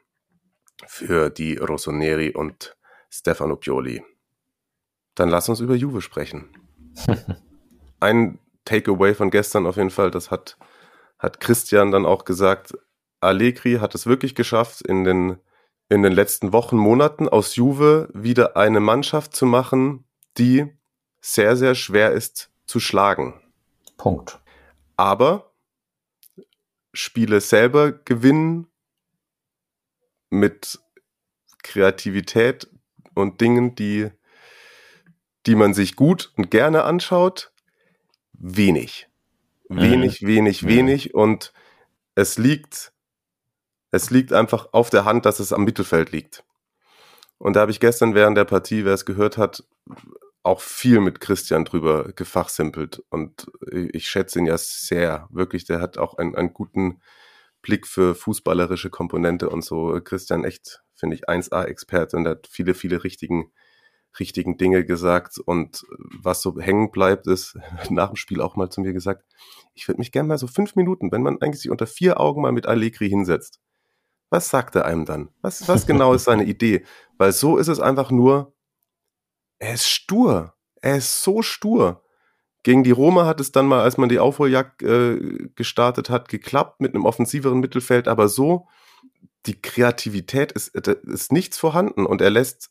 für 0.85 1.29
die 1.29 1.57
Rossoneri 1.57 2.31
und 2.31 2.75
Stefano 3.09 3.55
Pioli. 3.55 4.03
Dann 5.15 5.29
lass 5.29 5.49
uns 5.49 5.59
über 5.59 5.75
Juve 5.75 6.01
sprechen. 6.01 6.49
ein 7.99 8.39
Takeaway 8.67 9.15
von 9.15 9.31
gestern 9.31 9.65
auf 9.65 9.77
jeden 9.77 9.89
Fall, 9.89 10.11
das 10.11 10.29
hat, 10.29 10.57
hat 11.17 11.39
Christian 11.39 11.91
dann 11.91 12.05
auch 12.05 12.25
gesagt, 12.25 12.73
Allegri 13.21 13.75
hat 13.75 13.95
es 13.95 14.05
wirklich 14.05 14.35
geschafft, 14.35 14.81
in 14.81 15.05
den, 15.05 15.37
in 15.89 16.03
den 16.03 16.11
letzten 16.11 16.51
Wochen, 16.51 16.75
Monaten 16.75 17.29
aus 17.29 17.55
Juve 17.55 18.09
wieder 18.13 18.57
eine 18.57 18.81
Mannschaft 18.81 19.35
zu 19.35 19.45
machen, 19.45 20.03
die 20.37 20.67
sehr, 21.21 21.55
sehr 21.55 21.75
schwer 21.75 22.11
ist 22.11 22.51
zu 22.65 22.79
schlagen. 22.79 23.41
Punkt. 23.95 24.39
Aber 24.97 25.53
Spiele 26.93 27.39
selber 27.39 27.91
gewinnen 27.93 28.67
mit 30.29 30.79
Kreativität 31.63 32.69
und 33.15 33.39
Dingen, 33.39 33.75
die, 33.75 34.09
die 35.45 35.55
man 35.55 35.73
sich 35.73 35.95
gut 35.95 36.33
und 36.35 36.51
gerne 36.51 36.83
anschaut, 36.83 37.53
wenig. 38.37 39.07
Wenig, 39.69 40.21
mhm. 40.21 40.27
wenig, 40.27 40.65
wenig. 40.65 41.13
Und 41.13 41.53
es 42.15 42.37
liegt, 42.37 42.93
es 43.91 44.09
liegt 44.09 44.33
einfach 44.33 44.69
auf 44.71 44.89
der 44.89 45.05
Hand, 45.05 45.25
dass 45.25 45.39
es 45.39 45.53
am 45.53 45.63
Mittelfeld 45.63 46.11
liegt. 46.11 46.43
Und 47.37 47.55
da 47.55 47.61
habe 47.61 47.71
ich 47.71 47.79
gestern 47.79 48.15
während 48.15 48.37
der 48.37 48.45
Partie, 48.45 48.85
wer 48.85 48.93
es 48.93 49.05
gehört 49.05 49.37
hat, 49.37 49.63
auch 50.43 50.61
viel 50.61 51.01
mit 51.01 51.19
Christian 51.19 51.65
drüber 51.65 52.11
gefachsimpelt. 52.13 53.03
Und 53.09 53.51
ich 53.69 54.09
schätze 54.09 54.39
ihn 54.39 54.45
ja 54.45 54.57
sehr. 54.57 55.27
Wirklich, 55.29 55.65
der 55.65 55.81
hat 55.81 55.97
auch 55.97 56.17
einen, 56.17 56.35
einen 56.35 56.53
guten 56.53 57.01
Blick 57.61 57.85
für 57.85 58.15
fußballerische 58.15 58.89
Komponente 58.89 59.49
und 59.49 59.63
so. 59.63 59.99
Christian 60.01 60.45
echt, 60.45 60.81
finde 60.95 61.17
ich, 61.17 61.27
1A-Experte 61.27 62.15
und 62.17 62.27
hat 62.27 62.47
viele, 62.49 62.73
viele 62.73 63.03
richtigen, 63.03 63.51
richtigen 64.19 64.57
Dinge 64.57 64.85
gesagt. 64.85 65.37
Und 65.39 65.85
was 66.21 66.41
so 66.41 66.59
hängen 66.59 66.91
bleibt, 66.91 67.27
ist 67.27 67.57
nach 67.89 68.09
dem 68.09 68.15
Spiel 68.15 68.41
auch 68.41 68.55
mal 68.55 68.69
zu 68.69 68.81
mir 68.81 68.93
gesagt, 68.93 69.25
ich 69.73 69.87
würde 69.87 69.99
mich 69.99 70.11
gerne 70.11 70.27
mal 70.27 70.37
so 70.37 70.47
fünf 70.47 70.75
Minuten, 70.75 71.11
wenn 71.11 71.21
man 71.21 71.41
eigentlich 71.41 71.61
sich 71.61 71.71
unter 71.71 71.87
vier 71.87 72.19
Augen 72.19 72.41
mal 72.41 72.51
mit 72.51 72.65
Allegri 72.67 73.09
hinsetzt. 73.09 73.59
Was 74.29 74.49
sagt 74.49 74.75
er 74.75 74.85
einem 74.85 75.05
dann? 75.05 75.29
Was, 75.41 75.67
was 75.67 75.87
genau 75.87 76.13
ist 76.13 76.25
seine 76.25 76.43
Idee? 76.45 76.83
Weil 77.17 77.31
so 77.31 77.57
ist 77.57 77.67
es 77.69 77.79
einfach 77.79 78.11
nur, 78.11 78.53
er 79.59 79.73
ist 79.73 79.87
stur. 79.87 80.53
Er 80.81 80.97
ist 80.97 81.23
so 81.23 81.41
stur. 81.41 82.03
Gegen 82.63 82.83
die 82.83 82.91
Roma 82.91 83.25
hat 83.25 83.39
es 83.39 83.51
dann 83.51 83.65
mal, 83.67 83.81
als 83.81 83.97
man 83.97 84.09
die 84.09 84.19
Aufholjagd 84.19 84.83
äh, 84.83 85.49
gestartet 85.55 86.09
hat, 86.09 86.27
geklappt 86.27 86.81
mit 86.81 86.93
einem 86.93 87.05
offensiveren 87.05 87.59
Mittelfeld, 87.59 88.07
aber 88.07 88.27
so, 88.27 88.67
die 89.45 89.61
Kreativität 89.61 90.51
ist, 90.51 90.75
äh, 90.75 90.97
ist 91.03 91.31
nichts 91.31 91.57
vorhanden 91.57 92.05
und 92.05 92.21
er 92.21 92.29
lässt, 92.29 92.69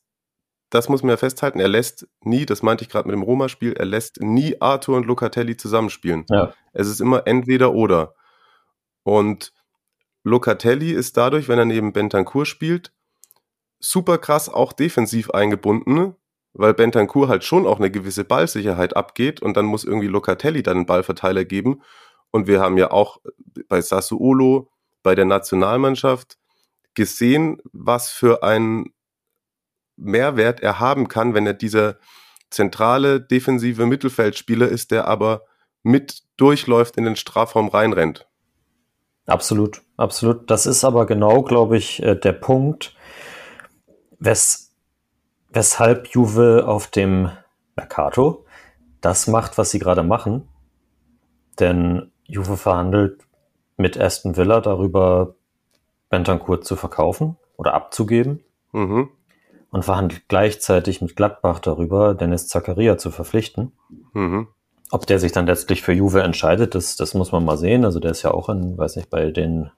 das 0.71 0.89
muss 0.89 1.03
man 1.03 1.11
ja 1.11 1.17
festhalten, 1.17 1.61
er 1.61 1.69
lässt 1.69 2.09
nie, 2.21 2.47
das 2.47 2.63
meinte 2.63 2.83
ich 2.83 2.91
gerade 2.91 3.09
mit 3.09 3.15
dem 3.15 3.23
Roma-Spiel, 3.23 3.75
er 3.75 3.87
lässt 3.87 4.21
nie 4.21 4.61
Arthur 4.61 4.97
und 4.97 5.07
Locatelli 5.07 5.57
zusammenspielen. 5.57 6.25
Ja. 6.29 6.53
Es 6.73 6.89
ist 6.89 7.01
immer 7.01 7.27
entweder 7.27 7.73
oder. 7.73 8.15
Und 9.05 9.53
Locatelli 10.25 10.91
ist 10.91 11.17
dadurch, 11.17 11.49
wenn 11.49 11.59
er 11.59 11.65
neben 11.65 11.93
Bentancur 11.93 12.47
spielt, 12.47 12.93
super 13.79 14.19
krass 14.19 14.49
auch 14.49 14.73
defensiv 14.73 15.31
eingebunden, 15.31 16.17
weil 16.53 16.75
Bentancur 16.75 17.29
halt 17.29 17.45
schon 17.45 17.67
auch 17.67 17.79
eine 17.79 17.91
gewisse 17.91 18.25
Ballsicherheit 18.25 18.97
abgeht 18.97 19.41
und 19.41 19.57
dann 19.57 19.67
muss 19.67 19.85
irgendwie 19.85 20.09
Locatelli 20.09 20.63
dann 20.63 20.79
einen 20.79 20.87
Ballverteiler 20.87 21.45
geben. 21.45 21.83
Und 22.33 22.49
wir 22.49 22.61
haben 22.61 22.77
ja 22.77 22.91
auch 22.91 23.19
bei 23.69 23.81
Sassuolo, 23.81 24.71
bei 25.03 25.15
der 25.15 25.27
Nationalmannschaft 25.27 26.39
gesehen, 26.95 27.59
was 27.73 28.11
für 28.11 28.43
einen 28.43 28.96
Mehrwert 29.97 30.61
er 30.61 30.81
haben 30.81 31.09
kann, 31.09 31.35
wenn 31.35 31.47
er 31.47 31.55
dieser 31.55 31.97
zentrale 32.51 33.21
defensive 33.21 33.87
Mittelfeldspieler 33.87 34.69
ist, 34.69 34.91
der 34.91 35.09
aber 35.09 35.43
mit 35.83 36.23
durchläuft 36.37 36.97
in 36.97 37.05
den 37.05 37.17
Strafraum 37.17 37.69
reinrennt. 37.69 38.29
Absolut, 39.27 39.83
absolut. 39.97 40.51
Das 40.51 40.67
ist 40.67 40.85
aber 40.85 41.07
genau, 41.07 41.43
glaube 41.43 41.77
ich, 41.77 42.03
äh, 42.03 42.15
der 42.15 42.33
Punkt, 42.33 42.95
wes 44.19 44.75
weshalb 45.51 46.09
Juve 46.09 46.65
auf 46.67 46.89
dem 46.89 47.31
Mercato 47.77 48.45
das 49.01 49.27
macht, 49.27 49.57
was 49.59 49.71
sie 49.71 49.79
gerade 49.79 50.03
machen. 50.03 50.49
Denn 51.59 52.11
Juve 52.25 52.57
verhandelt 52.57 53.23
mit 53.77 53.99
Aston 53.99 54.37
Villa 54.37 54.61
darüber, 54.61 55.35
Bentancur 56.09 56.61
zu 56.61 56.77
verkaufen 56.77 57.37
oder 57.57 57.75
abzugeben. 57.75 58.45
Mhm. 58.73 59.11
Und 59.71 59.85
verhandelt 59.85 60.23
gleichzeitig 60.29 61.03
mit 61.03 61.17
Gladbach 61.17 61.59
darüber, 61.59 62.15
Dennis 62.15 62.49
Zakaria 62.49 62.99
zu 62.99 63.11
verpflichten. 63.11 63.73
Mhm. 64.13 64.49
Ob 64.91 65.07
der 65.07 65.19
sich 65.19 65.33
dann 65.33 65.47
letztlich 65.47 65.83
für 65.83 65.93
Juve 65.93 66.23
entscheidet, 66.23 66.75
das, 66.75 66.97
das 66.97 67.15
muss 67.15 67.33
man 67.33 67.45
mal 67.45 67.59
sehen. 67.59 67.85
Also 67.85 67.99
der 67.99 68.13
ist 68.13 68.23
ja 68.23 68.31
auch 68.31 68.49
in, 68.49 68.79
weiß 68.79 68.97
nicht, 68.97 69.11
bei 69.11 69.31
den 69.33 69.71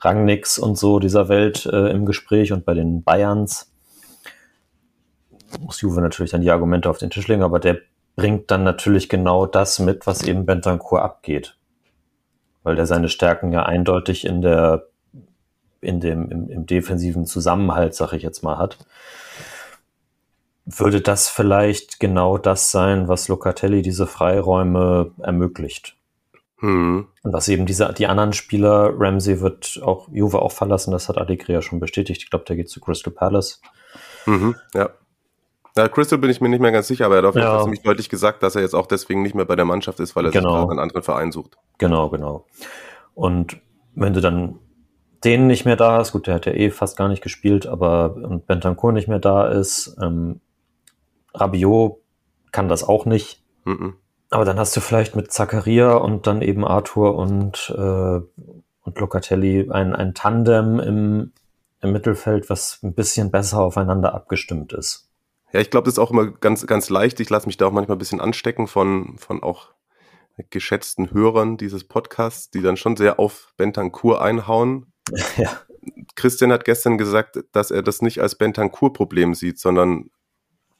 Rangnicks 0.00 0.58
und 0.58 0.76
so 0.76 0.98
dieser 0.98 1.28
Welt 1.28 1.66
äh, 1.66 1.90
im 1.90 2.06
Gespräch 2.06 2.52
und 2.52 2.64
bei 2.64 2.74
den 2.74 3.02
Bayerns 3.02 3.72
muss 5.60 5.80
Juve 5.80 6.00
natürlich 6.00 6.32
dann 6.32 6.42
die 6.42 6.50
Argumente 6.50 6.90
auf 6.90 6.98
den 6.98 7.10
Tisch 7.10 7.26
legen, 7.26 7.42
aber 7.42 7.58
der 7.58 7.78
bringt 8.16 8.50
dann 8.50 8.64
natürlich 8.64 9.08
genau 9.08 9.46
das 9.46 9.78
mit, 9.78 10.06
was 10.06 10.22
eben 10.22 10.44
Bentancur 10.44 11.02
abgeht. 11.02 11.56
Weil 12.62 12.76
der 12.76 12.86
seine 12.86 13.08
Stärken 13.08 13.52
ja 13.52 13.64
eindeutig 13.64 14.26
in 14.26 14.42
der, 14.42 14.88
in 15.80 16.00
dem, 16.00 16.30
im, 16.30 16.48
im 16.48 16.66
defensiven 16.66 17.26
Zusammenhalt, 17.26 17.94
sag 17.94 18.12
ich 18.12 18.22
jetzt 18.22 18.42
mal, 18.42 18.58
hat. 18.58 18.78
Würde 20.64 21.00
das 21.00 21.28
vielleicht 21.28 21.98
genau 22.00 22.36
das 22.36 22.70
sein, 22.70 23.08
was 23.08 23.28
Locatelli 23.28 23.82
diese 23.82 24.06
Freiräume 24.06 25.12
ermöglicht? 25.18 25.96
Hm. 26.58 27.06
Und 27.22 27.32
was 27.32 27.48
eben 27.48 27.66
diese, 27.66 27.92
die 27.92 28.06
anderen 28.06 28.32
Spieler, 28.32 28.92
Ramsey 28.98 29.40
wird 29.40 29.80
auch 29.82 30.08
Juve 30.10 30.42
auch 30.42 30.52
verlassen, 30.52 30.90
das 30.90 31.08
hat 31.08 31.16
Allegri 31.16 31.52
ja 31.52 31.62
schon 31.62 31.78
bestätigt. 31.78 32.22
Ich 32.22 32.30
glaube, 32.30 32.44
der 32.44 32.56
geht 32.56 32.68
zu 32.68 32.80
Crystal 32.80 33.12
Palace. 33.12 33.62
Mhm, 34.26 34.56
ja. 34.74 34.90
Na, 35.76 35.88
Crystal 35.88 36.18
bin 36.18 36.30
ich 36.30 36.40
mir 36.40 36.48
nicht 36.48 36.60
mehr 36.60 36.72
ganz 36.72 36.88
sicher, 36.88 37.06
aber 37.06 37.16
er 37.16 37.18
hat 37.18 37.28
auf 37.28 37.36
jeden 37.36 37.46
Fall 37.46 37.62
ziemlich 37.62 37.82
deutlich 37.82 38.08
gesagt, 38.08 38.42
dass 38.42 38.56
er 38.56 38.62
jetzt 38.62 38.74
auch 38.74 38.86
deswegen 38.86 39.22
nicht 39.22 39.36
mehr 39.36 39.44
bei 39.44 39.54
der 39.54 39.64
Mannschaft 39.64 40.00
ist, 40.00 40.16
weil 40.16 40.24
er 40.24 40.32
genau. 40.32 40.50
sich 40.50 40.58
gerade 40.58 40.70
einen 40.72 40.80
anderen 40.80 41.02
Verein 41.04 41.30
sucht. 41.30 41.56
Genau, 41.78 42.08
genau. 42.08 42.46
Und 43.14 43.60
wenn 43.94 44.12
du 44.12 44.20
dann 44.20 44.58
den 45.24 45.46
nicht 45.46 45.64
mehr 45.64 45.76
da 45.76 45.98
hast, 45.98 46.12
gut, 46.12 46.26
der 46.26 46.34
hat 46.34 46.46
ja 46.46 46.52
eh 46.52 46.70
fast 46.70 46.96
gar 46.96 47.08
nicht 47.08 47.22
gespielt, 47.22 47.66
aber 47.66 48.14
und 48.14 48.46
Bentancur 48.46 48.92
nicht 48.92 49.08
mehr 49.08 49.18
da 49.18 49.48
ist, 49.48 49.96
ähm, 50.00 50.40
Rabiot 51.34 51.98
kann 52.52 52.68
das 52.68 52.84
auch 52.84 53.04
nicht. 53.04 53.42
Mhm. 53.64 53.94
Aber 54.30 54.44
dann 54.44 54.58
hast 54.58 54.76
du 54.76 54.80
vielleicht 54.80 55.16
mit 55.16 55.32
Zakaria 55.32 55.94
und 55.94 56.26
dann 56.26 56.42
eben 56.42 56.64
Arthur 56.64 57.16
und, 57.16 57.74
äh, 57.76 58.20
und 58.82 58.98
Locatelli 58.98 59.70
ein, 59.70 59.94
ein 59.94 60.14
Tandem 60.14 60.78
im, 60.80 61.32
im 61.80 61.92
Mittelfeld, 61.92 62.50
was 62.50 62.80
ein 62.82 62.94
bisschen 62.94 63.30
besser 63.30 63.60
aufeinander 63.60 64.14
abgestimmt 64.14 64.72
ist. 64.72 65.10
Ja, 65.52 65.60
ich 65.60 65.70
glaube, 65.70 65.86
das 65.86 65.94
ist 65.94 65.98
auch 65.98 66.10
immer 66.10 66.30
ganz, 66.30 66.66
ganz 66.66 66.90
leicht. 66.90 67.20
Ich 67.20 67.30
lasse 67.30 67.46
mich 67.46 67.56
da 67.56 67.66
auch 67.66 67.72
manchmal 67.72 67.96
ein 67.96 68.00
bisschen 68.00 68.20
anstecken 68.20 68.66
von, 68.66 69.16
von 69.16 69.42
auch 69.42 69.68
geschätzten 70.50 71.10
Hörern 71.10 71.56
dieses 71.56 71.84
Podcasts, 71.84 72.50
die 72.50 72.60
dann 72.60 72.76
schon 72.76 72.96
sehr 72.96 73.18
auf 73.18 73.54
Bentancur 73.56 74.20
einhauen. 74.22 74.92
Ja. 75.36 75.60
Christian 76.16 76.52
hat 76.52 76.64
gestern 76.64 76.98
gesagt, 76.98 77.38
dass 77.52 77.70
er 77.70 77.82
das 77.82 78.02
nicht 78.02 78.20
als 78.20 78.34
Bentancur-Problem 78.34 79.34
sieht, 79.34 79.58
sondern 79.58 80.10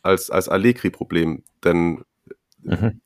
als, 0.02 0.30
als 0.30 0.48
Allegri-Problem. 0.48 1.44
Denn 1.64 2.04
mhm. 2.62 3.00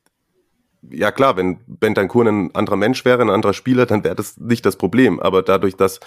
ja 0.89 1.11
klar, 1.11 1.37
wenn 1.37 1.59
Bentancur 1.67 2.25
ein 2.25 2.53
anderer 2.55 2.75
Mensch 2.75 3.05
wäre, 3.05 3.21
ein 3.21 3.29
anderer 3.29 3.53
Spieler, 3.53 3.85
dann 3.85 4.03
wäre 4.03 4.15
das 4.15 4.37
nicht 4.37 4.65
das 4.65 4.77
Problem. 4.77 5.19
Aber 5.19 5.43
dadurch, 5.43 5.75
dass 5.75 5.99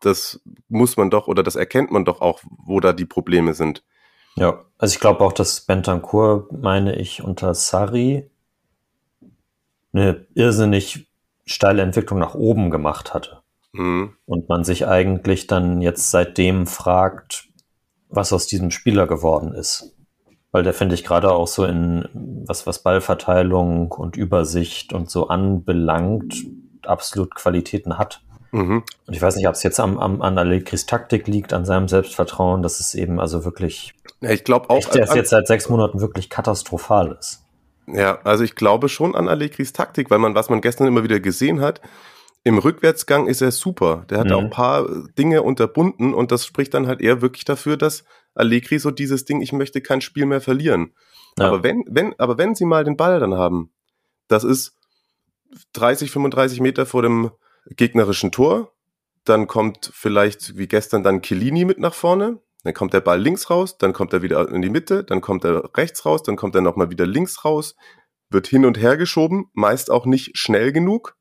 das 0.00 0.40
muss 0.68 0.96
man 0.96 1.10
doch 1.10 1.28
oder 1.28 1.42
das 1.42 1.56
erkennt 1.56 1.90
man 1.90 2.04
doch 2.04 2.20
auch, 2.20 2.40
wo 2.44 2.80
da 2.80 2.92
die 2.92 3.06
Probleme 3.06 3.54
sind. 3.54 3.84
Ja, 4.36 4.64
also 4.78 4.94
ich 4.94 5.00
glaube 5.00 5.20
auch, 5.20 5.32
dass 5.32 5.60
Bentancur, 5.60 6.48
meine 6.50 6.96
ich, 6.96 7.22
unter 7.22 7.54
Sari 7.54 8.30
eine 9.92 10.26
irrsinnig 10.34 11.06
steile 11.46 11.82
Entwicklung 11.82 12.18
nach 12.18 12.34
oben 12.34 12.70
gemacht 12.70 13.14
hatte. 13.14 13.43
Mhm. 13.74 14.12
Und 14.24 14.48
man 14.48 14.64
sich 14.64 14.86
eigentlich 14.86 15.46
dann 15.46 15.80
jetzt 15.80 16.10
seitdem 16.10 16.66
fragt, 16.66 17.48
was 18.08 18.32
aus 18.32 18.46
diesem 18.46 18.70
Spieler 18.70 19.06
geworden 19.06 19.52
ist. 19.52 19.94
Weil 20.52 20.62
der 20.62 20.72
finde 20.72 20.94
ich 20.94 21.04
gerade 21.04 21.32
auch 21.32 21.48
so 21.48 21.64
in 21.64 22.08
was, 22.46 22.66
was 22.66 22.82
Ballverteilung 22.82 23.90
und 23.90 24.16
Übersicht 24.16 24.92
und 24.92 25.10
so 25.10 25.28
anbelangt, 25.28 26.34
absolut 26.86 27.34
Qualitäten 27.34 27.98
hat. 27.98 28.22
Mhm. 28.52 28.84
Und 29.06 29.14
ich 29.14 29.20
weiß 29.20 29.34
nicht, 29.34 29.48
ob 29.48 29.54
es 29.54 29.64
jetzt 29.64 29.80
am, 29.80 29.98
am, 29.98 30.22
an 30.22 30.38
Allegris 30.38 30.86
Taktik 30.86 31.26
liegt, 31.26 31.52
an 31.52 31.64
seinem 31.64 31.88
Selbstvertrauen, 31.88 32.62
dass 32.62 32.78
es 32.78 32.94
eben 32.94 33.18
also 33.18 33.44
wirklich 33.44 33.94
ja, 34.20 34.30
ich 34.30 34.44
glaube 34.44 34.70
auch. 34.70 34.78
Echt, 34.78 34.94
ist 34.94 35.14
jetzt 35.14 35.30
seit 35.30 35.46
sechs 35.46 35.68
Monaten 35.68 36.00
wirklich 36.00 36.30
katastrophal 36.30 37.16
ist. 37.18 37.44
Ja, 37.86 38.18
also 38.24 38.42
ich 38.42 38.54
glaube 38.54 38.88
schon 38.88 39.14
an 39.14 39.28
Allegris 39.28 39.74
Taktik, 39.74 40.10
weil 40.10 40.18
man, 40.18 40.34
was 40.34 40.48
man 40.48 40.62
gestern 40.62 40.86
immer 40.86 41.02
wieder 41.02 41.20
gesehen 41.20 41.60
hat, 41.60 41.82
im 42.44 42.58
Rückwärtsgang 42.58 43.26
ist 43.26 43.40
er 43.40 43.50
super. 43.50 44.04
Der 44.10 44.18
hat 44.18 44.26
mhm. 44.26 44.32
auch 44.32 44.40
ein 44.40 44.50
paar 44.50 44.86
Dinge 45.18 45.42
unterbunden 45.42 46.12
und 46.12 46.30
das 46.30 46.44
spricht 46.44 46.74
dann 46.74 46.86
halt 46.86 47.00
eher 47.00 47.22
wirklich 47.22 47.44
dafür, 47.44 47.76
dass 47.78 48.04
Allegri 48.34 48.78
so 48.78 48.90
dieses 48.90 49.24
Ding, 49.24 49.40
ich 49.40 49.52
möchte 49.52 49.80
kein 49.80 50.02
Spiel 50.02 50.26
mehr 50.26 50.42
verlieren. 50.42 50.92
Ja. 51.38 51.48
Aber 51.48 51.62
wenn, 51.62 51.84
wenn, 51.88 52.14
aber 52.18 52.36
wenn 52.36 52.54
sie 52.54 52.66
mal 52.66 52.84
den 52.84 52.96
Ball 52.96 53.18
dann 53.18 53.34
haben, 53.34 53.72
das 54.28 54.44
ist 54.44 54.76
30, 55.72 56.10
35 56.10 56.60
Meter 56.60 56.84
vor 56.84 57.02
dem 57.02 57.30
gegnerischen 57.70 58.30
Tor, 58.30 58.72
dann 59.24 59.46
kommt 59.46 59.90
vielleicht 59.94 60.58
wie 60.58 60.68
gestern 60.68 61.02
dann 61.02 61.22
Chiellini 61.22 61.64
mit 61.64 61.78
nach 61.78 61.94
vorne, 61.94 62.40
dann 62.62 62.74
kommt 62.74 62.92
der 62.92 63.00
Ball 63.00 63.20
links 63.20 63.48
raus, 63.48 63.78
dann 63.78 63.94
kommt 63.94 64.12
er 64.12 64.22
wieder 64.22 64.48
in 64.50 64.60
die 64.60 64.70
Mitte, 64.70 65.02
dann 65.02 65.22
kommt 65.22 65.44
er 65.44 65.70
rechts 65.76 66.04
raus, 66.04 66.22
dann 66.22 66.36
kommt 66.36 66.54
er 66.54 66.60
nochmal 66.60 66.90
wieder 66.90 67.06
links 67.06 67.44
raus, 67.44 67.74
wird 68.28 68.46
hin 68.46 68.66
und 68.66 68.78
her 68.78 68.98
geschoben, 68.98 69.46
meist 69.54 69.90
auch 69.90 70.04
nicht 70.04 70.36
schnell 70.36 70.72
genug. 70.72 71.16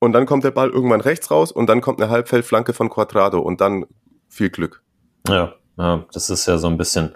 Und 0.00 0.12
dann 0.12 0.26
kommt 0.26 0.42
der 0.42 0.50
Ball 0.50 0.70
irgendwann 0.70 1.02
rechts 1.02 1.30
raus 1.30 1.52
und 1.52 1.68
dann 1.68 1.80
kommt 1.80 2.00
eine 2.00 2.10
Halbfeldflanke 2.10 2.72
von 2.72 2.90
Quadrado 2.90 3.38
und 3.38 3.60
dann 3.60 3.86
viel 4.28 4.50
Glück. 4.50 4.82
Ja, 5.28 5.54
ja, 5.78 6.04
das 6.12 6.30
ist 6.30 6.46
ja 6.46 6.58
so 6.58 6.66
ein 6.66 6.78
bisschen, 6.78 7.14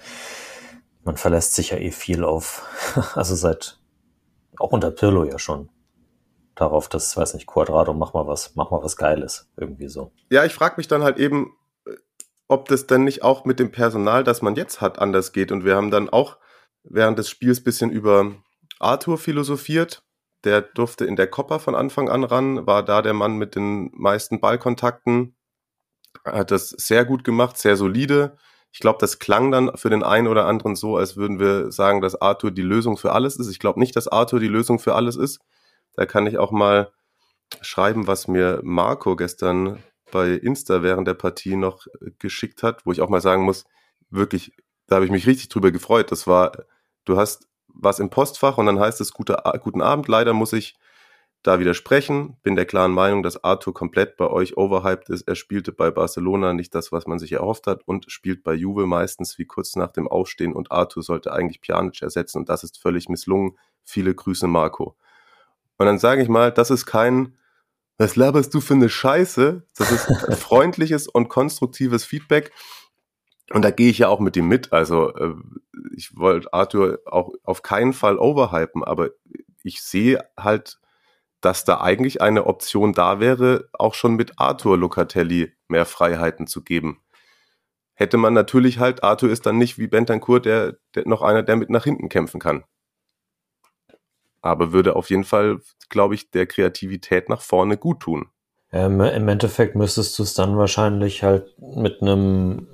man 1.03 1.17
verlässt 1.17 1.55
sich 1.55 1.71
ja 1.71 1.79
eh 1.79 1.91
viel 1.91 2.23
auf, 2.23 2.67
also 3.15 3.35
seit, 3.35 3.81
auch 4.59 4.71
unter 4.71 4.91
Pirlo 4.91 5.25
ja 5.25 5.39
schon. 5.39 5.71
darauf, 6.55 6.89
dass, 6.89 7.17
weiß 7.17 7.35
nicht, 7.35 7.47
Quadrado, 7.47 7.95
mach 7.95 8.15
mal 8.15 8.29
was, 8.29 8.55
mach 8.55 8.71
mal 8.71 8.83
was 8.83 8.97
Geiles, 8.97 9.51
irgendwie 9.57 9.89
so. 9.89 10.13
Ja, 10.31 10.45
ich 10.45 10.55
frage 10.55 10.75
mich 10.77 10.87
dann 10.87 11.03
halt 11.03 11.19
eben, 11.19 11.57
ob 12.49 12.69
das 12.69 12.87
dann 12.87 13.05
nicht 13.05 13.23
auch 13.23 13.45
mit 13.45 13.59
dem 13.59 13.73
Personal, 13.73 14.23
das 14.25 14.43
man 14.43 14.55
jetzt 14.55 14.81
hat, 14.81 14.99
anders 14.99 15.33
geht. 15.33 15.51
Und 15.51 15.65
wir 15.65 15.77
haben 15.77 15.91
dann 15.91 16.09
auch 16.09 16.37
während 16.85 17.19
des 17.19 17.29
Spiels 17.29 17.65
bisschen 17.65 17.91
über 17.91 18.33
Arthur 18.79 19.19
philosophiert. 19.19 20.04
Der 20.45 20.61
durfte 20.61 21.05
in 21.05 21.17
der 21.17 21.27
Copper 21.27 21.59
von 21.59 21.75
Anfang 21.75 22.09
an 22.09 22.25
ran, 22.25 22.67
war 22.67 22.85
da 22.85 23.03
der 23.03 23.15
Mann 23.15 23.37
mit 23.37 23.57
den 23.57 23.91
meisten 23.95 24.41
Ballkontakten, 24.41 25.35
hat 26.25 26.51
das 26.51 26.71
sehr 26.71 27.05
gut 27.05 27.25
gemacht, 27.25 27.57
sehr 27.57 27.77
solide. 27.77 28.37
Ich 28.73 28.81
glaube, 28.81 28.99
das 29.01 29.19
klang 29.19 29.51
dann 29.51 29.77
für 29.77 29.91
den 29.91 30.03
einen 30.03 30.27
oder 30.29 30.47
anderen 30.47 30.77
so, 30.77 30.97
als 30.97 31.17
würden 31.17 31.39
wir 31.39 31.71
sagen, 31.73 32.01
dass 32.01 32.21
Arthur 32.21 32.51
die 32.51 32.63
Lösung 32.63 32.97
für 32.97 33.13
alles 33.13 33.37
ist. 33.37 33.49
Ich 33.49 33.59
glaube 33.59 33.81
nicht, 33.81 33.97
dass 33.97 34.09
Arthur 34.09 34.41
die 34.41 34.49
Lösung 34.49 34.79
für 34.79 34.95
alles 34.95 35.17
ist. 35.17 35.41
Da 35.95 36.07
kann 36.07 36.27
ich 36.27 36.39
auch 36.39 36.51
mal 36.51 36.93
schreiben, 37.61 38.07
was 38.07 38.29
mir 38.29 38.61
Marco 38.63 39.17
gestern 39.17 39.83
bei 40.11 40.31
Insta 40.31 40.83
während 40.83 41.09
der 41.09 41.15
Partie 41.15 41.57
noch 41.57 41.87
geschickt 42.19 42.63
hat, 42.63 42.85
wo 42.85 42.93
ich 42.93 43.01
auch 43.01 43.09
mal 43.09 43.21
sagen 43.21 43.45
muss, 43.45 43.65
wirklich, 44.11 44.53
da 44.87 44.97
habe 44.97 45.05
ich 45.05 45.11
mich 45.11 45.27
richtig 45.27 45.49
drüber 45.49 45.71
gefreut. 45.71 46.11
Das 46.11 46.27
war, 46.27 46.53
du 47.05 47.17
hast 47.17 47.49
was 47.75 47.99
im 47.99 48.11
Postfach 48.11 48.59
und 48.59 48.67
dann 48.67 48.81
heißt 48.81 49.01
es 49.01 49.13
gute, 49.13 49.43
guten 49.61 49.83
Abend. 49.83 50.09
Leider 50.09 50.33
muss 50.33 50.53
ich 50.53 50.77
da 51.45 51.59
widersprechen. 51.61 52.39
Bin 52.43 52.57
der 52.57 52.65
klaren 52.65 52.93
Meinung, 52.93 53.23
dass 53.23 53.45
Arthur 53.45 53.75
komplett 53.75 54.17
bei 54.17 54.27
euch 54.27 54.57
overhyped 54.57 55.11
ist. 55.11 55.29
Er 55.29 55.35
spielte 55.35 55.73
bei 55.73 55.91
Barcelona 55.91 56.55
nicht 56.55 56.75
das, 56.75 56.91
was 56.91 57.07
man 57.07 57.19
sich 57.19 57.33
erhofft 57.33 57.67
hat 57.67 57.87
und 57.87 58.11
spielt 58.11 58.43
bei 58.43 58.55
Juve 58.55 58.87
meistens 58.87 59.39
wie 59.39 59.45
kurz 59.45 59.77
nach 59.77 59.93
dem 59.93 60.09
Aufstehen 60.09 60.55
und 60.55 60.73
Arthur 60.73 61.03
sollte 61.03 61.33
eigentlich 61.33 61.61
Pjanic 61.61 62.01
ersetzen 62.01 62.39
und 62.39 62.49
das 62.49 62.65
ist 62.65 62.81
völlig 62.81 63.09
misslungen. 63.09 63.59
Viele 63.85 64.15
Grüße, 64.15 64.47
Marco. 64.47 64.97
Und 65.77 65.87
dann 65.87 65.99
sage 65.99 66.23
ich 66.23 66.29
mal, 66.29 66.51
das 66.51 66.71
ist 66.71 66.87
kein, 66.87 67.37
was 67.99 68.17
laberst 68.17 68.55
du 68.55 68.61
für 68.61 68.75
eine 68.75 68.89
Scheiße? 68.89 69.67
Das 69.77 69.93
ist 69.93 70.07
freundliches 70.41 71.07
und 71.09 71.29
konstruktives 71.29 72.05
Feedback. 72.05 72.53
Und 73.53 73.63
da 73.63 73.71
gehe 73.71 73.91
ich 73.91 73.99
ja 73.99 74.09
auch 74.09 74.21
mit 74.21 74.37
ihm 74.37 74.49
mit. 74.49 74.73
Also 74.73 75.15
äh, 75.15 75.35
ich 75.95 76.17
wollte 76.17 76.53
Arthur 76.53 77.01
auch 77.07 77.33
auf 77.43 77.63
keinen 77.63 77.93
Fall 77.93 78.19
overhypen, 78.19 78.85
aber 78.85 79.11
ich 79.63 79.83
sehe 79.83 80.25
halt, 80.39 80.79
dass 81.41 81.65
da 81.65 81.81
eigentlich 81.81 82.23
eine 82.23 82.47
Option 82.47 82.95
da 82.95 83.21
wäre, 83.21 83.69
auch 83.75 83.95
schon 83.95 84.15
mit 84.15 84.39
Arthur 84.39 84.79
Locatelli 84.79 85.53
mehr 85.69 85.85
Freiheiten 85.85 86.47
zu 86.47 86.63
geben. 86.63 87.01
Hätte 87.95 88.17
man 88.17 88.33
natürlich 88.33 88.79
halt, 88.79 89.05
Arthur 89.05 89.31
ist 89.31 89.47
dann 89.47 89.59
nicht 89.59 89.79
wie 89.79 89.87
Bentancur, 89.87 90.41
der, 90.41 90.79
der 90.95 91.07
noch 91.07 91.23
einer, 91.23 91.43
der 91.43 91.57
mit 91.57 91.71
nach 91.71 91.85
hinten 91.85 92.09
kämpfen 92.09 92.41
kann 92.41 92.65
aber 94.45 94.73
würde 94.73 94.95
auf 94.95 95.11
jeden 95.11 95.25
Fall, 95.25 95.61
glaube 95.89 96.15
ich, 96.15 96.31
der 96.31 96.47
Kreativität 96.47 97.29
nach 97.29 97.41
vorne 97.41 97.79
gut 97.79 98.01
tun. 98.01 98.27
Ähm, 98.73 99.01
Im 99.01 99.29
Endeffekt 99.29 99.75
müsstest 99.75 100.19
du 100.19 100.23
es 100.23 100.35
dann 100.35 100.59
wahrscheinlich 100.59 101.23
halt 101.23 101.55
mit 101.59 102.03
einem 102.03 102.69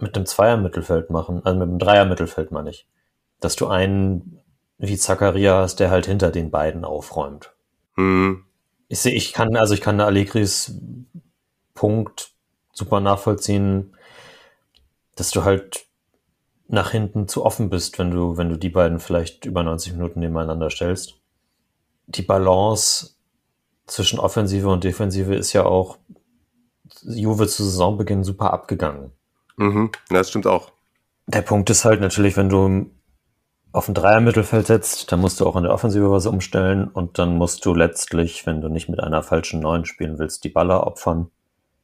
mit 0.00 0.16
einem 0.16 0.26
Zweier-Mittelfeld 0.26 1.10
machen, 1.10 1.40
also 1.44 1.58
mit 1.58 1.68
einem 1.68 1.78
Dreier-Mittelfeld 1.78 2.50
meine 2.50 2.70
ich. 2.70 2.88
Dass 3.40 3.56
du 3.56 3.68
einen 3.68 4.40
wie 4.78 4.96
Zakaria 4.96 5.60
hast, 5.60 5.80
der 5.80 5.90
halt 5.90 6.06
hinter 6.06 6.30
den 6.30 6.50
beiden 6.50 6.84
aufräumt. 6.84 7.52
Hm. 7.94 8.44
Ich 8.88 9.00
sehe, 9.00 9.14
ich 9.14 9.32
kann, 9.32 9.56
also 9.56 9.74
ich 9.74 9.80
kann 9.80 10.00
Allegris 10.00 10.80
Punkt 11.74 12.30
super 12.72 13.00
nachvollziehen, 13.00 13.96
dass 15.16 15.30
du 15.30 15.44
halt 15.44 15.86
nach 16.68 16.90
hinten 16.90 17.28
zu 17.28 17.44
offen 17.44 17.70
bist, 17.70 17.98
wenn 17.98 18.10
du, 18.10 18.36
wenn 18.36 18.50
du 18.50 18.56
die 18.56 18.68
beiden 18.68 19.00
vielleicht 19.00 19.44
über 19.46 19.62
90 19.62 19.94
Minuten 19.94 20.20
nebeneinander 20.20 20.70
stellst. 20.70 21.14
Die 22.06 22.22
Balance 22.22 23.16
zwischen 23.86 24.18
Offensive 24.18 24.68
und 24.68 24.84
Defensive 24.84 25.34
ist 25.34 25.52
ja 25.52 25.64
auch 25.64 25.98
Juve 27.02 27.48
zu 27.48 27.64
Saisonbeginn 27.64 28.22
super 28.22 28.52
abgegangen. 28.52 29.12
Mhm, 29.58 29.90
das 30.08 30.30
stimmt 30.30 30.46
auch. 30.46 30.72
Der 31.26 31.42
Punkt 31.42 31.68
ist 31.68 31.84
halt 31.84 32.00
natürlich, 32.00 32.36
wenn 32.36 32.48
du 32.48 32.90
auf 33.72 33.88
ein 33.88 33.94
Dreier-Mittelfeld 33.94 34.66
setzt, 34.66 35.12
dann 35.12 35.20
musst 35.20 35.40
du 35.40 35.46
auch 35.46 35.56
in 35.56 35.64
der 35.64 35.72
Offensive 35.72 36.10
was 36.10 36.26
umstellen 36.26 36.88
und 36.88 37.18
dann 37.18 37.36
musst 37.36 37.66
du 37.66 37.74
letztlich, 37.74 38.46
wenn 38.46 38.60
du 38.62 38.68
nicht 38.68 38.88
mit 38.88 39.00
einer 39.00 39.22
falschen 39.22 39.60
Neun 39.60 39.84
spielen 39.84 40.18
willst, 40.18 40.44
die 40.44 40.48
Baller 40.48 40.86
opfern, 40.86 41.30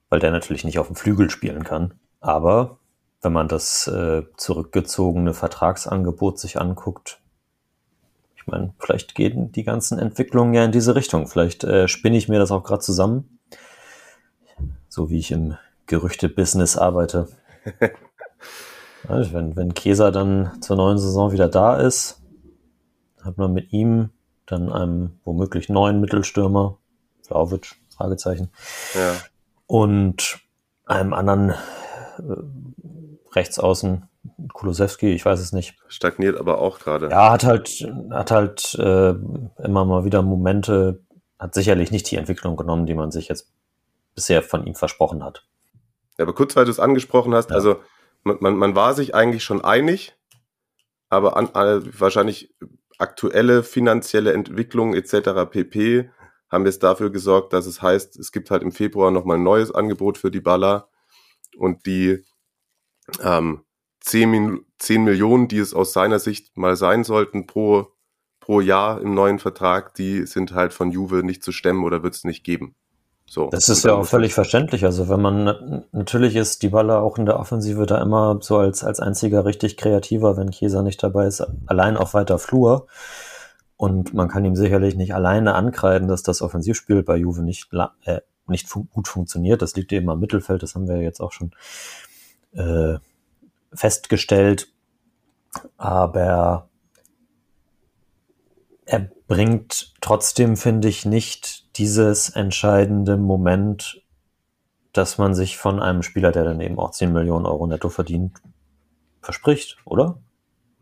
weil 0.08 0.20
der 0.20 0.30
natürlich 0.30 0.64
nicht 0.64 0.78
auf 0.78 0.86
dem 0.86 0.96
Flügel 0.96 1.28
spielen 1.28 1.64
kann. 1.64 1.94
Aber 2.20 2.78
wenn 3.20 3.32
man 3.32 3.48
das 3.48 3.86
äh, 3.86 4.22
zurückgezogene 4.36 5.34
Vertragsangebot 5.34 6.38
sich 6.38 6.58
anguckt, 6.58 7.20
ich 8.36 8.46
meine, 8.46 8.72
vielleicht 8.78 9.14
gehen 9.14 9.52
die 9.52 9.64
ganzen 9.64 9.98
Entwicklungen 9.98 10.54
ja 10.54 10.64
in 10.64 10.72
diese 10.72 10.94
Richtung. 10.94 11.26
Vielleicht 11.26 11.64
äh, 11.64 11.88
spinne 11.88 12.16
ich 12.16 12.28
mir 12.28 12.38
das 12.38 12.50
auch 12.50 12.62
gerade 12.62 12.82
zusammen, 12.82 13.38
so 14.88 15.10
wie 15.10 15.18
ich 15.18 15.32
im 15.32 15.56
Gerüchte-Business 15.86 16.76
arbeite. 16.76 17.28
also 19.08 19.32
wenn, 19.32 19.56
wenn 19.56 19.74
Keser 19.74 20.12
dann 20.12 20.60
zur 20.60 20.76
neuen 20.76 20.98
Saison 20.98 21.32
wieder 21.32 21.48
da 21.48 21.76
ist, 21.76 22.20
hat 23.22 23.38
man 23.38 23.52
mit 23.52 23.72
ihm 23.72 24.10
dann 24.46 24.70
einem 24.70 25.18
womöglich 25.24 25.68
neuen 25.68 26.00
Mittelstürmer, 26.00 26.78
Vlaovic, 27.22 27.76
Fragezeichen, 27.96 28.50
ja. 28.94 29.14
und 29.66 30.40
einem 30.84 31.14
anderen 31.14 31.50
äh, 31.50 31.54
rechts 33.32 33.58
außen 33.58 34.08
Kulosewski, 34.52 35.12
ich 35.12 35.24
weiß 35.24 35.40
es 35.40 35.52
nicht. 35.52 35.76
Stagniert 35.88 36.38
aber 36.38 36.58
auch 36.58 36.78
gerade. 36.78 37.10
Ja, 37.10 37.32
hat 37.32 37.44
halt, 37.44 37.86
hat 38.10 38.30
halt 38.30 38.74
äh, 38.74 39.10
immer 39.62 39.84
mal 39.84 40.04
wieder 40.04 40.22
Momente, 40.22 41.00
hat 41.38 41.54
sicherlich 41.54 41.90
nicht 41.90 42.10
die 42.10 42.16
Entwicklung 42.16 42.56
genommen, 42.56 42.86
die 42.86 42.94
man 42.94 43.10
sich 43.10 43.28
jetzt 43.28 43.52
bisher 44.14 44.42
von 44.42 44.66
ihm 44.66 44.74
versprochen 44.74 45.24
hat. 45.24 45.46
Ja, 46.18 46.24
aber 46.24 46.34
kurz, 46.34 46.54
weil 46.56 46.64
du 46.64 46.70
es 46.70 46.80
angesprochen 46.80 47.34
hast, 47.34 47.50
ja. 47.50 47.56
also 47.56 47.80
man, 48.22 48.38
man, 48.40 48.56
man 48.56 48.74
war 48.74 48.94
sich 48.94 49.14
eigentlich 49.14 49.44
schon 49.44 49.64
einig, 49.64 50.14
aber 51.08 51.36
an, 51.36 51.50
an, 51.50 51.88
wahrscheinlich 51.98 52.54
aktuelle 52.98 53.62
finanzielle 53.62 54.32
Entwicklung 54.32 54.94
etc. 54.94 55.50
pp. 55.50 56.10
haben 56.50 56.66
jetzt 56.66 56.82
dafür 56.82 57.10
gesorgt, 57.10 57.52
dass 57.52 57.66
es 57.66 57.82
heißt, 57.82 58.18
es 58.18 58.32
gibt 58.32 58.50
halt 58.50 58.62
im 58.62 58.72
Februar 58.72 59.10
nochmal 59.10 59.36
ein 59.36 59.42
neues 59.42 59.72
Angebot 59.72 60.18
für 60.18 60.30
die 60.30 60.40
Baller 60.40 60.88
und 61.56 61.86
die 61.86 62.24
ähm, 63.20 63.64
10, 64.00 64.64
10 64.78 65.04
Millionen, 65.04 65.48
die 65.48 65.58
es 65.58 65.74
aus 65.74 65.92
seiner 65.92 66.18
Sicht 66.18 66.56
mal 66.56 66.76
sein 66.76 67.04
sollten 67.04 67.46
pro, 67.46 67.92
pro 68.40 68.60
Jahr 68.60 69.00
im 69.00 69.14
neuen 69.14 69.38
Vertrag, 69.38 69.94
die 69.94 70.26
sind 70.26 70.52
halt 70.52 70.72
von 70.72 70.90
Juve 70.90 71.22
nicht 71.22 71.42
zu 71.42 71.52
stemmen 71.52 71.84
oder 71.84 72.02
wird 72.02 72.14
es 72.14 72.24
nicht 72.24 72.44
geben. 72.44 72.76
So. 73.26 73.48
Das 73.48 73.68
ist 73.68 73.84
ja 73.84 73.94
auch 73.94 74.04
völlig 74.04 74.34
verständlich. 74.34 74.84
Also 74.84 75.08
wenn 75.08 75.20
man 75.20 75.84
natürlich 75.92 76.36
ist 76.36 76.62
die 76.62 76.68
Baller 76.68 77.02
auch 77.02 77.18
in 77.18 77.26
der 77.26 77.38
Offensive 77.38 77.86
da 77.86 78.00
immer 78.00 78.38
so 78.42 78.58
als, 78.58 78.84
als 78.84 79.00
einziger 79.00 79.44
richtig 79.44 79.76
kreativer, 79.76 80.36
wenn 80.36 80.50
Chiesa 80.50 80.82
nicht 80.82 81.02
dabei 81.02 81.26
ist, 81.26 81.44
allein 81.66 81.96
auf 81.96 82.14
weiter 82.14 82.38
Flur. 82.38 82.86
Und 83.76 84.14
man 84.14 84.28
kann 84.28 84.44
ihm 84.44 84.56
sicherlich 84.56 84.94
nicht 84.94 85.14
alleine 85.14 85.54
ankreiden, 85.54 86.06
dass 86.06 86.22
das 86.22 86.42
Offensivspiel 86.42 87.02
bei 87.02 87.16
Juve 87.16 87.42
nicht, 87.42 87.70
äh, 88.04 88.20
nicht 88.46 88.68
fu 88.68 88.84
gut 88.84 89.08
funktioniert. 89.08 89.62
Das 89.62 89.74
liegt 89.74 89.92
eben 89.92 90.08
am 90.10 90.20
Mittelfeld, 90.20 90.62
das 90.62 90.74
haben 90.74 90.86
wir 90.86 91.00
jetzt 91.00 91.20
auch 91.20 91.32
schon 91.32 91.52
äh, 92.52 92.98
festgestellt. 93.72 94.68
Aber 95.76 96.68
er 98.84 99.10
bringt 99.26 99.94
trotzdem, 100.00 100.56
finde 100.56 100.88
ich, 100.88 101.04
nicht 101.04 101.63
dieses 101.76 102.30
entscheidende 102.30 103.16
Moment, 103.16 104.02
dass 104.92 105.18
man 105.18 105.34
sich 105.34 105.58
von 105.58 105.80
einem 105.80 106.02
Spieler, 106.02 106.32
der 106.32 106.44
dann 106.44 106.60
eben 106.60 106.78
auch 106.78 106.92
10 106.92 107.12
Millionen 107.12 107.46
Euro 107.46 107.66
netto 107.66 107.88
verdient, 107.88 108.40
verspricht, 109.20 109.78
oder? 109.84 110.18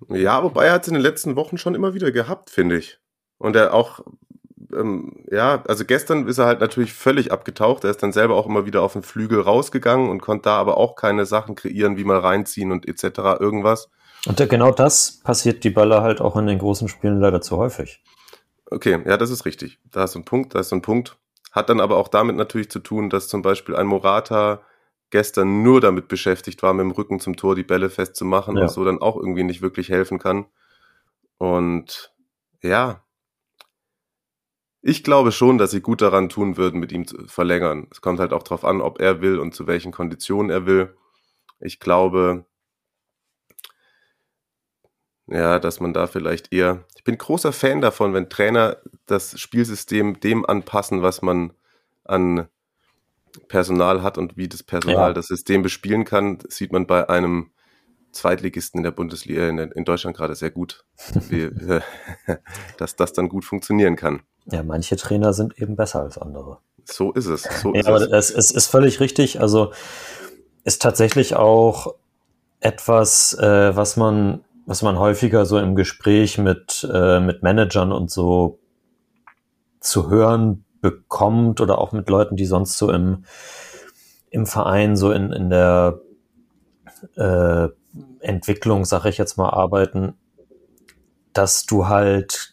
Ja, 0.09 0.43
wobei 0.43 0.67
er 0.67 0.75
hat 0.75 0.83
es 0.83 0.89
in 0.89 0.95
den 0.95 1.03
letzten 1.03 1.37
Wochen 1.37 1.59
schon 1.59 1.75
immer 1.75 1.95
wieder 1.95 2.11
gehabt, 2.11 2.51
finde 2.51 2.77
ich. 2.77 2.99
Und 3.39 3.57
er 3.57 3.73
auch 3.73 4.01
ähm, 4.73 5.13
ja, 5.31 5.63
also 5.69 5.85
gestern 5.85 6.27
ist 6.27 6.39
er 6.39 6.47
halt 6.47 6.61
natürlich 6.61 6.93
völlig 6.93 7.33
abgetaucht. 7.33 7.85
Er 7.85 7.91
ist 7.91 8.03
dann 8.03 8.13
selber 8.13 8.37
auch 8.37 8.47
immer 8.47 8.67
wieder 8.67 8.83
auf 8.83 8.95
den 8.95 9.03
Flügel 9.03 9.41
rausgegangen 9.41 10.11
und 10.11 10.21
konnte 10.21 10.45
da 10.45 10.57
aber 10.57 10.77
auch 10.77 10.97
keine 10.97 11.27
Sachen 11.27 11.55
kreieren, 11.55 11.97
wie 11.97 12.05
mal 12.05 12.19
reinziehen 12.19 12.73
und 12.73 12.89
etc. 12.89 13.41
irgendwas. 13.41 13.91
Und 14.27 14.39
genau 14.49 14.71
das 14.71 15.21
passiert 15.25 15.65
die 15.65 15.71
Baller 15.71 16.03
halt 16.03 16.21
auch 16.21 16.37
in 16.37 16.47
den 16.47 16.59
großen 16.59 16.89
Spielen 16.89 17.21
leider 17.21 17.41
zu 17.41 17.57
häufig. 17.57 18.03
Okay, 18.73 19.03
ja, 19.05 19.17
das 19.17 19.31
ist 19.31 19.45
richtig. 19.45 19.79
Da 19.91 20.05
ist 20.05 20.17
ein 20.17 20.25
Punkt, 20.25 20.55
da 20.55 20.61
ist 20.61 20.73
ein 20.73 20.83
Punkt. 20.83 21.19
Hat 21.51 21.69
dann 21.69 21.81
aber 21.81 21.97
auch 21.97 22.09
damit 22.09 22.37
natürlich 22.37 22.71
zu 22.71 22.79
tun, 22.79 23.11
dass 23.11 23.29
zum 23.29 23.43
Beispiel 23.43 23.77
ein 23.77 23.87
Morata 23.87 24.63
gestern 25.11 25.63
nur 25.63 25.81
damit 25.83 26.09
beschäftigt 26.09 26.63
war, 26.63 26.73
mit 26.73 26.85
dem 26.85 26.91
Rücken 26.93 27.21
zum 27.21 27.37
Tor 27.37 27.55
die 27.55 27.65
Bälle 27.65 27.91
festzumachen 27.91 28.57
ja. 28.57 28.63
und 28.63 28.71
so 28.71 28.85
dann 28.85 29.01
auch 29.01 29.17
irgendwie 29.17 29.43
nicht 29.43 29.61
wirklich 29.61 29.91
helfen 29.91 30.19
kann. 30.19 30.47
Und 31.37 32.15
ja, 32.63 33.05
ich 34.81 35.05
glaube 35.05 35.31
schon, 35.31 35.59
dass 35.59 35.71
sie 35.71 35.83
gut 35.83 36.01
daran 36.01 36.29
tun 36.31 36.57
würden, 36.57 36.81
mit 36.81 36.93
ihm 36.93 37.07
zu 37.07 37.27
verlängern. 37.27 37.89
Es 37.91 38.01
kommt 38.01 38.21
halt 38.21 38.33
auch 38.33 38.43
darauf 38.43 38.65
an, 38.65 38.81
ob 38.81 39.01
er 39.01 39.21
will 39.21 39.39
und 39.39 39.55
zu 39.55 39.67
welchen 39.67 39.93
Konditionen 39.93 40.51
er 40.51 40.67
will. 40.67 40.97
Ich 41.61 41.79
glaube, 41.79 42.47
Ja, 45.33 45.59
dass 45.59 45.81
man 45.81 45.93
da 45.95 46.07
vielleicht 46.07 46.53
eher. 46.53 46.85
Ich 47.03 47.05
bin 47.05 47.19
großer 47.19 47.53
Fan 47.53 47.81
davon, 47.81 48.15
wenn 48.15 48.31
Trainer 48.31 48.77
das 49.07 49.37
Spielsystem 49.37 50.21
dem 50.21 50.47
anpassen, 50.47 51.03
was 51.03 51.21
man 51.21 51.53
an 52.05 52.47
Personal 53.49 54.05
hat 54.05 54.19
und 54.19 54.37
wie 54.37 54.49
das 54.49 54.63
Personal 54.63 55.11
ja. 55.11 55.13
das 55.13 55.27
System 55.27 55.63
bespielen 55.63 56.05
kann, 56.05 56.39
sieht 56.49 56.71
man 56.71 56.87
bei 56.87 57.09
einem 57.09 57.51
Zweitligisten 58.13 58.79
in 58.79 58.85
der 58.85 58.93
Bundesliga 58.93 59.49
in, 59.49 59.59
in 59.59 59.85
Deutschland 59.85 60.17
gerade 60.17 60.37
sehr 60.37 60.53
gut, 60.53 60.85
wie, 61.29 61.51
dass 62.79 62.95
das 62.95 63.13
dann 63.13 63.29
gut 63.29 63.45
funktionieren 63.45 63.97
kann. 63.97 64.23
Ja, 64.47 64.63
manche 64.63 64.95
Trainer 64.95 65.33
sind 65.33 65.59
eben 65.61 65.75
besser 65.75 66.03
als 66.03 66.19
andere. 66.19 66.59
So 66.85 67.11
ist 67.11 67.27
es. 67.27 67.43
So 67.63 67.75
ja, 67.75 67.81
ist 67.81 67.87
aber 67.89 68.13
es. 68.13 68.31
es 68.31 68.53
ist 68.53 68.67
völlig 68.67 69.01
richtig. 69.01 69.41
Also 69.41 69.73
ist 70.63 70.81
tatsächlich 70.81 71.35
auch 71.35 71.97
etwas, 72.61 73.35
äh, 73.35 73.75
was 73.75 73.97
man, 73.97 74.45
was 74.73 74.81
man 74.81 74.99
häufiger 74.99 75.45
so 75.45 75.59
im 75.59 75.75
Gespräch 75.75 76.39
mit, 76.39 76.89
äh, 76.91 77.21
mit 77.21 77.43
Managern 77.43 77.93
und 77.93 78.11
so 78.11 78.59
zu 79.81 80.09
hören 80.09 80.65
bekommt 80.81 81.61
oder 81.61 81.77
auch 81.77 81.93
mit 81.93 82.09
Leuten, 82.09 82.37
die 82.37 82.47
sonst 82.47 82.79
so 82.79 82.91
im, 82.91 83.27
im 84.31 84.47
Verein 84.47 84.97
so 84.97 85.13
in, 85.13 85.31
in 85.31 85.51
der 85.51 86.01
äh, 87.17 87.69
Entwicklung, 88.21 88.87
sag 88.87 89.05
ich 89.05 89.19
jetzt 89.19 89.37
mal, 89.37 89.51
arbeiten, 89.51 90.15
dass 91.35 91.67
du 91.67 91.89
halt 91.89 92.53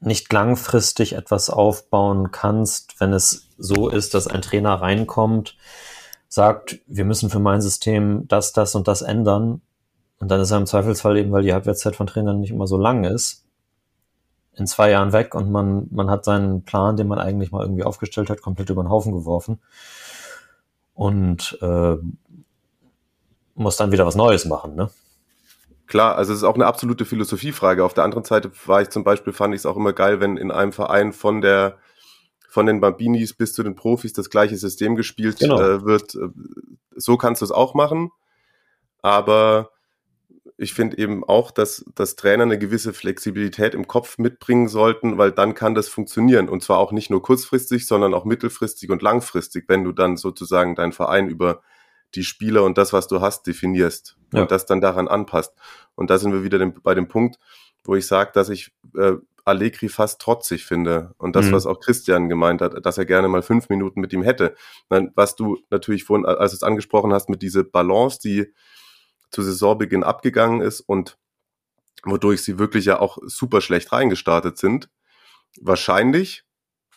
nicht 0.00 0.30
langfristig 0.30 1.14
etwas 1.14 1.48
aufbauen 1.48 2.30
kannst, 2.30 3.00
wenn 3.00 3.14
es 3.14 3.48
so 3.56 3.88
ist, 3.88 4.12
dass 4.12 4.26
ein 4.26 4.42
Trainer 4.42 4.74
reinkommt, 4.82 5.56
sagt, 6.28 6.78
wir 6.86 7.06
müssen 7.06 7.30
für 7.30 7.40
mein 7.40 7.62
System 7.62 8.28
das, 8.28 8.52
das 8.52 8.74
und 8.74 8.86
das 8.86 9.00
ändern. 9.00 9.62
Und 10.18 10.30
dann 10.30 10.40
ist 10.40 10.50
er 10.50 10.58
im 10.58 10.66
Zweifelsfall 10.66 11.16
eben, 11.18 11.32
weil 11.32 11.42
die 11.42 11.52
Halbwertszeit 11.52 11.96
von 11.96 12.06
Trainern 12.06 12.40
nicht 12.40 12.50
immer 12.50 12.66
so 12.66 12.78
lang 12.78 13.04
ist, 13.04 13.44
in 14.54 14.66
zwei 14.66 14.90
Jahren 14.90 15.12
weg 15.12 15.34
und 15.34 15.50
man, 15.50 15.86
man 15.90 16.10
hat 16.10 16.24
seinen 16.24 16.62
Plan, 16.62 16.96
den 16.96 17.08
man 17.08 17.18
eigentlich 17.18 17.52
mal 17.52 17.62
irgendwie 17.62 17.84
aufgestellt 17.84 18.30
hat, 18.30 18.40
komplett 18.40 18.70
über 18.70 18.82
den 18.82 18.90
Haufen 18.90 19.12
geworfen. 19.12 19.60
Und 20.94 21.58
äh, 21.60 21.96
muss 23.54 23.76
dann 23.76 23.92
wieder 23.92 24.06
was 24.06 24.14
Neues 24.14 24.46
machen, 24.46 24.74
ne? 24.74 24.90
Klar, 25.86 26.16
also 26.16 26.32
es 26.32 26.38
ist 26.38 26.44
auch 26.44 26.56
eine 26.56 26.66
absolute 26.66 27.04
Philosophiefrage. 27.04 27.84
Auf 27.84 27.94
der 27.94 28.04
anderen 28.04 28.24
Seite 28.24 28.50
war 28.66 28.82
ich 28.82 28.90
zum 28.90 29.04
Beispiel, 29.04 29.32
fand 29.32 29.54
ich 29.54 29.60
es 29.60 29.66
auch 29.66 29.76
immer 29.76 29.92
geil, 29.92 30.20
wenn 30.20 30.36
in 30.36 30.50
einem 30.50 30.72
Verein 30.72 31.12
von 31.12 31.40
der 31.40 31.76
von 32.48 32.64
den 32.64 32.80
Bambinis 32.80 33.34
bis 33.34 33.52
zu 33.52 33.62
den 33.62 33.76
Profis 33.76 34.14
das 34.14 34.30
gleiche 34.30 34.56
System 34.56 34.96
gespielt 34.96 35.38
genau. 35.38 35.60
äh, 35.60 35.84
wird. 35.84 36.16
So 36.96 37.18
kannst 37.18 37.42
du 37.42 37.44
es 37.44 37.52
auch 37.52 37.74
machen. 37.74 38.10
Aber 39.02 39.70
ich 40.58 40.72
finde 40.72 40.96
eben 40.98 41.22
auch, 41.22 41.50
dass, 41.50 41.84
dass 41.94 42.16
Trainer 42.16 42.44
eine 42.44 42.58
gewisse 42.58 42.94
Flexibilität 42.94 43.74
im 43.74 43.86
Kopf 43.86 44.16
mitbringen 44.16 44.68
sollten, 44.68 45.18
weil 45.18 45.32
dann 45.32 45.54
kann 45.54 45.74
das 45.74 45.88
funktionieren. 45.88 46.48
Und 46.48 46.62
zwar 46.62 46.78
auch 46.78 46.92
nicht 46.92 47.10
nur 47.10 47.22
kurzfristig, 47.22 47.86
sondern 47.86 48.14
auch 48.14 48.24
mittelfristig 48.24 48.90
und 48.90 49.02
langfristig, 49.02 49.64
wenn 49.68 49.84
du 49.84 49.92
dann 49.92 50.16
sozusagen 50.16 50.74
deinen 50.74 50.92
Verein 50.92 51.28
über 51.28 51.62
die 52.14 52.24
Spieler 52.24 52.64
und 52.64 52.78
das, 52.78 52.94
was 52.94 53.06
du 53.06 53.20
hast, 53.20 53.46
definierst 53.46 54.16
ja. 54.32 54.42
und 54.42 54.50
das 54.50 54.64
dann 54.64 54.80
daran 54.80 55.08
anpasst. 55.08 55.52
Und 55.94 56.08
da 56.08 56.16
sind 56.16 56.32
wir 56.32 56.42
wieder 56.42 56.64
bei 56.82 56.94
dem 56.94 57.08
Punkt, 57.08 57.38
wo 57.84 57.94
ich 57.94 58.06
sage, 58.06 58.30
dass 58.32 58.48
ich 58.48 58.72
äh, 58.96 59.12
Allegri 59.44 59.90
fast 59.90 60.20
trotzig 60.22 60.64
finde. 60.64 61.14
Und 61.18 61.36
das, 61.36 61.46
mhm. 61.46 61.52
was 61.52 61.66
auch 61.66 61.80
Christian 61.80 62.30
gemeint 62.30 62.62
hat, 62.62 62.84
dass 62.84 62.96
er 62.96 63.04
gerne 63.04 63.28
mal 63.28 63.42
fünf 63.42 63.68
Minuten 63.68 64.00
mit 64.00 64.12
ihm 64.12 64.22
hätte. 64.22 64.56
Was 64.88 65.36
du 65.36 65.58
natürlich 65.70 66.04
vorhin, 66.04 66.24
als 66.24 66.52
du 66.52 66.56
es 66.56 66.62
angesprochen 66.62 67.12
hast, 67.12 67.28
mit 67.28 67.42
dieser 67.42 67.62
Balance, 67.62 68.18
die 68.20 68.52
zu 69.30 69.42
Saisonbeginn 69.42 70.04
abgegangen 70.04 70.60
ist 70.60 70.80
und 70.80 71.18
wodurch 72.04 72.42
sie 72.42 72.58
wirklich 72.58 72.84
ja 72.84 73.00
auch 73.00 73.18
super 73.22 73.60
schlecht 73.60 73.92
reingestartet 73.92 74.58
sind. 74.58 74.88
Wahrscheinlich, 75.60 76.44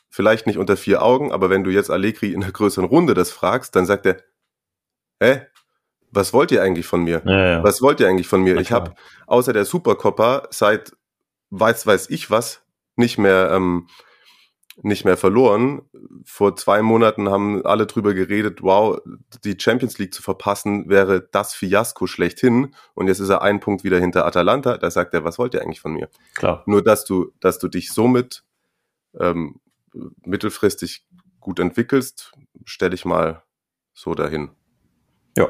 vielleicht 0.09 0.47
nicht 0.47 0.57
unter 0.57 0.77
vier 0.77 1.01
Augen, 1.01 1.31
aber 1.31 1.49
wenn 1.49 1.63
du 1.63 1.71
jetzt 1.71 1.89
Allegri 1.89 2.33
in 2.33 2.43
einer 2.43 2.51
größeren 2.51 2.87
Runde 2.87 3.13
das 3.13 3.31
fragst, 3.31 3.75
dann 3.75 3.85
sagt 3.85 4.05
er, 4.05 4.23
hä? 5.21 5.45
Was 6.11 6.33
wollt 6.33 6.51
ihr 6.51 6.63
eigentlich 6.63 6.87
von 6.87 7.03
mir? 7.03 7.21
Ja, 7.25 7.49
ja. 7.49 7.63
Was 7.63 7.83
wollt 7.83 7.99
ihr 7.99 8.07
eigentlich 8.07 8.27
von 8.27 8.41
mir? 8.41 8.57
Ich 8.59 8.71
habe 8.71 8.95
außer 9.27 9.53
der 9.53 9.65
Supercoppa 9.65 10.47
seit 10.49 10.93
weiß 11.51 11.85
weiß 11.85 12.09
ich 12.09 12.31
was 12.31 12.63
nicht 12.95 13.17
mehr 13.19 13.51
ähm, 13.51 13.87
nicht 14.81 15.05
mehr 15.05 15.17
verloren. 15.17 15.81
Vor 16.23 16.55
zwei 16.55 16.81
Monaten 16.81 17.29
haben 17.29 17.65
alle 17.65 17.85
drüber 17.85 18.13
geredet, 18.13 18.61
wow, 18.61 18.99
die 19.43 19.57
Champions 19.59 19.97
League 19.97 20.13
zu 20.13 20.21
verpassen 20.21 20.89
wäre 20.89 21.27
das 21.31 21.53
Fiasko 21.53 22.07
schlechthin. 22.07 22.73
Und 22.93 23.07
jetzt 23.07 23.19
ist 23.19 23.29
er 23.29 23.41
ein 23.41 23.59
Punkt 23.59 23.83
wieder 23.83 23.99
hinter 23.99 24.25
Atalanta. 24.25 24.77
Da 24.77 24.91
sagt 24.91 25.13
er, 25.13 25.23
was 25.23 25.37
wollt 25.37 25.53
ihr 25.53 25.61
eigentlich 25.61 25.81
von 25.81 25.93
mir? 25.93 26.09
Klar. 26.35 26.63
Nur, 26.65 26.83
dass 26.83 27.05
du, 27.05 27.31
dass 27.39 27.59
du 27.59 27.67
dich 27.67 27.91
somit 27.91 28.43
ähm, 29.19 29.59
mittelfristig 30.25 31.05
gut 31.39 31.59
entwickelst, 31.59 32.31
stelle 32.65 32.95
ich 32.95 33.05
mal 33.05 33.43
so 33.93 34.13
dahin. 34.13 34.51
Ja, 35.37 35.47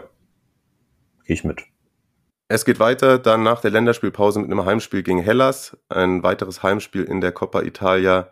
gehe 1.26 1.36
ich 1.36 1.44
mit. 1.44 1.64
Es 2.48 2.66
geht 2.66 2.80
weiter 2.80 3.20
dann 3.20 3.44
nach 3.44 3.62
der 3.62 3.70
Länderspielpause 3.70 4.40
mit 4.40 4.52
einem 4.52 4.66
Heimspiel 4.66 5.04
gegen 5.04 5.20
Hellas, 5.20 5.78
ein 5.88 6.24
weiteres 6.24 6.64
Heimspiel 6.64 7.04
in 7.04 7.22
der 7.22 7.32
Coppa 7.32 7.62
Italia 7.62 8.32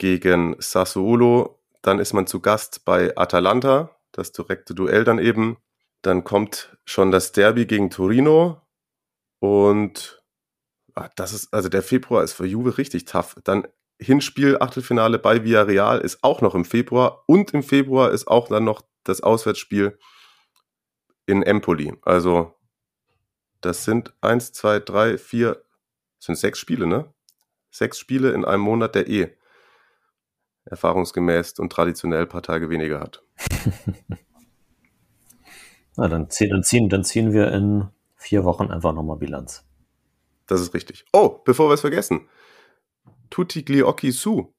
gegen 0.00 0.56
Sassuolo. 0.58 1.60
Dann 1.82 2.00
ist 2.00 2.12
man 2.14 2.26
zu 2.26 2.40
Gast 2.40 2.84
bei 2.84 3.16
Atalanta, 3.16 3.96
das 4.10 4.32
direkte 4.32 4.74
Duell 4.74 5.04
dann 5.04 5.20
eben. 5.20 5.58
Dann 6.02 6.24
kommt 6.24 6.76
schon 6.84 7.12
das 7.12 7.32
Derby 7.32 7.66
gegen 7.66 7.90
Torino 7.90 8.62
und 9.38 10.22
ach, 10.94 11.10
das 11.14 11.32
ist, 11.34 11.52
also 11.52 11.68
der 11.68 11.82
Februar 11.82 12.24
ist 12.24 12.32
für 12.32 12.46
Juve 12.46 12.78
richtig 12.78 13.04
tough. 13.04 13.36
Dann 13.44 13.68
Hinspiel, 14.00 14.56
Achtelfinale 14.58 15.18
bei 15.18 15.44
Villarreal 15.44 16.00
ist 16.00 16.24
auch 16.24 16.40
noch 16.40 16.54
im 16.54 16.64
Februar 16.64 17.22
und 17.26 17.52
im 17.52 17.62
Februar 17.62 18.10
ist 18.10 18.26
auch 18.26 18.48
dann 18.48 18.64
noch 18.64 18.82
das 19.04 19.20
Auswärtsspiel 19.20 19.98
in 21.26 21.42
Empoli. 21.42 21.92
Also 22.02 22.54
das 23.60 23.84
sind 23.84 24.14
eins, 24.22 24.52
zwei, 24.52 24.78
drei, 24.78 25.18
vier, 25.18 25.62
sind 26.18 26.36
sechs 26.36 26.58
Spiele, 26.58 26.86
ne? 26.86 27.12
Sechs 27.70 27.98
Spiele 27.98 28.32
in 28.32 28.46
einem 28.46 28.62
Monat, 28.62 28.94
der 28.94 29.06
eh 29.06 29.36
erfahrungsgemäß 30.70 31.58
und 31.58 31.70
traditionell 31.72 32.22
ein 32.22 32.28
paar 32.28 32.42
Tage 32.42 32.70
weniger 32.70 33.00
hat. 33.00 33.22
Na, 35.96 36.08
dann, 36.08 36.30
ziehen, 36.30 36.50
dann, 36.50 36.62
ziehen, 36.62 36.88
dann 36.88 37.04
ziehen 37.04 37.32
wir 37.32 37.52
in 37.52 37.88
vier 38.16 38.44
Wochen 38.44 38.70
einfach 38.70 38.94
nochmal 38.94 39.16
Bilanz. 39.16 39.66
Das 40.46 40.60
ist 40.60 40.72
richtig. 40.72 41.04
Oh, 41.12 41.40
bevor 41.44 41.68
wir 41.68 41.74
es 41.74 41.80
vergessen. 41.80 42.28
Tutti 43.28 43.62
Gliocchi 43.62 44.10
Su. 44.12 44.52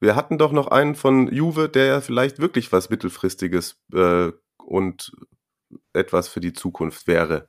Wir 0.00 0.16
hatten 0.16 0.36
doch 0.36 0.52
noch 0.52 0.68
einen 0.68 0.94
von 0.94 1.32
Juve, 1.32 1.68
der 1.68 1.84
ja 1.86 2.00
vielleicht 2.00 2.40
wirklich 2.40 2.72
was 2.72 2.90
Mittelfristiges 2.90 3.80
äh, 3.92 4.32
und 4.64 5.12
etwas 5.92 6.28
für 6.28 6.40
die 6.40 6.52
Zukunft 6.52 7.06
wäre. 7.06 7.48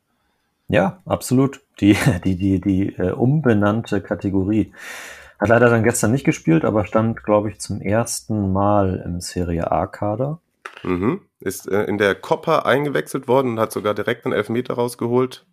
Ja, 0.68 1.02
absolut. 1.06 1.62
Die, 1.80 1.98
die, 2.24 2.36
die, 2.36 2.62
die 2.62 2.96
äh, 2.96 3.12
umbenannte 3.12 4.02
Kategorie. 4.02 4.74
Hat 5.40 5.50
leider 5.50 5.70
dann 5.70 5.84
gestern 5.84 6.12
nicht 6.12 6.24
gespielt, 6.24 6.64
aber 6.64 6.86
stand, 6.86 7.24
glaube 7.24 7.50
ich, 7.50 7.60
zum 7.60 7.82
ersten 7.82 8.54
Mal 8.54 9.02
im 9.06 9.20
Serie 9.20 9.72
A-Kader. 9.72 10.40
Mhm. 10.84 11.22
Ist 11.40 11.68
äh, 11.70 11.84
in 11.84 11.98
der 11.98 12.16
Coppa 12.16 12.60
eingewechselt 12.60 13.28
worden 13.28 13.52
und 13.52 13.60
hat 13.60 13.72
sogar 13.72 13.94
direkt 13.94 14.26
einen 14.26 14.34
Elfmeter 14.34 14.76
rausgeholt. 14.76 15.46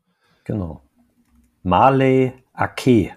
Genau. 0.44 0.82
Marley 1.62 2.32
Ake. 2.52 3.16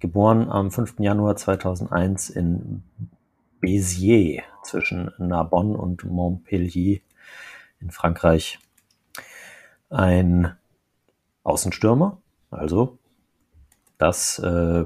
Geboren 0.00 0.50
am 0.50 0.70
5. 0.70 0.96
Januar 0.98 1.36
2001 1.36 2.30
in 2.30 2.82
Béziers 3.60 4.42
zwischen 4.62 5.10
Narbonne 5.18 5.76
und 5.76 6.04
Montpellier 6.04 7.00
in 7.80 7.90
Frankreich. 7.90 8.58
Ein 9.88 10.56
Außenstürmer, 11.44 12.18
also 12.50 12.98
das, 13.98 14.38
äh, 14.38 14.84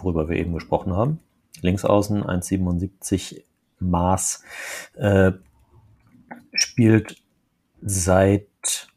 worüber 0.00 0.28
wir 0.28 0.36
eben 0.36 0.52
gesprochen 0.54 0.92
haben. 0.94 1.20
Linksaußen 1.62 2.22
1,77 2.22 3.42
Maß, 3.78 4.42
äh, 4.94 5.32
spielt 6.52 7.16
seit 7.82 8.88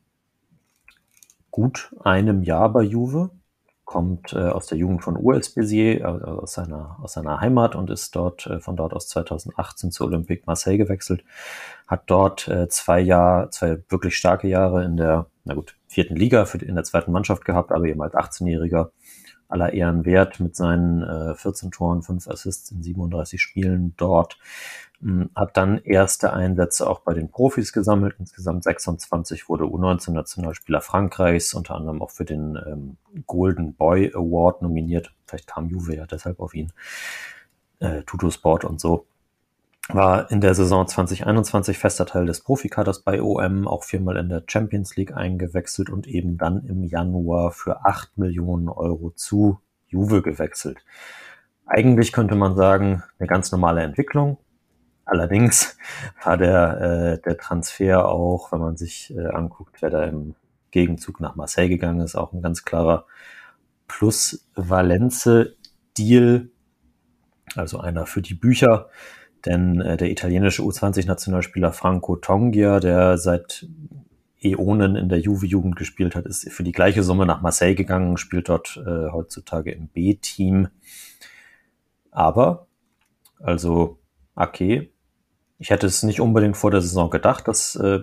gut 1.52 1.94
einem 2.02 2.44
Jahr 2.44 2.72
bei 2.72 2.84
Juve, 2.84 3.32
kommt 3.86 4.34
äh, 4.34 4.50
aus 4.50 4.68
der 4.68 4.78
Jugend 4.78 5.04
von 5.04 5.18
US 5.18 5.56
Béziers, 5.56 6.00
äh, 6.00 6.04
aus, 6.04 6.54
seiner, 6.54 6.98
aus 7.02 7.14
seiner 7.14 7.42
Heimat 7.42 7.76
und 7.76 7.90
ist 7.90 8.16
dort 8.16 8.46
äh, 8.46 8.60
von 8.60 8.76
dort 8.76 8.94
aus 8.94 9.08
2018 9.08 9.92
zu 9.92 10.06
Olympique 10.06 10.44
Marseille 10.46 10.78
gewechselt, 10.78 11.24
hat 11.88 12.04
dort 12.06 12.48
äh, 12.48 12.70
zwei 12.70 13.00
Jahre, 13.00 13.50
zwei 13.50 13.82
wirklich 13.90 14.16
starke 14.16 14.48
Jahre 14.48 14.86
in 14.86 14.96
der, 14.96 15.26
na 15.44 15.56
gut, 15.56 15.76
vierten 15.88 16.16
Liga 16.16 16.46
für, 16.46 16.60
in 16.60 16.76
der 16.76 16.84
zweiten 16.84 17.12
Mannschaft 17.12 17.46
gehabt, 17.46 17.72
aber 17.72 17.86
eben 17.86 18.02
als 18.04 18.14
18-Jähriger 18.14 18.92
aller 19.50 19.74
Ehren 19.74 20.06
wert 20.06 20.40
mit 20.40 20.56
seinen 20.56 21.04
äh, 21.04 21.36
14 21.36 21.72
Toren, 21.72 22.04
5 22.04 22.28
Assists 22.28 22.72
in 22.72 22.82
37 22.82 23.42
Spielen 23.42 23.94
dort. 23.98 24.38
Hm, 25.02 25.30
hat 25.36 25.58
dann 25.58 25.80
erste 25.80 26.34
Einsätze 26.34 26.90
auch 26.90 27.00
bei 27.00 27.14
den 27.14 27.30
Profis 27.30 27.74
gesammelt. 27.74 28.16
Insgesamt 28.20 28.64
26 28.64 29.50
wurde 29.50 29.66
U19-Nationalspieler 29.66 30.82
Frankreichs, 30.82 31.54
unter 31.54 31.76
anderem 31.76 32.02
auch 32.02 32.12
für 32.12 32.26
den 32.26 32.58
ähm, 32.66 32.98
Golden 33.26 33.74
Boy 33.74 34.12
Award 34.14 34.62
nominiert. 34.62 35.14
Vielleicht 35.26 35.48
kam 35.48 35.68
Juve 35.68 35.96
ja 35.96 36.06
deshalb 36.06 36.40
auf 36.40 36.54
ihn. 36.54 36.72
Äh, 37.80 38.04
Tuto 38.04 38.30
Sport 38.30 38.66
und 38.66 38.80
so 38.80 39.06
war 39.88 40.30
in 40.30 40.42
der 40.42 40.54
Saison 40.54 40.88
2021 40.88 41.78
fester 41.78 42.06
Teil 42.06 42.26
des 42.26 42.42
Profikaders 42.42 43.02
bei 43.02 43.22
OM, 43.22 43.68
auch 43.68 43.84
viermal 43.84 44.18
in 44.18 44.30
der 44.30 44.44
Champions 44.48 44.96
League 44.96 45.16
eingewechselt 45.16 45.90
und 45.90 46.08
eben 46.08 46.38
dann 46.38 46.66
im 46.66 46.84
Januar 46.84 47.52
für 47.52 47.86
8 47.86 48.18
Millionen 48.18 48.70
Euro 48.70 49.12
zu 49.12 49.60
Juve 49.88 50.22
gewechselt. 50.22 50.80
Eigentlich 51.66 52.12
könnte 52.12 52.36
man 52.36 52.56
sagen, 52.56 53.04
eine 53.18 53.28
ganz 53.28 53.52
normale 53.52 53.82
Entwicklung. 53.82 54.38
Allerdings 55.06 55.78
war 56.24 56.38
der, 56.38 56.82
äh, 56.82 57.20
der 57.22 57.38
Transfer 57.38 58.08
auch, 58.08 58.52
wenn 58.52 58.60
man 58.60 58.78
sich 58.78 59.16
äh, 59.16 59.28
anguckt, 59.28 59.82
wer 59.82 59.90
da 59.90 60.04
im 60.04 60.36
Gegenzug 60.72 61.20
nach 61.20 61.36
Marseille 61.36 61.70
gegangen 61.70 62.02
ist, 62.02 62.16
auch 62.16 62.32
ein 62.32 62.44
ganz 62.44 62.64
klarer 62.64 63.06
Plus-Valenze-Deal, 63.88 66.50
also 67.56 67.80
einer 67.80 68.06
für 68.06 68.22
die 68.22 68.36
Bücher 68.36 68.90
denn 69.46 69.82
äh, 69.82 69.98
der 69.98 70.10
italienische 70.10 70.62
U20-Nationalspieler 70.62 71.72
Franco 71.72 72.16
Tongia, 72.16 72.80
der 72.80 73.18
seit 73.18 73.68
Äonen 74.42 74.96
in 74.96 75.10
der 75.10 75.20
Juve-Jugend 75.20 75.76
gespielt 75.76 76.16
hat, 76.16 76.26
ist 76.26 76.50
für 76.52 76.64
die 76.64 76.72
gleiche 76.72 77.04
Summe 77.04 77.26
nach 77.26 77.42
Marseille 77.42 77.76
gegangen, 77.76 78.18
spielt 78.18 78.50
dort 78.50 78.82
äh, 78.86 79.10
heutzutage 79.12 79.72
im 79.72 79.88
B-Team. 79.88 80.70
Aber, 82.12 82.68
also, 83.40 84.00
okay, 84.36 84.92
ich 85.58 85.70
hätte 85.72 85.88
es 85.88 86.04
nicht 86.04 86.22
unbedingt 86.22 86.56
vor 86.58 86.72
der 86.72 86.82
Saison 86.82 87.10
gedacht, 87.10 87.48
dass 87.48 87.76
äh, 87.76 88.00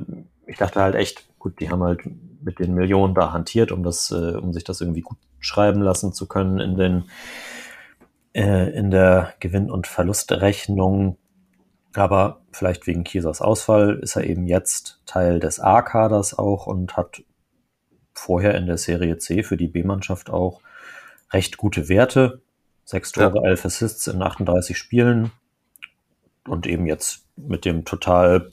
ich 0.46 0.58
dachte 0.58 0.80
halt 0.80 0.94
echt, 0.94 1.26
gut, 1.38 1.58
die 1.60 1.70
haben 1.70 1.82
halt 1.82 2.00
mit 2.42 2.58
den 2.58 2.74
Millionen 2.74 3.14
da 3.14 3.32
hantiert, 3.32 3.72
um 3.72 3.82
das, 3.82 4.10
äh, 4.10 4.36
um 4.36 4.52
sich 4.52 4.64
das 4.64 4.80
irgendwie 4.80 5.00
gut 5.00 5.18
schreiben 5.40 5.80
lassen 5.80 6.12
zu 6.12 6.26
können 6.26 6.60
in 6.60 6.76
den 6.76 7.04
äh, 8.34 8.70
in 8.76 8.90
der 8.90 9.32
Gewinn- 9.40 9.70
und 9.70 9.86
Verlustrechnung. 9.86 11.16
Aber 11.96 12.42
vielleicht 12.52 12.86
wegen 12.86 13.04
Kiesers 13.04 13.40
Ausfall 13.40 13.98
ist 14.02 14.16
er 14.16 14.24
eben 14.24 14.46
jetzt 14.46 15.00
Teil 15.06 15.40
des 15.40 15.60
A-Kaders 15.60 16.38
auch 16.38 16.66
und 16.66 16.96
hat 16.96 17.22
vorher 18.12 18.54
in 18.54 18.66
der 18.66 18.78
Serie 18.78 19.18
C 19.18 19.42
für 19.42 19.56
die 19.56 19.68
B-Mannschaft 19.68 20.30
auch 20.30 20.60
recht 21.32 21.56
gute 21.56 21.88
Werte. 21.88 22.42
Sechs 22.84 23.12
Tore, 23.12 23.36
ja. 23.36 23.42
elf 23.42 23.64
Assists 23.64 24.06
in 24.06 24.22
38 24.22 24.76
Spielen. 24.76 25.32
Und 26.46 26.66
eben 26.66 26.86
jetzt 26.86 27.26
mit 27.36 27.64
dem 27.64 27.84
total 27.84 28.52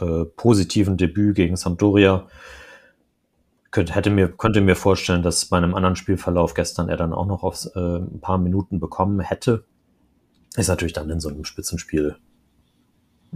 äh, 0.00 0.24
positiven 0.24 0.96
Debüt 0.96 1.36
gegen 1.36 1.56
Sampdoria 1.56 2.26
könnte, 3.70 3.94
hätte 3.94 4.10
mir, 4.10 4.28
könnte 4.28 4.60
mir 4.60 4.76
vorstellen, 4.76 5.22
dass 5.22 5.46
bei 5.46 5.58
einem 5.58 5.74
anderen 5.74 5.96
Spielverlauf 5.96 6.54
gestern 6.54 6.88
er 6.88 6.96
dann 6.96 7.12
auch 7.12 7.26
noch 7.26 7.42
auf 7.42 7.66
äh, 7.74 7.98
ein 7.98 8.20
paar 8.20 8.38
Minuten 8.38 8.80
bekommen 8.80 9.20
hätte. 9.20 9.64
Ist 10.56 10.68
natürlich 10.68 10.92
dann 10.92 11.10
in 11.10 11.20
so 11.20 11.28
einem 11.28 11.44
Spitzenspiel 11.44 12.16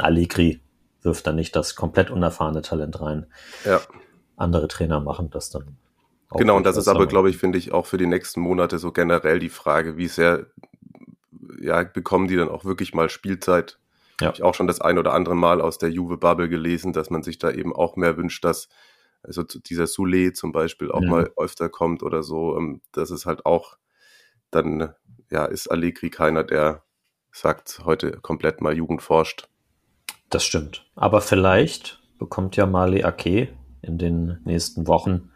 Allegri 0.00 0.60
wirft 1.02 1.26
da 1.26 1.32
nicht 1.32 1.54
das 1.56 1.74
komplett 1.74 2.10
unerfahrene 2.10 2.62
Talent 2.62 3.00
rein. 3.00 3.26
Ja. 3.64 3.80
Andere 4.36 4.68
Trainer 4.68 5.00
machen 5.00 5.30
das 5.30 5.50
dann. 5.50 5.76
Genau, 6.32 6.56
und 6.56 6.64
das 6.64 6.76
ist 6.76 6.88
aber, 6.88 7.06
glaube 7.06 7.30
ich, 7.30 7.38
finde 7.38 7.56
ich, 7.56 7.72
auch 7.72 7.86
für 7.86 7.96
die 7.96 8.06
nächsten 8.06 8.40
Monate 8.40 8.78
so 8.78 8.92
generell 8.92 9.38
die 9.38 9.48
Frage, 9.48 9.96
wie 9.96 10.08
sehr, 10.08 10.46
ja, 11.60 11.82
bekommen 11.84 12.28
die 12.28 12.36
dann 12.36 12.50
auch 12.50 12.64
wirklich 12.64 12.92
mal 12.92 13.08
Spielzeit? 13.08 13.78
Ja. 14.20 14.26
Habe 14.26 14.36
ich 14.36 14.42
auch 14.42 14.54
schon 14.54 14.66
das 14.66 14.80
ein 14.80 14.98
oder 14.98 15.14
andere 15.14 15.36
Mal 15.36 15.60
aus 15.60 15.78
der 15.78 15.90
Juve-Bubble 15.90 16.48
gelesen, 16.48 16.92
dass 16.92 17.08
man 17.08 17.22
sich 17.22 17.38
da 17.38 17.50
eben 17.50 17.74
auch 17.74 17.96
mehr 17.96 18.16
wünscht, 18.16 18.44
dass 18.44 18.68
also 19.22 19.42
dieser 19.42 19.86
Soule 19.86 20.32
zum 20.32 20.52
Beispiel 20.52 20.90
auch 20.90 21.02
ja. 21.02 21.08
mal 21.08 21.32
öfter 21.36 21.68
kommt 21.68 22.02
oder 22.02 22.22
so. 22.22 22.56
Ähm, 22.56 22.82
das 22.92 23.10
ist 23.10 23.26
halt 23.26 23.46
auch, 23.46 23.78
dann, 24.50 24.94
ja, 25.30 25.44
ist 25.46 25.68
Allegri 25.68 26.10
keiner, 26.10 26.44
der 26.44 26.82
sagt, 27.32 27.80
heute 27.84 28.12
komplett 28.12 28.60
mal 28.60 28.76
Jugend 28.76 29.02
forscht. 29.02 29.48
Das 30.30 30.44
stimmt. 30.44 30.84
Aber 30.94 31.20
vielleicht 31.20 32.00
bekommt 32.18 32.56
ja 32.56 32.66
Mali 32.66 33.04
Ake 33.04 33.48
in 33.82 33.98
den 33.98 34.40
nächsten 34.44 34.86
Wochen 34.86 35.30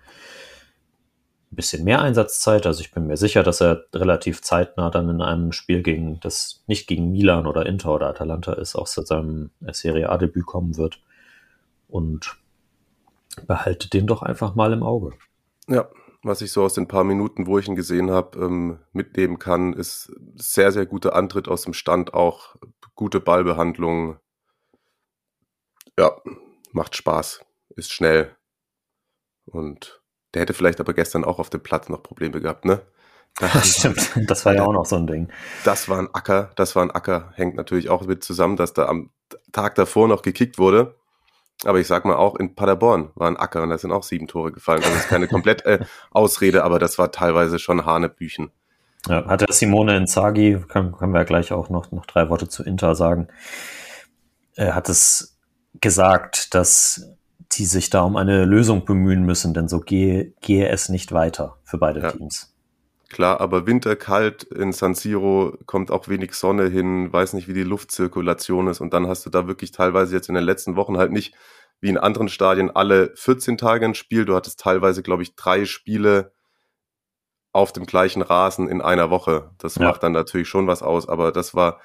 ein 1.51 1.57
bisschen 1.57 1.84
mehr 1.84 2.01
Einsatzzeit. 2.01 2.66
Also 2.66 2.80
ich 2.80 2.93
bin 2.93 3.07
mir 3.07 3.16
sicher, 3.16 3.43
dass 3.43 3.61
er 3.61 3.84
relativ 3.95 4.43
zeitnah 4.43 4.90
dann 4.90 5.09
in 5.09 5.22
einem 5.22 5.53
Spiel 5.53 5.82
gegen 5.82 6.18
das 6.20 6.62
nicht 6.66 6.86
gegen 6.86 7.12
Milan 7.12 7.47
oder 7.47 7.66
Inter 7.66 7.95
oder 7.95 8.09
Atalanta 8.09 8.55
ist, 8.55 8.74
auch 8.74 8.88
zu 8.88 9.03
seinem 9.03 9.51
Serie 9.70 10.09
A-Debüt 10.11 10.47
kommen 10.47 10.76
wird. 10.76 11.01
Und 11.88 12.36
behalte 13.47 13.88
den 13.88 14.07
doch 14.07 14.22
einfach 14.22 14.55
mal 14.55 14.72
im 14.72 14.82
Auge. 14.82 15.12
Ja, 15.68 15.88
was 16.22 16.40
ich 16.40 16.53
so 16.53 16.62
aus 16.62 16.74
den 16.74 16.88
paar 16.88 17.05
Minuten, 17.05 17.47
wo 17.47 17.59
ich 17.59 17.68
ihn 17.68 17.76
gesehen 17.76 18.11
habe, 18.11 18.38
ähm, 18.38 18.78
mitnehmen 18.93 19.38
kann, 19.38 19.72
ist 19.72 20.12
sehr, 20.36 20.72
sehr 20.72 20.86
guter 20.86 21.14
Antritt 21.14 21.49
aus 21.49 21.62
dem 21.62 21.74
Stand, 21.74 22.14
auch 22.14 22.57
gute 22.95 23.20
Ballbehandlung, 23.20 24.16
ja, 25.99 26.12
macht 26.72 26.97
Spaß, 26.97 27.45
ist 27.76 27.93
schnell. 27.93 28.34
Und 29.45 30.03
der 30.34 30.43
hätte 30.43 30.55
vielleicht 30.55 30.80
aber 30.80 30.95
gestern 30.95 31.24
auch 31.24 31.38
auf 31.38 31.51
dem 31.51 31.62
Platz 31.62 31.88
noch 31.88 32.03
Probleme 32.03 32.40
gehabt, 32.40 32.64
ne? 32.64 32.82
Das 33.40 33.78
stimmt, 33.78 34.11
das 34.28 34.45
war 34.45 34.55
ja 34.55 34.62
auch 34.62 34.74
noch 34.74 34.84
so 34.84 34.97
ein 34.97 35.07
Ding. 35.07 35.28
Das 35.64 35.88
war 35.88 35.99
ein 35.99 36.14
Acker, 36.14 36.51
das 36.57 36.76
war 36.76 36.82
ein 36.82 36.90
Acker, 36.90 37.32
hängt 37.34 37.57
natürlich 37.57 37.88
auch 37.88 38.03
mit 38.03 38.22
zusammen, 38.22 38.57
dass 38.57 38.74
da 38.74 38.86
am 38.86 39.11
Tag 39.53 39.74
davor 39.74 40.07
noch 40.07 40.20
gekickt 40.20 40.59
wurde. 40.59 40.97
Aber 41.64 41.78
ich 41.78 41.86
sag 41.86 42.05
mal 42.05 42.16
auch, 42.16 42.36
in 42.36 42.55
Paderborn 42.55 43.11
war 43.14 43.28
ein 43.28 43.36
Acker 43.36 43.62
und 43.62 43.70
da 43.70 43.78
sind 43.78 43.93
auch 43.93 44.03
sieben 44.03 44.26
Tore 44.26 44.53
gefallen. 44.53 44.82
Das 44.82 44.95
ist 44.95 45.09
keine 45.09 45.28
komplett 45.28 45.64
äh, 45.64 45.84
Ausrede, 46.11 46.64
aber 46.64 46.78
das 46.78 46.99
war 46.99 47.12
teilweise 47.12 47.59
schon 47.59 47.86
Hanebüchen. 47.86 48.51
Ja, 49.09 49.24
hat 49.26 49.40
der 49.40 49.53
Simone 49.53 49.97
Inzaghi, 49.97 50.62
können, 50.68 50.93
können 50.93 51.12
wir 51.12 51.20
ja 51.20 51.24
gleich 51.24 51.53
auch 51.53 51.70
noch, 51.70 51.90
noch 51.90 52.07
drei 52.07 52.28
Worte 52.28 52.49
zu 52.49 52.62
Inter 52.64 52.95
sagen, 52.95 53.28
er 54.55 54.74
hat 54.74 54.88
es 54.88 55.32
gesagt, 55.81 56.55
dass 56.55 57.09
die 57.53 57.64
sich 57.66 57.91
da 57.91 58.03
um 58.03 58.16
eine 58.16 58.45
Lösung 58.45 58.85
bemühen 58.85 59.25
müssen, 59.25 59.55
denn 59.55 59.68
so 59.68 59.81
gehe, 59.81 60.33
gehe 60.41 60.68
es 60.68 60.89
nicht 60.89 61.12
weiter 61.12 61.59
für 61.64 61.79
beide 61.79 62.01
ja. 62.01 62.12
Teams. 62.12 62.55
Klar, 63.11 63.43
aber 63.43 63.66
winterkalt 63.66 64.43
in 64.45 64.73
San 64.73 64.95
Siro 64.95 65.59
kommt 65.66 65.91
auch 65.91 66.09
wenig 66.09 66.33
Sonne 66.33 66.68
hin, 66.68 67.12
weiß 67.12 67.35
nicht, 67.35 67.47
wie 67.47 67.53
die 67.53 67.62
Luftzirkulation 67.62 68.68
ist 68.68 68.81
und 68.81 68.95
dann 68.95 69.07
hast 69.07 69.27
du 69.27 69.31
da 69.31 69.47
wirklich 69.47 69.70
teilweise 69.70 70.14
jetzt 70.14 70.31
in 70.31 70.35
den 70.35 70.45
letzten 70.45 70.77
Wochen 70.77 70.97
halt 70.97 71.12
nicht 71.12 71.35
wie 71.83 71.91
in 71.91 71.99
anderen 71.99 72.29
Stadien 72.29 72.70
alle 72.70 73.12
14 73.16 73.59
Tage 73.59 73.85
ein 73.85 73.95
Spiel. 73.95 74.25
Du 74.25 74.35
hattest 74.35 74.61
teilweise, 74.61 75.03
glaube 75.03 75.25
ich, 75.25 75.35
drei 75.35 75.66
Spiele 75.66 76.33
auf 77.53 77.73
dem 77.73 77.85
gleichen 77.85 78.23
Rasen 78.23 78.68
in 78.68 78.81
einer 78.81 79.11
Woche. 79.11 79.51
Das 79.59 79.75
ja. 79.75 79.89
macht 79.89 80.03
dann 80.03 80.12
natürlich 80.12 80.49
schon 80.49 80.66
was 80.66 80.83
aus, 80.83 81.07
aber 81.09 81.33
das 81.33 81.55
war 81.55 81.81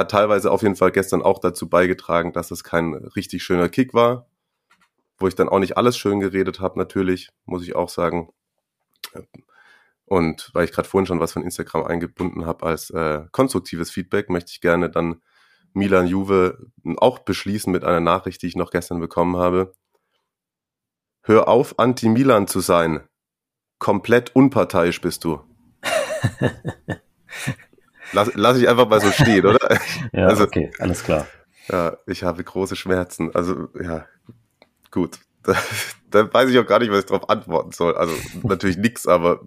hat 0.00 0.10
teilweise 0.10 0.50
auf 0.50 0.62
jeden 0.62 0.76
Fall 0.76 0.92
gestern 0.92 1.22
auch 1.22 1.38
dazu 1.38 1.68
beigetragen, 1.68 2.32
dass 2.32 2.50
es 2.50 2.64
kein 2.64 2.94
richtig 2.94 3.42
schöner 3.42 3.68
Kick 3.68 3.94
war, 3.94 4.26
wo 5.18 5.28
ich 5.28 5.34
dann 5.34 5.48
auch 5.48 5.58
nicht 5.58 5.76
alles 5.76 5.96
schön 5.96 6.20
geredet 6.20 6.60
habe, 6.60 6.78
natürlich, 6.78 7.30
muss 7.44 7.62
ich 7.62 7.76
auch 7.76 7.88
sagen. 7.88 8.32
Und 10.04 10.50
weil 10.54 10.64
ich 10.64 10.72
gerade 10.72 10.88
vorhin 10.88 11.06
schon 11.06 11.20
was 11.20 11.32
von 11.32 11.44
Instagram 11.44 11.84
eingebunden 11.84 12.46
habe 12.46 12.66
als 12.66 12.90
äh, 12.90 13.24
konstruktives 13.30 13.90
Feedback, 13.90 14.28
möchte 14.28 14.50
ich 14.50 14.60
gerne 14.60 14.90
dann 14.90 15.22
Milan 15.72 16.08
Juve 16.08 16.66
auch 16.96 17.20
beschließen 17.20 17.72
mit 17.72 17.84
einer 17.84 18.00
Nachricht, 18.00 18.42
die 18.42 18.48
ich 18.48 18.56
noch 18.56 18.70
gestern 18.70 18.98
bekommen 18.98 19.36
habe. 19.36 19.72
Hör 21.22 21.46
auf, 21.46 21.78
anti-Milan 21.78 22.48
zu 22.48 22.60
sein. 22.60 23.06
Komplett 23.78 24.34
unparteiisch 24.34 25.00
bist 25.00 25.24
du. 25.24 25.40
Lass, 28.12 28.30
lass 28.34 28.58
ich 28.58 28.68
einfach 28.68 28.88
mal 28.88 29.00
so 29.00 29.10
stehen, 29.10 29.46
oder? 29.46 29.80
ja, 30.12 30.26
also, 30.26 30.44
okay, 30.44 30.70
alles 30.78 31.04
klar. 31.04 31.26
Ja, 31.68 31.96
ich 32.06 32.22
habe 32.22 32.42
große 32.42 32.76
Schmerzen. 32.76 33.34
Also, 33.34 33.68
ja, 33.80 34.06
gut. 34.90 35.18
Da, 35.42 35.56
da 36.10 36.34
weiß 36.34 36.50
ich 36.50 36.58
auch 36.58 36.66
gar 36.66 36.80
nicht, 36.80 36.90
was 36.90 36.98
ich 36.98 37.06
darauf 37.06 37.30
antworten 37.30 37.72
soll. 37.72 37.96
Also, 37.96 38.14
natürlich 38.42 38.76
nichts, 38.76 39.06
aber 39.06 39.40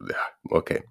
ja, 0.00 0.16
okay. 0.48 0.84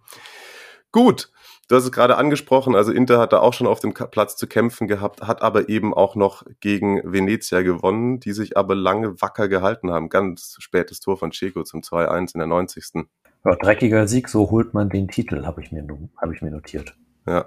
Gut. 0.91 1.29
Du 1.67 1.75
hast 1.75 1.85
es 1.85 1.91
gerade 1.91 2.17
angesprochen, 2.17 2.75
also 2.75 2.91
Inter 2.91 3.17
hat 3.19 3.33
da 3.33 3.39
auch 3.39 3.53
schon 3.53 3.65
auf 3.65 3.79
dem 3.79 3.91
Platz 3.93 4.35
zu 4.35 4.45
kämpfen 4.45 4.87
gehabt, 4.87 5.23
hat 5.23 5.41
aber 5.41 5.67
eben 5.67 5.95
auch 5.95 6.15
noch 6.15 6.43
gegen 6.59 7.01
Venezia 7.11 7.63
gewonnen, 7.63 8.19
die 8.19 8.33
sich 8.33 8.55
aber 8.55 8.75
lange 8.75 9.19
wacker 9.19 9.47
gehalten 9.47 9.89
haben. 9.89 10.09
Ganz 10.09 10.57
spätes 10.59 10.99
Tor 10.99 11.17
von 11.17 11.31
Checo 11.31 11.63
zum 11.63 11.81
2-1 11.81 12.35
in 12.35 12.39
der 12.39 12.47
90. 12.47 13.07
Ja, 13.45 13.55
dreckiger 13.55 14.07
Sieg, 14.07 14.27
so 14.27 14.49
holt 14.49 14.73
man 14.73 14.89
den 14.89 15.07
Titel, 15.07 15.45
habe 15.45 15.61
ich, 15.61 15.71
mir, 15.71 15.85
hab 16.17 16.31
ich 16.31 16.41
mir 16.41 16.49
notiert. 16.49 16.95
Ja, 17.27 17.45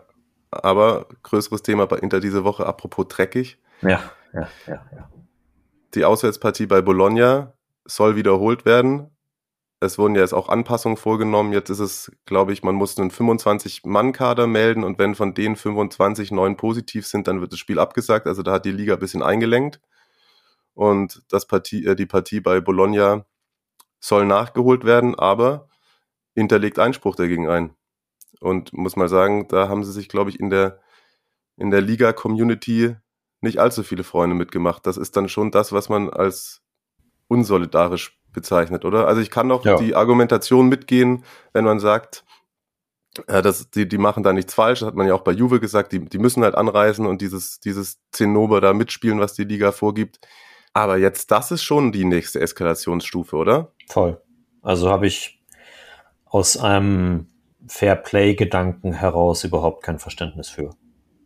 aber 0.52 1.08
größeres 1.24 1.62
Thema 1.62 1.86
bei 1.86 1.98
Inter 1.98 2.20
diese 2.20 2.44
Woche, 2.44 2.66
apropos 2.66 3.08
dreckig. 3.08 3.58
Ja, 3.82 4.00
ja, 4.32 4.48
ja, 4.66 4.86
ja. 4.94 5.10
Die 5.94 6.04
Auswärtspartie 6.04 6.66
bei 6.66 6.82
Bologna 6.82 7.54
soll 7.84 8.14
wiederholt 8.14 8.64
werden. 8.64 9.10
es 9.80 9.98
wurden 9.98 10.14
ja 10.14 10.20
jetzt 10.20 10.34
auch 10.34 10.48
Anpassungen 10.48 10.96
vorgenommen. 10.96 11.52
Jetzt 11.52 11.70
ist 11.70 11.80
es, 11.80 12.12
glaube 12.26 12.52
ich, 12.52 12.62
man 12.62 12.74
muss 12.74 12.98
einen 12.98 13.10
25-Mann-Kader 13.10 14.46
melden 14.46 14.84
und 14.84 14.98
wenn 14.98 15.14
von 15.14 15.34
denen 15.34 15.56
25 15.56 16.30
neun 16.30 16.56
positiv 16.56 17.06
sind, 17.06 17.26
dann 17.26 17.40
wird 17.40 17.52
das 17.52 17.58
Spiel 17.58 17.78
abgesagt. 17.78 18.26
Also 18.26 18.42
da 18.42 18.52
hat 18.52 18.64
die 18.64 18.72
Liga 18.72 18.94
ein 18.94 19.00
bisschen 19.00 19.22
eingelenkt. 19.22 19.80
Und 20.74 21.22
das 21.28 21.46
Partie, 21.46 21.84
äh, 21.86 21.96
die 21.96 22.06
Partie 22.06 22.40
bei 22.40 22.60
Bologna 22.60 23.24
soll 24.00 24.26
nachgeholt 24.26 24.84
werden, 24.84 25.18
aber 25.18 25.68
Inter 26.38 26.58
legt 26.58 26.78
Einspruch 26.78 27.16
dagegen 27.16 27.48
ein. 27.48 27.74
Und 28.40 28.72
muss 28.72 28.96
mal 28.96 29.08
sagen, 29.08 29.48
da 29.48 29.68
haben 29.68 29.84
sie 29.84 29.92
sich, 29.92 30.08
glaube 30.08 30.30
ich, 30.30 30.38
in 30.38 30.50
der, 30.50 30.80
in 31.56 31.70
der 31.70 31.80
Liga-Community 31.80 32.94
nicht 33.40 33.58
allzu 33.58 33.82
viele 33.82 34.04
Freunde 34.04 34.36
mitgemacht. 34.36 34.86
Das 34.86 34.96
ist 34.96 35.16
dann 35.16 35.28
schon 35.28 35.50
das, 35.50 35.72
was 35.72 35.88
man 35.88 36.10
als 36.10 36.62
unsolidarisch 37.26 38.18
bezeichnet, 38.32 38.84
oder? 38.84 39.08
Also 39.08 39.20
ich 39.20 39.30
kann 39.30 39.48
doch 39.48 39.64
ja. 39.64 39.76
die 39.76 39.94
Argumentation 39.94 40.68
mitgehen, 40.68 41.24
wenn 41.52 41.64
man 41.64 41.80
sagt, 41.80 42.24
äh, 43.26 43.42
dass 43.42 43.70
die, 43.70 43.88
die 43.88 43.98
machen 43.98 44.22
da 44.22 44.32
nichts 44.32 44.54
falsch, 44.54 44.80
das 44.80 44.88
hat 44.88 44.94
man 44.94 45.06
ja 45.06 45.14
auch 45.14 45.22
bei 45.22 45.32
Juve 45.32 45.60
gesagt, 45.60 45.92
die, 45.92 46.04
die 46.04 46.18
müssen 46.18 46.44
halt 46.44 46.54
anreisen 46.54 47.06
und 47.06 47.20
dieses, 47.20 47.58
dieses 47.60 47.98
Zinnober 48.12 48.60
da 48.60 48.72
mitspielen, 48.72 49.18
was 49.18 49.34
die 49.34 49.44
Liga 49.44 49.72
vorgibt. 49.72 50.20
Aber 50.74 50.96
jetzt, 50.98 51.30
das 51.30 51.50
ist 51.50 51.62
schon 51.62 51.90
die 51.90 52.04
nächste 52.04 52.40
Eskalationsstufe, 52.40 53.34
oder? 53.34 53.72
Voll. 53.88 54.20
Also 54.62 54.90
habe 54.90 55.06
ich 55.06 55.37
aus 56.30 56.56
einem 56.56 57.28
Fair-Play-Gedanken 57.68 58.92
heraus 58.92 59.44
überhaupt 59.44 59.82
kein 59.82 59.98
Verständnis 59.98 60.48
für. 60.48 60.70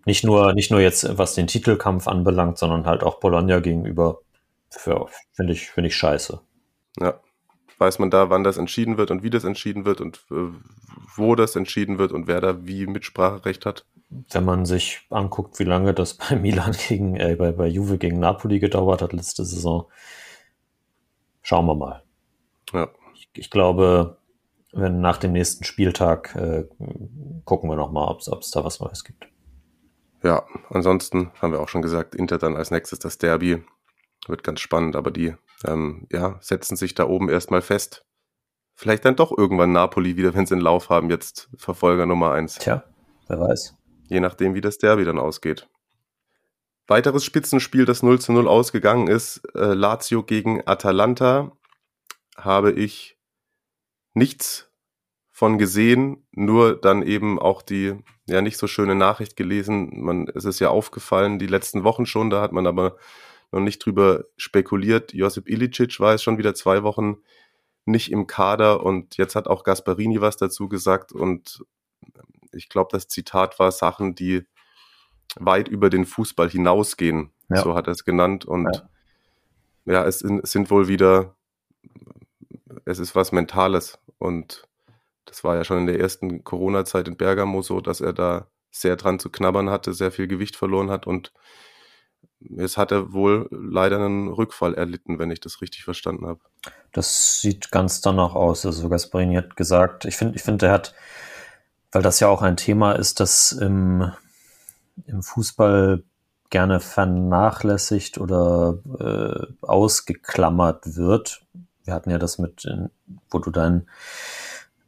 Nicht 0.04 0.24
nur, 0.24 0.52
nicht 0.54 0.70
nur 0.70 0.80
jetzt, 0.80 1.16
was 1.16 1.34
den 1.34 1.46
Titelkampf 1.46 2.08
anbelangt, 2.08 2.58
sondern 2.58 2.86
halt 2.86 3.02
auch 3.02 3.20
Bologna 3.20 3.60
gegenüber. 3.60 4.20
Finde 4.70 5.52
ich, 5.52 5.70
finde 5.70 5.88
ich 5.88 5.96
scheiße. 5.96 6.40
Ja. 6.98 7.20
Weiß 7.78 7.98
man 7.98 8.10
da, 8.10 8.30
wann 8.30 8.44
das 8.44 8.58
entschieden 8.58 8.96
wird 8.96 9.10
und 9.10 9.22
wie 9.22 9.30
das 9.30 9.44
entschieden 9.44 9.84
wird 9.84 10.00
und 10.00 10.24
äh, 10.30 10.50
wo 11.16 11.34
das 11.34 11.56
entschieden 11.56 11.98
wird 11.98 12.12
und 12.12 12.26
wer 12.26 12.40
da 12.40 12.66
wie 12.66 12.86
Mitspracherecht 12.86 13.66
hat? 13.66 13.84
Wenn 14.08 14.44
man 14.44 14.66
sich 14.66 15.00
anguckt, 15.10 15.58
wie 15.58 15.64
lange 15.64 15.94
das 15.94 16.14
bei 16.30 16.36
Milan 16.36 16.76
gegen, 16.88 17.16
äh, 17.16 17.36
bei, 17.36 17.52
bei 17.52 17.66
Juve 17.66 17.98
gegen 17.98 18.18
Napoli 18.18 18.60
gedauert 18.60 19.02
hat 19.02 19.12
letzte 19.12 19.44
Saison, 19.44 19.86
schauen 21.42 21.66
wir 21.66 21.74
mal. 21.74 22.02
Ja. 22.72 22.88
Ich, 23.14 23.28
ich 23.34 23.50
glaube, 23.50 24.16
wenn 24.72 25.00
nach 25.00 25.18
dem 25.18 25.32
nächsten 25.32 25.64
Spieltag 25.64 26.34
äh, 26.34 26.64
gucken 27.44 27.70
wir 27.70 27.76
nochmal, 27.76 28.08
ob 28.08 28.20
es 28.20 28.50
da 28.50 28.64
was 28.64 28.80
Neues 28.80 29.04
gibt. 29.04 29.28
Ja, 30.22 30.44
ansonsten 30.70 31.30
haben 31.40 31.52
wir 31.52 31.60
auch 31.60 31.68
schon 31.68 31.82
gesagt, 31.82 32.14
Inter 32.14 32.38
dann 32.38 32.56
als 32.56 32.70
nächstes 32.70 32.98
das 32.98 33.18
Derby. 33.18 33.62
Wird 34.28 34.44
ganz 34.44 34.60
spannend, 34.60 34.94
aber 34.94 35.10
die 35.10 35.34
ähm, 35.66 36.06
ja, 36.12 36.38
setzen 36.40 36.76
sich 36.76 36.94
da 36.94 37.08
oben 37.08 37.28
erstmal 37.28 37.60
fest. 37.60 38.04
Vielleicht 38.74 39.04
dann 39.04 39.16
doch 39.16 39.36
irgendwann 39.36 39.72
Napoli 39.72 40.16
wieder, 40.16 40.34
wenn 40.34 40.46
sie 40.46 40.54
einen 40.54 40.62
Lauf 40.62 40.88
haben, 40.88 41.10
jetzt 41.10 41.50
Verfolger 41.56 42.06
Nummer 42.06 42.32
eins. 42.32 42.54
Tja, 42.54 42.84
wer 43.28 43.40
weiß. 43.40 43.76
Je 44.08 44.20
nachdem, 44.20 44.54
wie 44.54 44.60
das 44.60 44.78
Derby 44.78 45.04
dann 45.04 45.18
ausgeht. 45.18 45.68
Weiteres 46.86 47.24
Spitzenspiel, 47.24 47.84
das 47.84 48.02
0 48.02 48.20
zu 48.20 48.32
0 48.32 48.48
ausgegangen 48.48 49.08
ist, 49.08 49.42
äh, 49.54 49.74
Lazio 49.74 50.22
gegen 50.22 50.66
Atalanta, 50.66 51.52
habe 52.36 52.72
ich 52.72 53.18
nichts 54.14 54.70
von 55.30 55.58
gesehen, 55.58 56.26
nur 56.32 56.80
dann 56.80 57.02
eben 57.02 57.38
auch 57.38 57.62
die 57.62 57.96
ja 58.26 58.42
nicht 58.42 58.58
so 58.58 58.66
schöne 58.66 58.94
Nachricht 58.94 59.36
gelesen. 59.36 60.02
Man, 60.02 60.28
es 60.34 60.44
ist 60.44 60.60
ja 60.60 60.68
aufgefallen, 60.68 61.38
die 61.38 61.46
letzten 61.46 61.84
Wochen 61.84 62.06
schon, 62.06 62.30
da 62.30 62.40
hat 62.40 62.52
man 62.52 62.66
aber 62.66 62.96
noch 63.50 63.60
nicht 63.60 63.84
drüber 63.84 64.24
spekuliert. 64.36 65.12
Josip 65.12 65.48
Ilicic 65.48 66.00
war 66.00 66.12
jetzt 66.12 66.22
schon 66.22 66.38
wieder 66.38 66.54
zwei 66.54 66.82
Wochen 66.82 67.18
nicht 67.84 68.12
im 68.12 68.26
Kader 68.26 68.84
und 68.84 69.16
jetzt 69.16 69.34
hat 69.34 69.48
auch 69.48 69.64
Gasparini 69.64 70.20
was 70.20 70.36
dazu 70.36 70.68
gesagt 70.68 71.12
und 71.12 71.64
ich 72.52 72.68
glaube, 72.68 72.90
das 72.92 73.08
Zitat 73.08 73.58
war 73.58 73.72
Sachen, 73.72 74.14
die 74.14 74.44
weit 75.36 75.68
über 75.68 75.90
den 75.90 76.04
Fußball 76.04 76.50
hinausgehen. 76.50 77.30
Ja. 77.48 77.62
So 77.62 77.74
hat 77.74 77.86
er 77.86 77.92
es 77.92 78.04
genannt 78.04 78.44
und 78.44 78.68
ja, 79.84 79.94
ja 79.94 80.04
es, 80.06 80.20
sind 80.20 80.70
wohl 80.70 80.88
wieder, 80.88 81.34
es 82.84 82.98
ist 82.98 83.14
was 83.14 83.32
Mentales 83.32 83.98
und 84.18 84.68
das 85.24 85.44
war 85.44 85.56
ja 85.56 85.64
schon 85.64 85.78
in 85.78 85.86
der 85.86 86.00
ersten 86.00 86.44
Corona-Zeit 86.44 87.08
in 87.08 87.16
Bergamo 87.16 87.62
so, 87.62 87.80
dass 87.80 88.00
er 88.00 88.12
da 88.12 88.48
sehr 88.70 88.96
dran 88.96 89.18
zu 89.18 89.30
knabbern 89.30 89.70
hatte, 89.70 89.92
sehr 89.92 90.10
viel 90.10 90.26
Gewicht 90.26 90.56
verloren 90.56 90.90
hat 90.90 91.06
und 91.06 91.32
Jetzt 92.50 92.76
hat 92.76 92.90
er 92.90 93.12
wohl 93.12 93.48
leider 93.50 93.96
einen 93.96 94.28
Rückfall 94.28 94.74
erlitten, 94.74 95.18
wenn 95.18 95.30
ich 95.30 95.40
das 95.40 95.60
richtig 95.60 95.84
verstanden 95.84 96.26
habe. 96.26 96.40
Das 96.92 97.40
sieht 97.40 97.70
ganz 97.70 98.00
danach 98.00 98.34
aus. 98.34 98.66
Also 98.66 98.88
Gasparini 98.88 99.36
hat 99.36 99.56
gesagt, 99.56 100.04
ich 100.04 100.16
finde, 100.16 100.36
ich 100.36 100.42
finde, 100.42 100.66
er 100.66 100.72
hat, 100.72 100.94
weil 101.92 102.02
das 102.02 102.20
ja 102.20 102.28
auch 102.28 102.42
ein 102.42 102.56
Thema 102.56 102.92
ist, 102.92 103.20
das 103.20 103.52
im, 103.52 104.10
im 105.06 105.22
Fußball 105.22 106.02
gerne 106.50 106.80
vernachlässigt 106.80 108.18
oder 108.18 108.78
äh, 108.98 109.66
ausgeklammert 109.66 110.96
wird. 110.96 111.42
Wir 111.84 111.94
hatten 111.94 112.10
ja 112.10 112.18
das 112.18 112.38
mit, 112.38 112.66
wo 113.30 113.38
du 113.38 113.50
dein, 113.50 113.86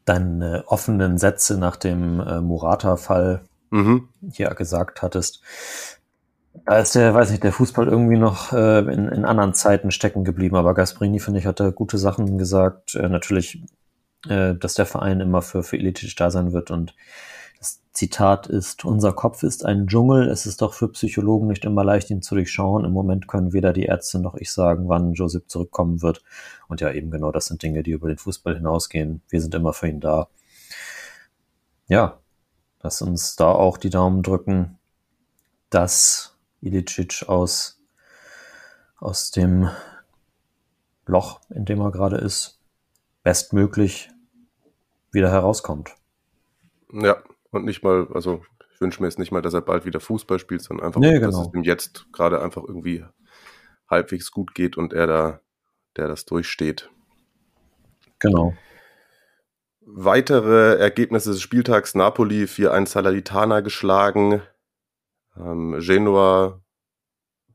deine 0.04 0.64
offenen 0.66 1.18
Sätze 1.18 1.58
nach 1.58 1.76
dem 1.76 2.20
äh, 2.20 2.40
Murata-Fall 2.40 3.42
mhm. 3.70 4.08
hier 4.30 4.50
gesagt 4.50 5.02
hattest. 5.02 5.42
Da 6.66 6.78
ist 6.78 6.94
der, 6.94 7.14
weiß 7.14 7.30
nicht, 7.30 7.42
der 7.42 7.52
Fußball 7.52 7.88
irgendwie 7.88 8.16
noch 8.16 8.52
äh, 8.52 8.78
in, 8.78 9.08
in 9.08 9.24
anderen 9.24 9.54
Zeiten 9.54 9.90
stecken 9.90 10.24
geblieben. 10.24 10.56
Aber 10.56 10.74
Gasparini, 10.74 11.18
finde 11.18 11.40
ich, 11.40 11.46
hat 11.46 11.60
da 11.60 11.70
gute 11.70 11.98
Sachen 11.98 12.38
gesagt. 12.38 12.94
Äh, 12.94 13.08
natürlich, 13.08 13.60
äh, 14.28 14.54
dass 14.54 14.74
der 14.74 14.86
Verein 14.86 15.20
immer 15.20 15.42
für, 15.42 15.62
für 15.62 15.76
Elitisch 15.76 16.14
da 16.14 16.30
sein 16.30 16.52
wird. 16.52 16.70
Und 16.70 16.94
Zitat 17.94 18.48
ist, 18.48 18.84
unser 18.84 19.12
Kopf 19.12 19.44
ist 19.44 19.64
ein 19.64 19.86
Dschungel. 19.86 20.28
Es 20.28 20.46
ist 20.46 20.60
doch 20.62 20.74
für 20.74 20.88
Psychologen 20.88 21.46
nicht 21.46 21.64
immer 21.64 21.84
leicht, 21.84 22.10
ihn 22.10 22.22
zu 22.22 22.34
durchschauen. 22.34 22.84
Im 22.84 22.90
Moment 22.90 23.28
können 23.28 23.52
weder 23.52 23.72
die 23.72 23.84
Ärzte 23.84 24.18
noch 24.18 24.34
ich 24.34 24.50
sagen, 24.50 24.88
wann 24.88 25.12
Josep 25.12 25.48
zurückkommen 25.48 26.02
wird. 26.02 26.24
Und 26.66 26.80
ja, 26.80 26.90
eben 26.90 27.12
genau, 27.12 27.30
das 27.30 27.46
sind 27.46 27.62
Dinge, 27.62 27.84
die 27.84 27.92
über 27.92 28.08
den 28.08 28.18
Fußball 28.18 28.56
hinausgehen. 28.56 29.22
Wir 29.28 29.40
sind 29.40 29.54
immer 29.54 29.72
für 29.72 29.86
ihn 29.86 30.00
da. 30.00 30.28
Ja, 31.86 32.18
lass 32.82 33.00
uns 33.00 33.36
da 33.36 33.52
auch 33.52 33.78
die 33.78 33.90
Daumen 33.90 34.24
drücken, 34.24 34.76
dass 35.70 36.36
Ilicic 36.62 37.28
aus, 37.28 37.80
aus 38.98 39.30
dem 39.30 39.70
Loch, 41.06 41.42
in 41.48 41.64
dem 41.64 41.80
er 41.80 41.92
gerade 41.92 42.16
ist, 42.16 42.58
bestmöglich 43.22 44.10
wieder 45.12 45.30
herauskommt. 45.30 45.94
Ja, 46.92 47.22
und 47.54 47.64
nicht 47.64 47.82
mal, 47.82 48.08
also 48.12 48.42
ich 48.74 48.80
wünsche 48.80 49.00
mir 49.00 49.08
jetzt 49.08 49.18
nicht 49.18 49.32
mal, 49.32 49.42
dass 49.42 49.54
er 49.54 49.60
bald 49.60 49.84
wieder 49.84 50.00
Fußball 50.00 50.38
spielt, 50.38 50.62
sondern 50.62 50.86
einfach, 50.86 51.00
nee, 51.00 51.18
genau. 51.18 51.26
dass 51.26 51.46
es 51.46 51.54
ihm 51.54 51.62
jetzt 51.62 52.06
gerade 52.12 52.42
einfach 52.42 52.62
irgendwie 52.66 53.04
halbwegs 53.88 54.30
gut 54.30 54.54
geht 54.54 54.76
und 54.76 54.92
er 54.92 55.06
da, 55.06 55.40
der 55.96 56.08
das 56.08 56.24
durchsteht. 56.24 56.90
Genau. 58.18 58.54
Weitere 59.80 60.76
Ergebnisse 60.76 61.30
des 61.30 61.42
Spieltags: 61.42 61.94
Napoli 61.94 62.44
4-1 62.44 62.86
Salernitana 62.86 63.60
geschlagen, 63.60 64.42
ähm, 65.36 65.78
Genua 65.80 66.60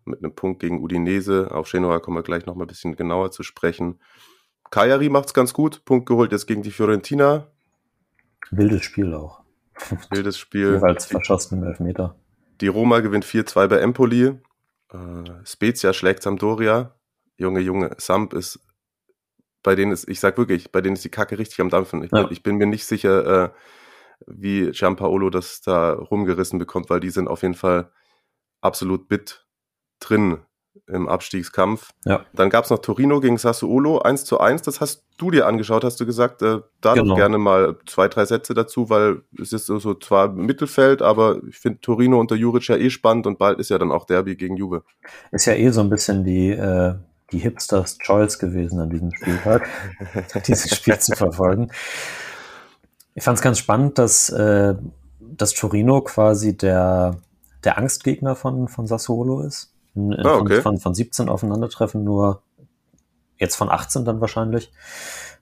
mit 0.05 0.23
einem 0.23 0.35
Punkt 0.35 0.61
gegen 0.61 0.81
Udinese. 0.81 1.49
Auf 1.51 1.71
Genua 1.71 1.99
kommen 1.99 2.17
wir 2.17 2.23
gleich 2.23 2.45
noch 2.45 2.55
mal 2.55 2.65
ein 2.65 2.67
bisschen 2.67 2.95
genauer 2.95 3.31
zu 3.31 3.43
sprechen. 3.43 3.99
Cagliari 4.71 5.09
macht 5.09 5.27
es 5.27 5.33
ganz 5.33 5.53
gut. 5.53 5.83
Punkt 5.85 6.07
geholt 6.07 6.31
jetzt 6.31 6.45
gegen 6.45 6.61
die 6.61 6.71
Fiorentina. 6.71 7.47
Wildes 8.51 8.83
Spiel 8.83 9.13
auch. 9.13 9.38
Wildes 10.09 10.37
Spiel. 10.37 10.73
Jeweils 10.75 11.05
verschossen 11.05 11.59
im 11.59 11.67
Elfmeter. 11.67 12.15
Die 12.61 12.67
Roma 12.67 12.99
gewinnt 12.99 13.25
4-2 13.25 13.67
bei 13.67 13.79
Empoli. 13.79 14.39
Äh, 14.91 14.97
Spezia 15.45 15.93
schlägt 15.93 16.23
Sampdoria. 16.23 16.95
Junge, 17.37 17.61
Junge, 17.61 17.95
Samp 17.97 18.33
ist 18.33 18.59
bei 19.63 19.75
denen 19.75 19.91
ist, 19.91 20.07
ich 20.07 20.19
sag 20.19 20.37
wirklich, 20.37 20.71
bei 20.71 20.81
denen 20.81 20.95
ist 20.95 21.03
die 21.03 21.09
Kacke 21.09 21.37
richtig 21.37 21.59
am 21.59 21.69
Dampfen. 21.69 22.03
Ich, 22.03 22.11
ja. 22.11 22.29
ich 22.31 22.43
bin 22.43 22.55
mir 22.55 22.65
nicht 22.65 22.85
sicher, 22.85 23.45
äh, 23.45 23.49
wie 24.25 24.71
Giampaolo 24.71 25.29
das 25.29 25.61
da 25.61 25.93
rumgerissen 25.93 26.59
bekommt, 26.59 26.89
weil 26.89 26.99
die 26.99 27.09
sind 27.09 27.27
auf 27.27 27.41
jeden 27.41 27.55
Fall 27.55 27.91
absolut 28.61 29.07
bit 29.07 29.45
drin 29.99 30.39
im 30.87 31.07
Abstiegskampf. 31.07 31.89
Ja. 32.05 32.25
Dann 32.33 32.49
gab 32.49 32.65
es 32.65 32.69
noch 32.69 32.79
Torino 32.79 33.19
gegen 33.19 33.37
Sassuolo, 33.37 33.99
1 33.99 34.25
zu 34.25 34.39
1. 34.39 34.61
Das 34.63 34.81
hast 34.81 35.03
du 35.17 35.31
dir 35.31 35.47
angeschaut, 35.47 35.83
hast 35.83 35.99
du 35.99 36.05
gesagt. 36.05 36.41
Äh, 36.41 36.59
da 36.81 36.93
genau. 36.93 37.09
doch 37.09 37.15
gerne 37.15 37.37
mal 37.37 37.77
zwei, 37.85 38.07
drei 38.07 38.25
Sätze 38.25 38.53
dazu, 38.53 38.89
weil 38.89 39.21
es 39.39 39.53
ist 39.53 39.67
so, 39.67 39.93
zwar 39.95 40.29
Mittelfeld, 40.29 41.01
aber 41.01 41.41
ich 41.47 41.57
finde 41.57 41.79
Torino 41.81 42.19
unter 42.19 42.35
Juric 42.35 42.67
ja 42.67 42.77
eh 42.77 42.89
spannend 42.89 43.27
und 43.27 43.37
bald 43.37 43.59
ist 43.59 43.69
ja 43.69 43.77
dann 43.77 43.91
auch 43.91 44.05
Derby 44.05 44.35
gegen 44.35 44.57
Juve. 44.57 44.83
Ist 45.31 45.45
ja 45.45 45.53
eh 45.53 45.69
so 45.69 45.81
ein 45.81 45.89
bisschen 45.89 46.23
die, 46.23 46.51
äh, 46.51 46.95
die 47.31 47.39
Hipsters 47.39 47.97
Choice 47.99 48.39
gewesen 48.39 48.79
an 48.79 48.89
diesem 48.89 49.13
Spieltag, 49.13 49.67
dieses 50.47 50.75
Spiel 50.75 50.97
zu 50.99 51.15
verfolgen. 51.15 51.71
Ich 53.15 53.23
fand 53.23 53.37
es 53.37 53.41
ganz 53.41 53.59
spannend, 53.59 53.97
dass, 53.97 54.29
äh, 54.29 54.75
dass 55.19 55.53
Torino 55.53 56.01
quasi 56.01 56.55
der, 56.55 57.17
der 57.63 57.77
Angstgegner 57.77 58.35
von, 58.35 58.67
von 58.67 58.87
Sassuolo 58.87 59.41
ist. 59.41 59.73
In, 59.95 60.13
ah, 60.13 60.35
okay. 60.35 60.61
von, 60.61 60.73
von, 60.73 60.79
von 60.79 60.93
17 60.93 61.29
Aufeinandertreffen 61.29 62.03
nur 62.03 62.41
jetzt 63.37 63.55
von 63.55 63.69
18 63.69 64.05
dann 64.05 64.21
wahrscheinlich. 64.21 64.71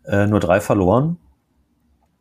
äh, 0.07 0.25
nur 0.25 0.39
drei 0.39 0.61
verloren. 0.61 1.17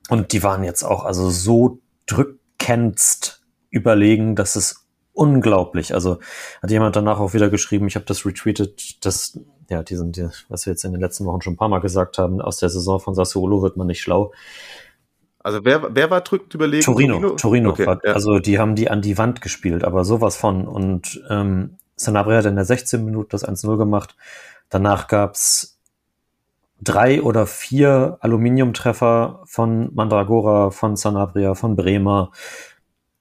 Und 0.08 0.32
die 0.32 0.42
waren 0.42 0.62
jetzt 0.62 0.82
auch 0.82 1.04
also 1.04 1.30
so 1.30 1.78
drückendst 2.06 3.42
überlegen, 3.70 4.36
dass 4.36 4.56
es 4.56 4.86
unglaublich. 5.12 5.94
Also 5.94 6.18
hat 6.62 6.70
jemand 6.70 6.94
danach 6.94 7.18
auch 7.18 7.34
wieder 7.34 7.48
geschrieben, 7.48 7.86
ich 7.88 7.96
habe 7.96 8.04
das 8.04 8.26
retweetet, 8.26 9.04
dass 9.04 9.40
ja, 9.68 9.82
diesen, 9.82 10.12
die, 10.12 10.28
was 10.48 10.66
wir 10.66 10.72
jetzt 10.72 10.84
in 10.84 10.92
den 10.92 11.00
letzten 11.00 11.24
Wochen 11.24 11.40
schon 11.40 11.54
ein 11.54 11.56
paar 11.56 11.68
Mal 11.68 11.80
gesagt 11.80 12.18
haben, 12.18 12.40
aus 12.40 12.58
der 12.58 12.68
Saison 12.68 13.00
von 13.00 13.14
Sassuolo 13.14 13.62
wird 13.62 13.76
man 13.76 13.86
nicht 13.86 14.00
schlau. 14.00 14.32
Also 15.40 15.60
wer, 15.64 15.94
wer 15.94 16.10
war 16.10 16.20
drückt 16.20 16.54
überlegen? 16.54 16.84
Torino, 16.84 17.14
Torino. 17.14 17.36
Torino 17.36 17.70
Okay, 17.70 17.86
war, 17.86 18.00
ja. 18.04 18.12
Also 18.12 18.38
die 18.38 18.58
haben 18.58 18.74
die 18.74 18.90
an 18.90 19.00
die 19.00 19.16
Wand 19.16 19.40
gespielt, 19.40 19.84
aber 19.84 20.04
sowas 20.04 20.36
von. 20.36 20.68
Und 20.68 21.22
ähm, 21.30 21.78
Sanabria 21.96 22.38
hat 22.38 22.46
in 22.46 22.56
der 22.56 22.64
16 22.64 23.04
Minute 23.04 23.28
das 23.30 23.46
1-0 23.46 23.76
gemacht. 23.76 24.16
Danach 24.68 25.08
gab's 25.08 25.78
drei 26.80 27.22
oder 27.22 27.46
vier 27.46 28.18
Aluminiumtreffer 28.20 29.42
von 29.46 29.94
Mandragora, 29.94 30.70
von 30.70 30.96
Sanabria, 30.96 31.54
von 31.54 31.74
Bremer. 31.74 32.32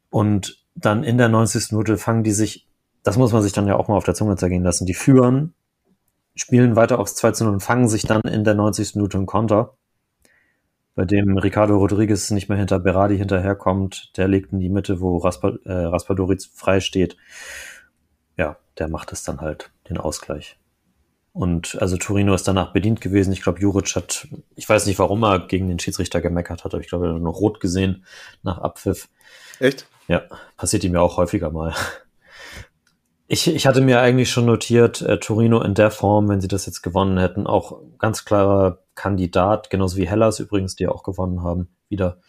Und 0.09 0.65
dann 0.75 1.03
in 1.03 1.17
der 1.17 1.29
90. 1.29 1.71
Minute 1.71 1.97
fangen 1.97 2.23
die 2.23 2.31
sich, 2.31 2.67
das 3.03 3.17
muss 3.17 3.31
man 3.31 3.41
sich 3.41 3.53
dann 3.53 3.67
ja 3.67 3.75
auch 3.77 3.87
mal 3.87 3.95
auf 3.95 4.03
der 4.03 4.15
Zunge 4.15 4.35
zergehen 4.35 4.63
lassen, 4.63 4.85
die 4.85 4.93
führen, 4.93 5.53
spielen 6.35 6.75
weiter 6.75 6.99
aufs 6.99 7.15
2 7.15 7.31
0 7.43 7.53
und 7.53 7.59
fangen 7.61 7.87
sich 7.87 8.03
dann 8.03 8.21
in 8.21 8.43
der 8.43 8.55
90. 8.55 8.95
Minute 8.95 9.17
einen 9.17 9.25
Konter, 9.25 9.75
bei 10.95 11.03
dem 11.03 11.37
Ricardo 11.37 11.77
Rodriguez 11.77 12.31
nicht 12.31 12.47
mehr 12.47 12.57
hinter 12.57 12.79
Berardi 12.79 13.17
hinterherkommt. 13.17 14.17
Der 14.17 14.29
legt 14.29 14.53
in 14.53 14.61
die 14.61 14.69
Mitte, 14.69 15.01
wo 15.01 15.17
Raspa, 15.17 15.53
äh, 15.65 15.73
Raspadori 15.73 16.37
frei 16.53 16.79
steht. 16.79 17.17
Ja, 18.77 18.85
der 18.85 18.87
macht 18.87 19.11
es 19.11 19.23
dann 19.23 19.41
halt, 19.41 19.71
den 19.89 19.97
Ausgleich. 19.97 20.57
Und 21.33 21.77
also 21.81 21.97
Torino 21.97 22.33
ist 22.33 22.47
danach 22.47 22.71
bedient 22.71 23.01
gewesen. 23.01 23.33
Ich 23.33 23.41
glaube, 23.41 23.59
Juric 23.59 23.95
hat, 23.95 24.27
ich 24.55 24.69
weiß 24.69 24.85
nicht, 24.85 24.99
warum 24.99 25.23
er 25.23 25.39
gegen 25.39 25.67
den 25.67 25.79
Schiedsrichter 25.79 26.21
gemeckert 26.21 26.63
hat, 26.63 26.73
aber 26.73 26.81
ich 26.81 26.87
glaube, 26.87 27.07
er 27.07 27.15
hat 27.15 27.21
noch 27.21 27.41
rot 27.41 27.59
gesehen 27.59 28.05
nach 28.41 28.57
Abpfiff. 28.59 29.09
Echt? 29.59 29.85
Ja, 30.07 30.21
passiert 30.55 30.85
ihm 30.85 30.93
ja 30.93 31.01
auch 31.01 31.17
häufiger 31.17 31.51
mal. 31.51 31.73
Ich, 33.27 33.47
ich 33.47 33.65
hatte 33.65 33.81
mir 33.81 34.01
eigentlich 34.01 34.29
schon 34.29 34.45
notiert, 34.45 35.01
äh, 35.01 35.19
Torino 35.19 35.59
in 35.61 35.73
der 35.73 35.89
Form, 35.89 36.29
wenn 36.29 36.41
sie 36.41 36.47
das 36.47 36.67
jetzt 36.67 36.83
gewonnen 36.83 37.17
hätten, 37.17 37.47
auch 37.47 37.81
ganz 37.97 38.23
klarer 38.23 38.83
Kandidat, 38.93 39.71
genauso 39.71 39.97
wie 39.97 40.07
Hellas 40.07 40.39
übrigens, 40.39 40.75
die 40.75 40.87
auch 40.87 41.01
gewonnen 41.01 41.41
haben, 41.41 41.69
wieder 41.89 42.19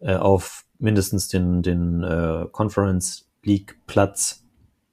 äh, 0.00 0.16
auf 0.16 0.64
mindestens 0.78 1.28
den, 1.28 1.62
den 1.62 2.02
äh, 2.02 2.46
Conference 2.50 3.30
League 3.44 3.78
Platz. 3.86 4.44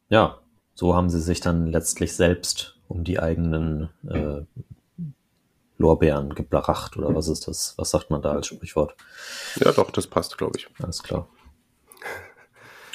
Ja, 0.10 0.41
so 0.82 0.95
haben 0.95 1.11
sie 1.11 1.21
sich 1.21 1.41
dann 1.41 1.67
letztlich 1.67 2.15
selbst 2.15 2.75
um 2.88 3.03
die 3.03 3.19
eigenen 3.19 3.89
äh, 4.09 4.41
Lorbeeren 5.77 6.34
gebracht 6.34 6.97
oder 6.97 7.13
was 7.13 7.27
ist 7.27 7.47
das? 7.47 7.75
Was 7.77 7.91
sagt 7.91 8.09
man 8.09 8.23
da 8.23 8.32
als 8.32 8.47
Sprichwort? 8.47 8.95
Ja, 9.57 9.73
doch, 9.73 9.91
das 9.91 10.07
passt, 10.07 10.39
glaube 10.39 10.57
ich. 10.57 10.67
Alles 10.82 11.03
klar. 11.03 11.27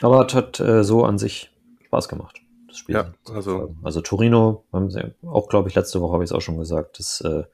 Aber 0.01 0.27
es 0.27 0.35
hat 0.35 0.59
äh, 0.59 0.83
so 0.83 1.05
an 1.05 1.17
sich 1.19 1.53
Spaß 1.85 2.09
gemacht, 2.09 2.41
das 2.67 2.79
Spiel. 2.79 2.97
Ja, 2.97 3.15
also- 3.33 3.77
also 3.85 4.01
Torino, 4.01 4.65
haben 4.73 4.91
sie 4.91 5.15
auch, 5.25 5.49
glaube 5.49 5.69
ich, 5.69 5.77
letzte 5.77 6.01
Woche 6.01 6.15
habe 6.15 6.25
ich 6.25 6.31
es 6.31 6.35
auch 6.37 6.41
schon 6.43 6.59
gesagt, 6.59 6.99
das, 6.99 7.21
äh, 7.21 7.45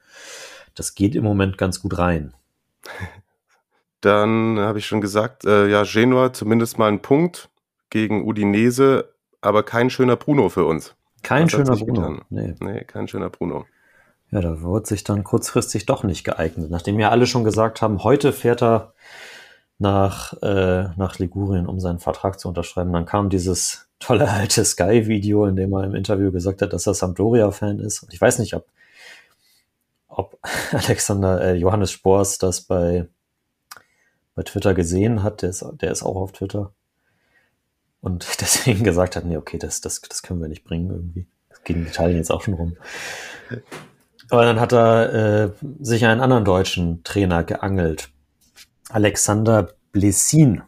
das 0.73 0.95
geht 0.95 1.13
im 1.13 1.23
Moment 1.25 1.59
ganz 1.59 1.79
gut 1.79 1.99
rein. 1.99 2.33
Dann 4.01 4.57
habe 4.57 4.79
ich 4.79 4.87
schon 4.87 4.99
gesagt, 4.99 5.45
äh, 5.45 5.67
ja, 5.67 5.83
Genua 5.83 6.33
zumindest 6.33 6.79
mal 6.79 6.87
ein 6.87 7.03
Punkt 7.03 7.49
gegen 7.91 8.25
Udinese, 8.27 9.12
aber 9.43 9.63
kein 9.63 9.89
schöner 9.89 10.15
Bruno 10.15 10.49
für 10.49 10.65
uns. 10.65 10.95
Kein 11.21 11.43
hat 11.43 11.51
schöner 11.51 11.75
Bruno. 11.75 12.21
Nee. 12.29 12.55
Nee, 12.59 12.83
kein 12.83 13.07
schöner 13.07 13.29
Bruno. 13.29 13.65
Ja, 14.31 14.41
da 14.41 14.61
wurde 14.61 14.87
sich 14.87 15.03
dann 15.03 15.23
kurzfristig 15.23 15.85
doch 15.85 16.03
nicht 16.03 16.23
geeignet. 16.23 16.71
Nachdem 16.71 16.99
ja 16.99 17.09
alle 17.09 17.27
schon 17.27 17.43
gesagt 17.43 17.81
haben, 17.81 18.03
heute 18.03 18.33
fährt 18.33 18.63
er 18.63 18.93
nach, 19.77 20.33
äh, 20.41 20.89
nach 20.95 21.19
Ligurien, 21.19 21.67
um 21.67 21.79
seinen 21.79 21.99
Vertrag 21.99 22.39
zu 22.39 22.47
unterschreiben. 22.47 22.91
Dann 22.93 23.05
kam 23.05 23.29
dieses 23.29 23.89
tolle 23.99 24.29
alte 24.29 24.65
Sky-Video, 24.65 25.45
in 25.45 25.55
dem 25.55 25.73
er 25.73 25.83
im 25.83 25.95
Interview 25.95 26.31
gesagt 26.31 26.61
hat, 26.61 26.73
dass 26.73 26.87
er 26.87 26.93
Sampdoria-Fan 26.93 27.79
ist. 27.79 28.03
Und 28.03 28.13
ich 28.13 28.19
weiß 28.19 28.39
nicht, 28.39 28.55
ob, 28.55 28.65
ob 30.07 30.39
Alexander 30.71 31.41
äh, 31.41 31.55
Johannes 31.55 31.91
Spors 31.91 32.37
das 32.37 32.61
bei, 32.61 33.07
bei 34.35 34.43
Twitter 34.43 34.73
gesehen 34.73 35.21
hat. 35.21 35.41
Der 35.41 35.51
ist, 35.51 35.65
der 35.81 35.91
ist 35.91 36.03
auch 36.03 36.15
auf 36.15 36.31
Twitter. 36.31 36.73
Und 38.03 38.27
deswegen 38.41 38.83
gesagt 38.83 39.15
hat, 39.15 39.25
nee, 39.25 39.37
okay, 39.37 39.57
das, 39.57 39.79
das, 39.81 40.01
das 40.01 40.21
können 40.21 40.41
wir 40.41 40.49
nicht 40.49 40.65
bringen 40.65 40.91
irgendwie. 40.91 41.25
Das 41.49 41.59
in 41.63 41.87
Italien 41.87 42.17
jetzt 42.17 42.31
auch 42.31 42.41
schon 42.41 42.53
rum. 42.53 42.75
Aber 44.29 44.43
dann 44.43 44.59
hat 44.59 44.73
er 44.73 45.13
äh, 45.13 45.51
sich 45.79 46.05
einen 46.05 46.19
anderen 46.19 46.43
deutschen 46.43 47.03
Trainer 47.05 47.45
geangelt. 47.45 48.09
Alexander 48.89 49.69
Blessin 49.93 50.63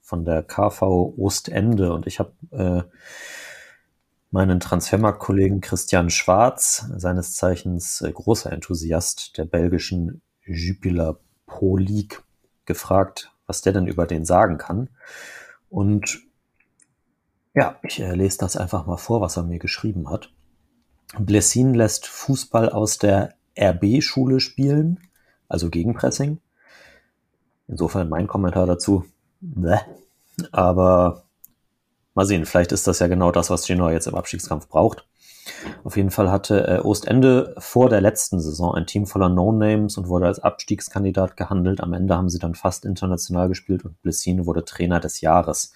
von 0.00 0.24
der 0.24 0.44
KV 0.44 1.14
Ostende. 1.18 1.92
Und 1.92 2.06
ich 2.06 2.20
habe 2.20 2.32
äh, 2.52 2.82
meinen 4.30 4.60
Transfermarkt-Kollegen 4.60 5.60
Christian 5.60 6.10
Schwarz, 6.10 6.86
seines 6.96 7.34
Zeichens 7.34 8.02
äh, 8.02 8.12
großer 8.12 8.52
Enthusiast 8.52 9.36
der 9.36 9.46
belgischen 9.46 10.22
Jupiler 10.44 11.18
Pro 11.46 11.76
League, 11.76 12.22
gefragt, 12.66 13.32
was 13.46 13.62
der 13.62 13.72
denn 13.72 13.88
über 13.88 14.06
den 14.06 14.24
sagen 14.24 14.58
kann. 14.58 14.90
Und 15.70 16.27
ja, 17.58 17.76
ich 17.82 17.98
äh, 17.98 18.14
lese 18.14 18.38
das 18.38 18.56
einfach 18.56 18.86
mal 18.86 18.98
vor, 18.98 19.20
was 19.20 19.36
er 19.36 19.42
mir 19.42 19.58
geschrieben 19.58 20.08
hat. 20.10 20.30
Blessin 21.18 21.74
lässt 21.74 22.06
Fußball 22.06 22.70
aus 22.70 22.98
der 22.98 23.34
RB-Schule 23.58 24.38
spielen, 24.38 25.00
also 25.48 25.68
Gegenpressing. 25.68 26.38
Insofern 27.66 28.08
mein 28.08 28.28
Kommentar 28.28 28.66
dazu. 28.66 29.04
Bäh. 29.40 29.78
Aber 30.52 31.24
mal 32.14 32.26
sehen, 32.26 32.46
vielleicht 32.46 32.70
ist 32.70 32.86
das 32.86 33.00
ja 33.00 33.08
genau 33.08 33.32
das, 33.32 33.50
was 33.50 33.66
Genoa 33.66 33.90
jetzt 33.90 34.06
im 34.06 34.14
Abstiegskampf 34.14 34.68
braucht. 34.68 35.08
Auf 35.82 35.96
jeden 35.96 36.12
Fall 36.12 36.30
hatte 36.30 36.64
äh, 36.68 36.78
Ostende 36.78 37.56
vor 37.58 37.88
der 37.88 38.00
letzten 38.00 38.38
Saison 38.38 38.72
ein 38.72 38.86
Team 38.86 39.06
voller 39.06 39.30
No-Names 39.30 39.96
und 39.96 40.06
wurde 40.06 40.26
als 40.26 40.38
Abstiegskandidat 40.38 41.36
gehandelt. 41.36 41.80
Am 41.80 41.92
Ende 41.92 42.16
haben 42.16 42.28
sie 42.28 42.38
dann 42.38 42.54
fast 42.54 42.84
international 42.84 43.48
gespielt 43.48 43.84
und 43.84 44.00
Blessin 44.02 44.46
wurde 44.46 44.64
Trainer 44.64 45.00
des 45.00 45.20
Jahres. 45.22 45.72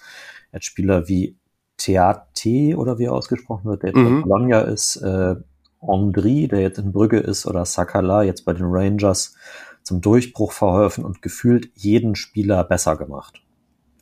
Er 0.52 0.56
hat 0.56 0.64
Spieler 0.64 1.08
wie 1.08 1.36
Theate 1.82 2.76
oder 2.76 2.98
wie 2.98 3.04
er 3.04 3.12
ausgesprochen 3.12 3.64
wird, 3.64 3.82
der 3.82 3.90
jetzt 3.90 3.98
Mhm. 3.98 4.22
Bologna 4.22 4.60
ist, 4.60 4.96
äh, 4.96 5.36
Andri, 5.80 6.48
der 6.48 6.60
jetzt 6.60 6.78
in 6.78 6.92
Brügge 6.92 7.18
ist, 7.18 7.46
oder 7.46 7.64
Sakala, 7.64 8.22
jetzt 8.22 8.44
bei 8.44 8.52
den 8.52 8.66
Rangers, 8.66 9.34
zum 9.82 10.00
Durchbruch 10.00 10.52
verholfen 10.52 11.04
und 11.04 11.22
gefühlt 11.22 11.70
jeden 11.74 12.14
Spieler 12.14 12.62
besser 12.64 12.96
gemacht. 12.96 13.42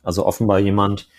Also 0.03 0.25
offenbar 0.25 0.59
jemand, 0.59 1.09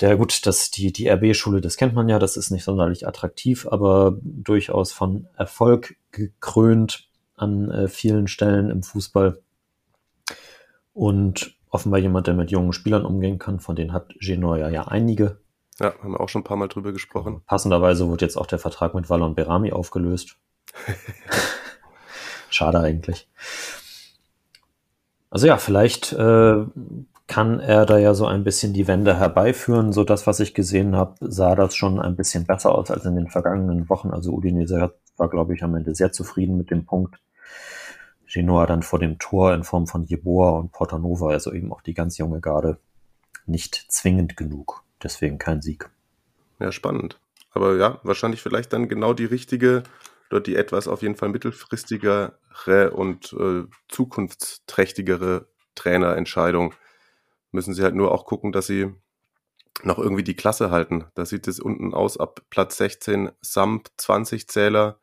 der 0.00 0.16
gut, 0.16 0.46
das, 0.46 0.70
die, 0.70 0.92
die 0.92 1.08
RB-Schule, 1.08 1.60
das 1.60 1.76
kennt 1.76 1.94
man 1.94 2.08
ja, 2.08 2.18
das 2.18 2.36
ist 2.36 2.50
nicht 2.50 2.64
sonderlich 2.64 3.06
attraktiv, 3.06 3.66
aber 3.70 4.18
durchaus 4.22 4.92
von 4.92 5.26
Erfolg 5.36 5.96
gekrönt 6.12 7.08
an 7.36 7.70
äh, 7.70 7.88
vielen 7.88 8.28
Stellen 8.28 8.70
im 8.70 8.82
Fußball. 8.82 9.40
Und 10.92 11.56
offenbar 11.70 12.00
jemand, 12.00 12.26
der 12.26 12.34
mit 12.34 12.50
jungen 12.50 12.72
Spielern 12.72 13.04
umgehen 13.04 13.38
kann, 13.38 13.60
von 13.60 13.76
denen 13.76 13.92
hat 13.92 14.14
Genoa 14.20 14.68
ja 14.70 14.88
einige. 14.88 15.38
Ja, 15.78 15.94
haben 16.02 16.12
wir 16.12 16.20
auch 16.20 16.28
schon 16.28 16.40
ein 16.40 16.44
paar 16.44 16.56
Mal 16.56 16.68
drüber 16.68 16.92
gesprochen. 16.92 17.42
Passenderweise 17.46 18.08
wurde 18.08 18.24
jetzt 18.24 18.36
auch 18.36 18.46
der 18.46 18.58
Vertrag 18.58 18.94
mit 18.94 19.10
Wallon 19.10 19.34
Berami 19.34 19.72
aufgelöst. 19.72 20.36
Schade 22.50 22.80
eigentlich. 22.80 23.28
Also 25.28 25.46
ja, 25.46 25.58
vielleicht 25.58 26.12
äh, 26.14 26.64
kann 27.26 27.60
er 27.60 27.84
da 27.84 27.98
ja 27.98 28.14
so 28.14 28.26
ein 28.26 28.44
bisschen 28.44 28.72
die 28.72 28.86
Wende 28.86 29.18
herbeiführen. 29.18 29.92
So 29.92 30.04
das, 30.04 30.26
was 30.26 30.40
ich 30.40 30.54
gesehen 30.54 30.96
habe, 30.96 31.14
sah 31.20 31.54
das 31.54 31.74
schon 31.74 32.00
ein 32.00 32.16
bisschen 32.16 32.46
besser 32.46 32.74
aus 32.74 32.90
als 32.90 33.04
in 33.04 33.16
den 33.16 33.28
vergangenen 33.28 33.90
Wochen. 33.90 34.10
Also 34.10 34.32
Udinese 34.32 34.94
war, 35.18 35.28
glaube 35.28 35.54
ich, 35.54 35.62
am 35.62 35.74
Ende 35.74 35.94
sehr 35.94 36.12
zufrieden 36.12 36.56
mit 36.56 36.70
dem 36.70 36.86
Punkt. 36.86 37.18
Genoa 38.32 38.66
dann 38.66 38.82
vor 38.82 38.98
dem 38.98 39.18
Tor 39.18 39.54
in 39.54 39.64
Form 39.64 39.86
von 39.86 40.04
Jeboa 40.04 40.50
und 40.58 40.72
Portanova, 40.72 41.30
also 41.30 41.52
eben 41.52 41.72
auch 41.72 41.80
die 41.80 41.94
ganz 41.94 42.18
junge 42.18 42.40
Garde, 42.40 42.78
nicht 43.46 43.86
zwingend 43.88 44.36
genug. 44.36 44.85
Deswegen 45.02 45.38
kein 45.38 45.62
Sieg. 45.62 45.90
Ja, 46.58 46.72
spannend. 46.72 47.20
Aber 47.50 47.76
ja, 47.76 48.00
wahrscheinlich 48.02 48.42
vielleicht 48.42 48.72
dann 48.72 48.88
genau 48.88 49.14
die 49.14 49.24
richtige 49.24 49.82
oder 50.30 50.40
die 50.40 50.56
etwas 50.56 50.88
auf 50.88 51.02
jeden 51.02 51.16
Fall 51.16 51.28
mittelfristigere 51.28 52.38
und 52.92 53.32
äh, 53.34 53.64
zukunftsträchtigere 53.88 55.46
Trainerentscheidung. 55.74 56.74
Müssen 57.52 57.74
sie 57.74 57.82
halt 57.82 57.94
nur 57.94 58.12
auch 58.12 58.24
gucken, 58.24 58.50
dass 58.50 58.66
sie 58.66 58.92
noch 59.82 59.98
irgendwie 59.98 60.24
die 60.24 60.34
Klasse 60.34 60.70
halten. 60.70 61.04
Da 61.14 61.26
sieht 61.26 61.46
es 61.46 61.60
unten 61.60 61.94
aus 61.94 62.18
ab 62.18 62.40
Platz 62.50 62.78
16, 62.78 63.30
Samp 63.40 63.88
20 63.98 64.48
Zähler, 64.48 64.98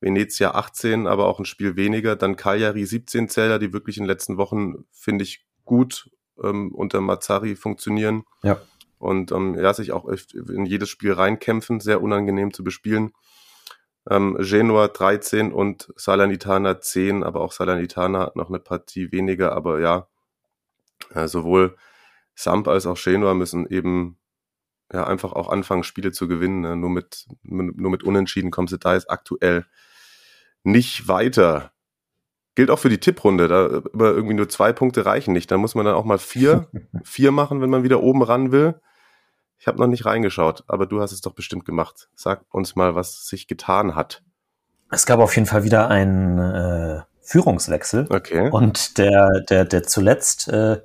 Venezia 0.00 0.52
18, 0.52 1.06
aber 1.06 1.26
auch 1.26 1.38
ein 1.38 1.44
Spiel 1.44 1.76
weniger. 1.76 2.16
Dann 2.16 2.36
Cagliari 2.36 2.84
17 2.84 3.28
Zähler, 3.28 3.58
die 3.58 3.72
wirklich 3.72 3.98
in 3.98 4.04
den 4.04 4.08
letzten 4.08 4.36
Wochen, 4.36 4.84
finde 4.92 5.24
ich, 5.24 5.44
gut 5.64 6.10
ähm, 6.42 6.74
unter 6.74 7.00
Mazzari 7.00 7.56
funktionieren 7.56 8.24
Ja. 8.42 8.60
Und 9.02 9.32
ähm, 9.32 9.58
ja, 9.58 9.74
sich 9.74 9.90
auch 9.90 10.06
in 10.06 10.64
jedes 10.64 10.88
Spiel 10.88 11.12
reinkämpfen, 11.12 11.80
sehr 11.80 12.00
unangenehm 12.00 12.54
zu 12.54 12.62
bespielen. 12.62 13.12
Ähm, 14.08 14.36
Genua 14.40 14.88
13 14.88 15.52
und 15.52 15.92
Salernitana 15.96 16.80
10, 16.80 17.24
aber 17.24 17.40
auch 17.40 17.52
Salernitana 17.52 18.20
hat 18.20 18.36
noch 18.36 18.48
eine 18.48 18.60
Partie 18.60 19.10
weniger, 19.10 19.52
aber 19.52 19.80
ja, 19.80 20.08
äh, 21.14 21.26
sowohl 21.26 21.76
Samp 22.34 22.68
als 22.68 22.86
auch 22.86 22.96
Genua 22.96 23.34
müssen 23.34 23.66
eben 23.66 24.18
ja 24.92 25.04
einfach 25.04 25.32
auch 25.32 25.48
anfangen, 25.48 25.82
Spiele 25.82 26.12
zu 26.12 26.28
gewinnen. 26.28 26.60
Ne? 26.60 26.76
Nur, 26.76 26.90
mit, 26.90 27.26
nur 27.42 27.90
mit 27.90 28.04
Unentschieden 28.04 28.52
kommst 28.52 28.72
du 28.72 28.78
da 28.78 28.94
jetzt 28.94 29.10
aktuell 29.10 29.66
nicht 30.62 31.08
weiter. 31.08 31.72
Gilt 32.54 32.70
auch 32.70 32.78
für 32.78 32.88
die 32.88 33.00
Tipprunde. 33.00 33.48
Da 33.48 33.66
immer 33.92 34.10
irgendwie 34.10 34.34
nur 34.34 34.48
zwei 34.48 34.72
Punkte 34.72 35.06
reichen 35.06 35.32
nicht. 35.32 35.50
Da 35.50 35.58
muss 35.58 35.74
man 35.74 35.86
dann 35.86 35.94
auch 35.94 36.04
mal 36.04 36.18
vier, 36.18 36.68
vier 37.04 37.32
machen, 37.32 37.60
wenn 37.60 37.70
man 37.70 37.82
wieder 37.82 38.02
oben 38.02 38.22
ran 38.22 38.52
will. 38.52 38.80
Ich 39.62 39.68
habe 39.68 39.78
noch 39.78 39.86
nicht 39.86 40.04
reingeschaut, 40.04 40.64
aber 40.66 40.86
du 40.86 41.00
hast 41.00 41.12
es 41.12 41.20
doch 41.20 41.34
bestimmt 41.34 41.64
gemacht. 41.64 42.08
Sag 42.16 42.44
uns 42.50 42.74
mal, 42.74 42.96
was 42.96 43.28
sich 43.28 43.46
getan 43.46 43.94
hat. 43.94 44.24
Es 44.90 45.06
gab 45.06 45.20
auf 45.20 45.36
jeden 45.36 45.46
Fall 45.46 45.62
wieder 45.62 45.86
einen 45.86 46.36
äh, 46.40 47.02
Führungswechsel. 47.20 48.08
Okay. 48.10 48.50
Und 48.50 48.98
der, 48.98 49.28
der, 49.48 49.64
der 49.64 49.84
zuletzt 49.84 50.48
äh, 50.48 50.80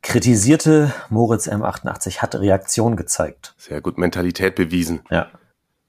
kritisierte 0.00 0.94
Moritz 1.10 1.46
M88 1.46 2.22
hat 2.22 2.34
Reaktion 2.36 2.96
gezeigt. 2.96 3.54
Sehr 3.58 3.82
gut, 3.82 3.98
Mentalität 3.98 4.54
bewiesen. 4.54 5.02
Ja. 5.10 5.28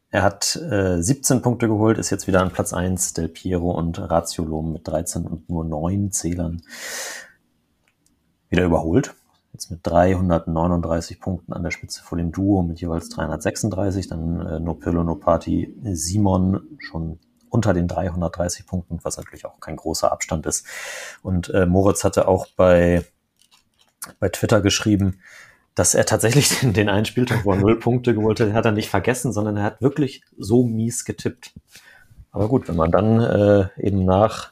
Er 0.10 0.24
hat 0.24 0.58
äh, 0.70 1.02
17 1.02 1.41
Punkte 1.41 1.70
geholt, 1.70 1.98
ist 1.98 2.10
jetzt 2.10 2.28
wieder 2.28 2.41
an 2.41 2.52
Platz 2.52 2.74
1, 2.74 3.14
Del 3.14 3.30
Piero 3.30 3.72
und 3.72 4.00
Raziolom 4.00 4.74
mit 4.74 4.86
13 4.86 5.26
und 5.26 5.50
nur 5.50 5.64
9 5.64 6.12
Zählern 6.12 6.62
wieder 8.50 8.66
überholt. 8.66 9.16
Jetzt 9.56 9.72
mit 9.72 9.88
339 9.88 11.22
Punkten 11.22 11.53
an 11.53 11.64
der 11.64 11.72
Spitze 11.72 12.03
vor 12.03 12.18
dem 12.18 12.34
Duo 12.34 12.62
mit 12.62 12.82
jeweils 12.82 13.08
336. 13.08 14.10
Dann 14.10 14.45
äh, 14.45 14.60
Nopillo 14.60 15.01
Nopati 15.01 15.74
Simon 15.93 16.78
schon 16.78 17.20
unter 17.49 17.74
den 17.74 17.88
330 17.88 18.68
Punkten, 18.68 18.99
was 19.03 19.16
natürlich 19.16 19.45
auch 19.45 19.62
kein 19.62 19.78
großer 19.78 20.12
Abstand 20.12 20.45
ist. 20.45 20.68
Und 21.24 21.51
äh, 21.51 21.66
Moritz 21.66 22.03
hatte 22.03 22.28
auch 22.28 22.47
bei 22.58 23.06
bei 24.20 24.28
Twitter 24.28 24.60
geschrieben, 24.60 25.22
dass 25.74 25.95
er 25.95 26.06
tatsächlich 26.06 26.49
den, 26.60 26.74
den 26.74 26.89
einen 26.89 27.06
Spieltag, 27.06 27.45
wo 27.45 27.53
er 27.53 27.58
null 27.58 27.80
Punkte 27.80 28.14
geholt 28.14 28.41
hat, 28.41 28.51
hat 28.51 28.66
er 28.66 28.74
nicht 28.74 28.89
vergessen, 28.89 29.32
sondern 29.32 29.56
er 29.56 29.64
hat 29.64 29.82
wirklich 29.82 30.22
so 30.38 30.66
mies 30.66 31.06
getippt. 31.06 31.53
Aber 32.32 32.49
gut, 32.49 32.68
wenn 32.68 32.76
man 32.76 32.91
dann 32.91 33.22
äh, 33.22 33.70
eben 33.78 34.03
nach 34.03 34.51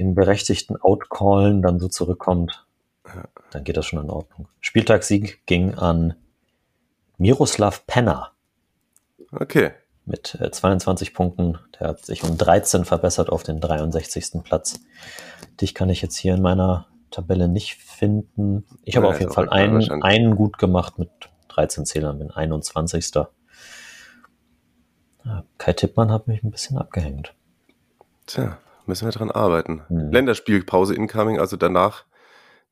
den 0.00 0.16
berechtigten 0.16 0.76
Outcallen 0.76 1.62
dann 1.62 1.78
so 1.78 1.86
zurückkommt, 1.86 2.65
dann 3.50 3.64
geht 3.64 3.76
das 3.76 3.86
schon 3.86 4.02
in 4.02 4.10
Ordnung. 4.10 4.48
Spieltagssieg 4.60 5.46
ging 5.46 5.74
an 5.74 6.14
Miroslav 7.18 7.86
Penner. 7.86 8.32
Okay. 9.32 9.72
Mit 10.04 10.36
äh, 10.40 10.50
22 10.50 11.14
Punkten. 11.14 11.58
Der 11.78 11.88
hat 11.88 12.04
sich 12.04 12.22
um 12.22 12.36
13 12.38 12.84
verbessert 12.84 13.30
auf 13.30 13.42
den 13.42 13.60
63. 13.60 14.42
Platz. 14.44 14.80
Dich 15.60 15.74
kann 15.74 15.88
ich 15.88 16.02
jetzt 16.02 16.16
hier 16.16 16.34
in 16.34 16.42
meiner 16.42 16.86
Tabelle 17.10 17.48
nicht 17.48 17.76
finden. 17.76 18.64
Ich 18.84 18.96
habe 18.96 19.06
Ja, 19.06 19.12
auf 19.12 19.20
jeden 19.20 19.32
Fall 19.32 19.48
einen, 19.48 20.02
einen 20.02 20.36
gut 20.36 20.58
gemacht 20.58 20.98
mit 20.98 21.10
13 21.48 21.86
Zählern, 21.86 22.18
bin 22.18 22.30
21. 22.30 23.12
Ja, 25.24 25.44
Kai 25.58 25.72
Tippmann 25.72 26.12
hat 26.12 26.28
mich 26.28 26.42
ein 26.42 26.50
bisschen 26.50 26.78
abgehängt. 26.78 27.34
Tja, 28.26 28.58
müssen 28.86 29.06
wir 29.06 29.12
dran 29.12 29.30
arbeiten. 29.30 29.82
Hm. 29.88 30.10
Länderspielpause 30.10 30.94
incoming, 30.94 31.40
also 31.40 31.56
danach 31.56 32.04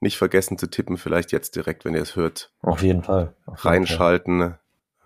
nicht 0.05 0.17
vergessen 0.17 0.57
zu 0.59 0.69
tippen, 0.69 0.97
vielleicht 0.97 1.33
jetzt 1.33 1.57
direkt, 1.57 1.85
wenn 1.85 1.95
ihr 1.95 2.03
es 2.03 2.15
hört, 2.15 2.53
Auf 2.63 2.83
jeden 2.83 3.03
Fall. 3.03 3.35
Auf 3.47 3.47
jeden 3.47 3.59
Fall. 3.59 3.73
reinschalten 3.73 4.55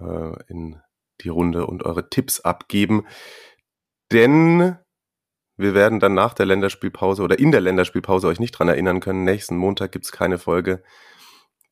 äh, 0.01 0.43
in 0.49 0.81
die 1.23 1.31
Runde 1.31 1.67
und 1.67 1.85
eure 1.85 2.11
Tipps 2.11 2.41
abgeben. 2.41 3.07
Denn 4.13 4.77
wir 5.57 5.75
werden 5.75 5.99
dann 6.01 6.15
nach 6.15 6.35
der 6.35 6.47
Länderspielpause 6.47 7.23
oder 7.23 7.39
in 7.39 7.51
der 7.51 7.61
Länderspielpause 7.61 8.29
euch 8.29 8.39
nicht 8.39 8.53
dran 8.53 8.69
erinnern 8.69 9.01
können. 9.01 9.25
Nächsten 9.25 9.57
Montag 9.57 9.93
gibt's 9.93 10.13
keine 10.13 10.39
Folge. 10.39 10.83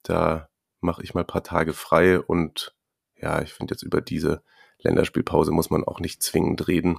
Da 0.02 0.48
mache 0.80 1.02
ich 1.02 1.14
mal 1.14 1.20
ein 1.20 1.26
paar 1.26 1.44
Tage 1.44 1.72
frei 1.72 2.20
und 2.20 2.74
ja, 3.16 3.42
ich 3.42 3.52
finde 3.52 3.74
jetzt 3.74 3.82
über 3.82 4.00
diese 4.00 4.42
Länderspielpause 4.78 5.52
muss 5.52 5.70
man 5.70 5.84
auch 5.84 6.00
nicht 6.00 6.22
zwingend 6.22 6.68
reden. 6.68 6.96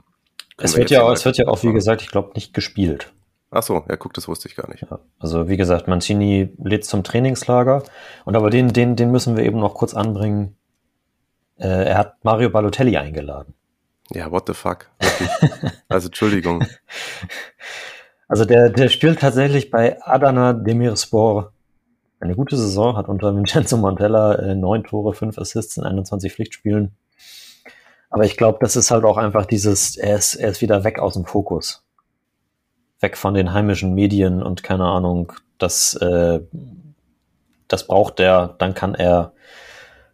Können 0.57 0.65
Es 0.65 0.73
wir 0.73 0.79
wird 0.79 0.91
ja, 0.91 1.11
es 1.11 1.25
wird 1.25 1.37
ja 1.37 1.47
auch, 1.47 1.63
wie 1.63 1.73
gesagt, 1.73 2.01
ich 2.01 2.09
glaube, 2.09 2.31
nicht 2.33 2.53
gespielt. 2.53 3.13
Ach 3.49 3.63
so, 3.63 3.83
ja, 3.87 3.95
guck, 3.95 4.13
das 4.13 4.27
wusste 4.27 4.47
ich 4.47 4.55
gar 4.55 4.69
nicht. 4.69 4.85
Ja, 4.89 4.99
also 5.19 5.47
wie 5.47 5.57
gesagt, 5.57 5.87
Mancini 5.87 6.53
lädt 6.61 6.85
zum 6.85 7.03
Trainingslager 7.03 7.83
und 8.25 8.35
aber 8.35 8.49
den, 8.49 8.73
den, 8.73 8.95
den 8.95 9.11
müssen 9.11 9.37
wir 9.37 9.45
eben 9.45 9.59
noch 9.59 9.73
kurz 9.73 9.93
anbringen. 9.93 10.57
Äh, 11.57 11.85
er 11.85 11.97
hat 11.97 12.23
Mario 12.23 12.49
Balotelli 12.49 12.97
eingeladen. 12.97 13.53
Ja, 14.11 14.31
what 14.31 14.47
the 14.47 14.53
fuck? 14.53 14.89
Also 15.89 16.07
Entschuldigung. 16.07 16.65
Also 18.27 18.43
der, 18.43 18.69
der 18.69 18.89
spielt 18.89 19.21
tatsächlich 19.21 19.71
bei 19.71 20.01
Adana 20.03 20.51
Demirspor 20.51 21.53
eine 22.19 22.35
gute 22.35 22.57
Saison, 22.57 22.97
hat 22.97 23.07
unter 23.07 23.35
Vincenzo 23.35 23.77
Montella 23.77 24.35
äh, 24.35 24.55
neun 24.55 24.83
Tore, 24.83 25.13
fünf 25.13 25.37
Assists 25.37 25.77
in 25.77 25.83
21 25.83 26.33
Pflichtspielen. 26.33 26.95
Aber 28.09 28.25
ich 28.25 28.37
glaube, 28.37 28.57
das 28.61 28.75
ist 28.75 28.91
halt 28.91 29.05
auch 29.05 29.17
einfach 29.17 29.45
dieses, 29.45 29.95
er 29.97 30.17
ist, 30.17 30.35
er 30.35 30.49
ist 30.49 30.61
wieder 30.61 30.83
weg 30.83 30.99
aus 30.99 31.13
dem 31.13 31.25
Fokus. 31.25 31.86
Weg 32.99 33.17
von 33.17 33.33
den 33.33 33.53
heimischen 33.53 33.93
Medien 33.93 34.41
und 34.41 34.63
keine 34.63 34.85
Ahnung, 34.85 35.33
das, 35.57 35.93
äh, 35.95 36.39
das 37.67 37.87
braucht 37.87 38.19
er, 38.19 38.55
dann 38.57 38.73
kann 38.73 38.95
er 38.95 39.33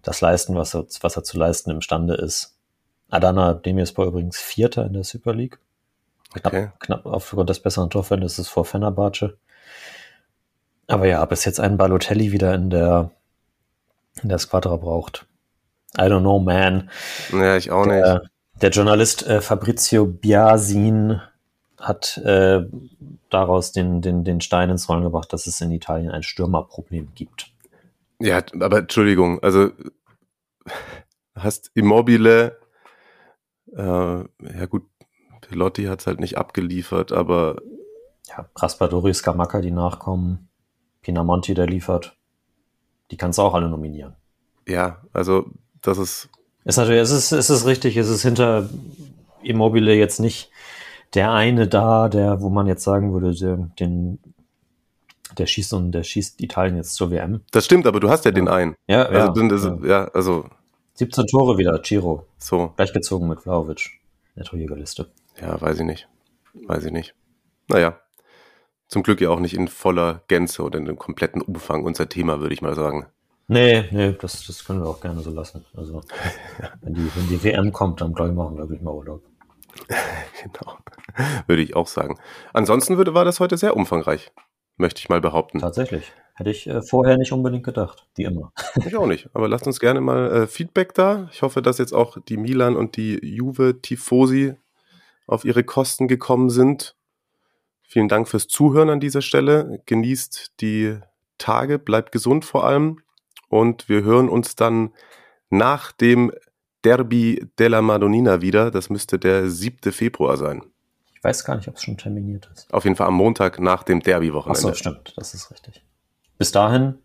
das 0.02 0.22
leisten, 0.22 0.56
was 0.56 0.76
er, 0.76 0.86
was 1.02 1.16
er 1.16 1.24
zu 1.24 1.38
leisten 1.38 1.72
imstande 1.72 2.16
ist. 2.16 2.58
Adana 3.10 3.54
Demirspor 3.54 4.06
übrigens 4.08 4.40
Vierter 4.40 4.86
in 4.86 4.94
der 4.94 5.04
Super 5.04 5.34
League 5.34 5.60
knapp, 6.34 6.54
Okay. 6.54 6.70
knapp 6.80 7.06
aufgrund 7.06 7.50
des 7.50 7.60
besseren 7.60 7.90
Torverhältnisses 7.90 8.50
vor 8.50 8.66
Fenerbahce. 8.66 9.38
Aber 10.88 11.08
ja, 11.08 11.24
bis 11.26 11.46
jetzt 11.46 11.60
einen 11.60 11.78
Balotelli 11.78 12.32
wieder 12.32 12.54
in 12.54 12.70
der, 12.70 13.12
in 14.22 14.30
der 14.30 14.40
Squadra 14.40 14.76
braucht. 14.76 15.26
I 15.98 16.02
don't 16.02 16.22
know, 16.22 16.40
man. 16.40 16.90
Ja, 17.32 17.56
ich 17.56 17.72
auch 17.72 17.86
nicht. 17.86 18.04
Der, 18.04 18.24
der 18.62 18.70
Journalist 18.72 19.26
äh, 19.28 19.42
Fabrizio 19.42 20.06
Biasin 20.06 21.22
hat 21.84 22.18
äh, 22.20 22.66
daraus 23.30 23.72
den, 23.72 24.02
den, 24.02 24.24
den 24.24 24.42
Stein 24.42 24.70
ins 24.70 24.88
Rollen 24.90 25.04
gebracht, 25.04 25.34
dass 25.34 25.48
es 25.48 25.60
in 25.62 25.72
Italien 25.72 26.12
ein 26.12 26.24
Stürmerproblem 26.24 27.10
gibt. 27.14 27.52
Ja, 28.20 28.42
aber 28.60 28.78
Entschuldigung, 28.80 29.42
also 29.44 29.70
hast 31.36 31.72
Immobile, 31.74 32.58
äh, 33.76 33.82
ja 33.82 34.66
gut, 34.70 34.84
Pelotti 35.42 35.86
hat's 35.86 36.08
halt 36.08 36.20
nicht 36.20 36.38
abgeliefert, 36.38 37.12
aber 37.12 37.58
Ja, 38.30 38.50
Raspadori, 38.56 39.14
Scamacca, 39.14 39.60
die 39.62 39.72
nachkommen. 39.72 40.48
Pinamonti, 41.02 41.54
der 41.54 41.68
liefert. 41.68 42.16
Die 43.12 43.18
kannst 43.18 43.38
du 43.38 43.42
auch 43.42 43.54
alle 43.54 43.68
nominieren. 43.70 44.16
ja, 44.68 45.02
also 45.12 45.48
das 45.82 45.98
ist, 45.98 46.30
Ist 46.64 46.78
natürlich, 46.78 47.02
es 47.02 47.12
ist, 47.12 47.34
es 47.34 47.50
ist 47.50 47.66
richtig, 47.66 47.98
es 47.98 48.08
ist 48.08 48.22
hinter 48.22 48.70
Immobile 49.42 49.94
jetzt 49.94 50.22
nicht 50.22 50.50
der 51.14 51.32
eine 51.32 51.68
da, 51.68 52.10
der, 52.10 52.42
wo 52.42 52.50
man 52.50 52.68
jetzt 52.68 52.84
sagen 52.84 53.14
würde, 53.14 53.34
der, 53.34 53.58
den, 53.80 54.20
der 55.38 55.46
schießt 55.46 55.74
und 55.74 55.92
der 55.92 56.04
schießt 56.04 56.42
Italien 56.42 56.76
jetzt 56.76 56.96
zur 56.96 57.12
WM. 57.12 57.42
das 57.52 57.66
stimmt, 57.66 57.86
aber 57.88 58.00
du 58.00 58.10
hast 58.10 58.26
ja, 58.26 58.32
den 58.32 58.48
einen. 58.48 58.76
Ja, 58.88 59.04
Also, 59.04 59.34
dann 59.34 59.50
das, 59.50 59.64
ja. 59.64 59.78
ja. 59.86 60.04
also 60.14 60.46
17 60.96 61.28
Tore 61.28 61.58
wieder, 61.58 61.82
Ciro. 61.84 62.26
so, 62.38 62.72
Gleichgezogen 62.76 63.28
mit 63.28 63.42
Vlaovic. 63.42 64.00
in 64.36 64.42
Der 64.42 64.46
Torjägerliste. 64.46 65.12
ja, 65.42 65.60
weiß 65.60 65.80
ich 65.80 65.86
nicht, 65.86 66.08
weiß 66.54 66.86
ich 66.86 66.92
nicht. 66.92 67.16
Naja, 67.68 67.98
zum 68.88 69.04
Glück 69.04 69.22
ja 69.22 69.30
auch 69.30 69.40
nicht 69.40 69.56
in 69.56 69.68
voller 69.68 70.22
Gänze 70.28 70.62
oder 70.64 70.78
in 70.78 70.88
einem 70.88 71.00
kompletten 71.00 71.42
Umfang 71.42 71.84
unser 71.84 72.10
Thema, 72.10 72.40
würde 72.40 72.54
ich 72.54 72.62
mal 72.62 72.76
sagen. 72.76 73.08
Nee, 73.48 73.86
nee, 73.92 74.16
das, 74.20 74.46
das 74.46 74.64
können 74.64 74.82
wir 74.82 74.88
auch 74.88 75.02
gerne 75.02 75.22
so 75.22 75.32
lassen. 75.32 75.66
Also, 75.76 76.02
wenn 76.82 76.94
die, 76.94 77.10
wenn 77.16 77.28
die 77.28 77.44
WM 77.44 77.72
kommt, 77.72 78.02
dann 78.02 78.14
glaube 78.14 78.32
ich, 78.32 78.36
machen 78.38 78.56
wir 78.56 78.64
wirklich 78.64 78.82
mal 78.82 78.94
Urlaub. 78.94 79.22
Genau, 80.44 80.78
würde 81.48 81.62
ich 81.62 81.76
auch 81.76 81.88
sagen. 81.88 82.20
Ansonsten 82.52 82.98
würde, 82.98 83.14
war 83.14 83.24
das 83.24 83.40
heute 83.40 83.58
sehr 83.58 83.78
umfangreich, 83.78 84.32
möchte 84.78 85.00
ich 85.00 85.10
mal 85.10 85.22
behaupten. 85.22 85.60
Tatsächlich. 85.60 86.12
Hätte 86.36 86.50
ich 86.50 86.68
äh, 86.68 86.82
vorher 86.82 87.18
nicht 87.18 87.32
unbedingt 87.32 87.64
gedacht. 87.64 88.08
Wie 88.16 88.24
immer. 88.24 88.52
Ich 88.86 88.96
auch 88.96 89.06
nicht. 89.06 89.30
Aber 89.34 89.48
lasst 89.48 89.68
uns 89.68 89.80
gerne 89.80 90.02
mal 90.02 90.32
äh, 90.32 90.48
Feedback 90.48 90.94
da. 90.94 91.30
Ich 91.32 91.44
hoffe, 91.44 91.62
dass 91.62 91.78
jetzt 91.78 91.94
auch 91.94 92.18
die 92.28 92.38
Milan 92.38 92.76
und 92.76 92.98
die 92.98 93.24
Juve 93.24 93.82
Tifosi 93.82 94.56
auf 95.28 95.46
ihre 95.46 95.64
Kosten 95.64 96.08
gekommen 96.08 96.50
sind. 96.50 96.96
Vielen 97.84 98.08
Dank 98.10 98.28
fürs 98.28 98.48
Zuhören 98.48 98.90
an 98.90 99.00
dieser 99.00 99.22
Stelle. 99.22 99.82
Genießt 99.86 100.60
die 100.60 100.98
Tage, 101.38 101.78
bleibt 101.78 102.12
gesund 102.12 102.46
vor 102.46 102.66
allem. 102.66 103.00
Und 103.48 103.88
wir 103.88 104.04
hören 104.04 104.30
uns 104.30 104.56
dann 104.56 104.94
nach 105.52 105.92
dem 105.92 106.32
Derby 106.84 107.46
della 107.58 107.82
Madonnina 107.82 108.42
wieder. 108.42 108.72
Das 108.72 108.90
müsste 108.90 109.20
der 109.20 109.50
7. 109.50 109.92
Februar 109.92 110.38
sein. 110.38 110.64
Ich 111.16 111.24
weiß 111.24 111.46
gar 111.46 111.56
nicht, 111.56 111.68
ob 111.68 111.76
es 111.76 111.84
schon 111.84 111.98
terminiert 111.98 112.50
ist. 112.54 112.72
Auf 112.74 112.84
jeden 112.84 112.96
Fall 112.96 113.08
am 113.08 113.16
Montag 113.16 113.60
nach 113.60 113.84
dem 113.84 114.02
Derby-Wochenende. 114.02 114.76
stimmt, 114.76 115.14
das 115.16 115.34
ist 115.34 115.52
richtig. 115.52 115.84
Bis 116.38 116.52
dahin, 116.52 116.96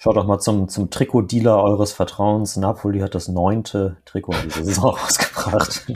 Schaut 0.00 0.16
doch 0.16 0.26
mal 0.26 0.38
zum, 0.38 0.68
zum 0.68 0.90
Trikotdealer 0.90 1.60
eures 1.60 1.92
Vertrauens. 1.92 2.56
Napoli 2.56 3.00
hat 3.00 3.16
das 3.16 3.26
neunte 3.26 3.96
Trikot 4.04 4.32
in 4.32 4.48
dieser 4.48 4.64
Saison 4.64 4.90
rausgebracht. 4.96 5.86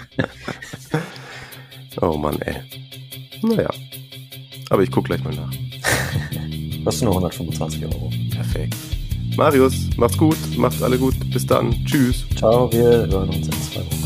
oh 2.00 2.16
Mann, 2.16 2.40
ey. 2.42 2.62
Naja. 3.42 3.70
Aber 4.70 4.82
ich 4.82 4.90
gucke 4.90 5.06
gleich 5.06 5.22
mal 5.22 5.34
nach. 5.34 5.52
Sind 6.92 7.04
nur 7.04 7.12
125 7.12 7.84
Euro. 7.84 8.10
Perfekt. 8.32 8.74
Marius, 9.36 9.88
macht's 9.96 10.18
gut, 10.18 10.36
macht's 10.56 10.82
alle 10.82 10.98
gut. 10.98 11.14
Bis 11.30 11.46
dann. 11.46 11.72
Tschüss. 11.84 12.24
Ciao, 12.36 12.70
wir 12.72 12.82
hören 12.82 13.28
uns 13.28 13.46
in 13.46 13.52
zwei 13.52 13.80
Wochen. 13.80 14.01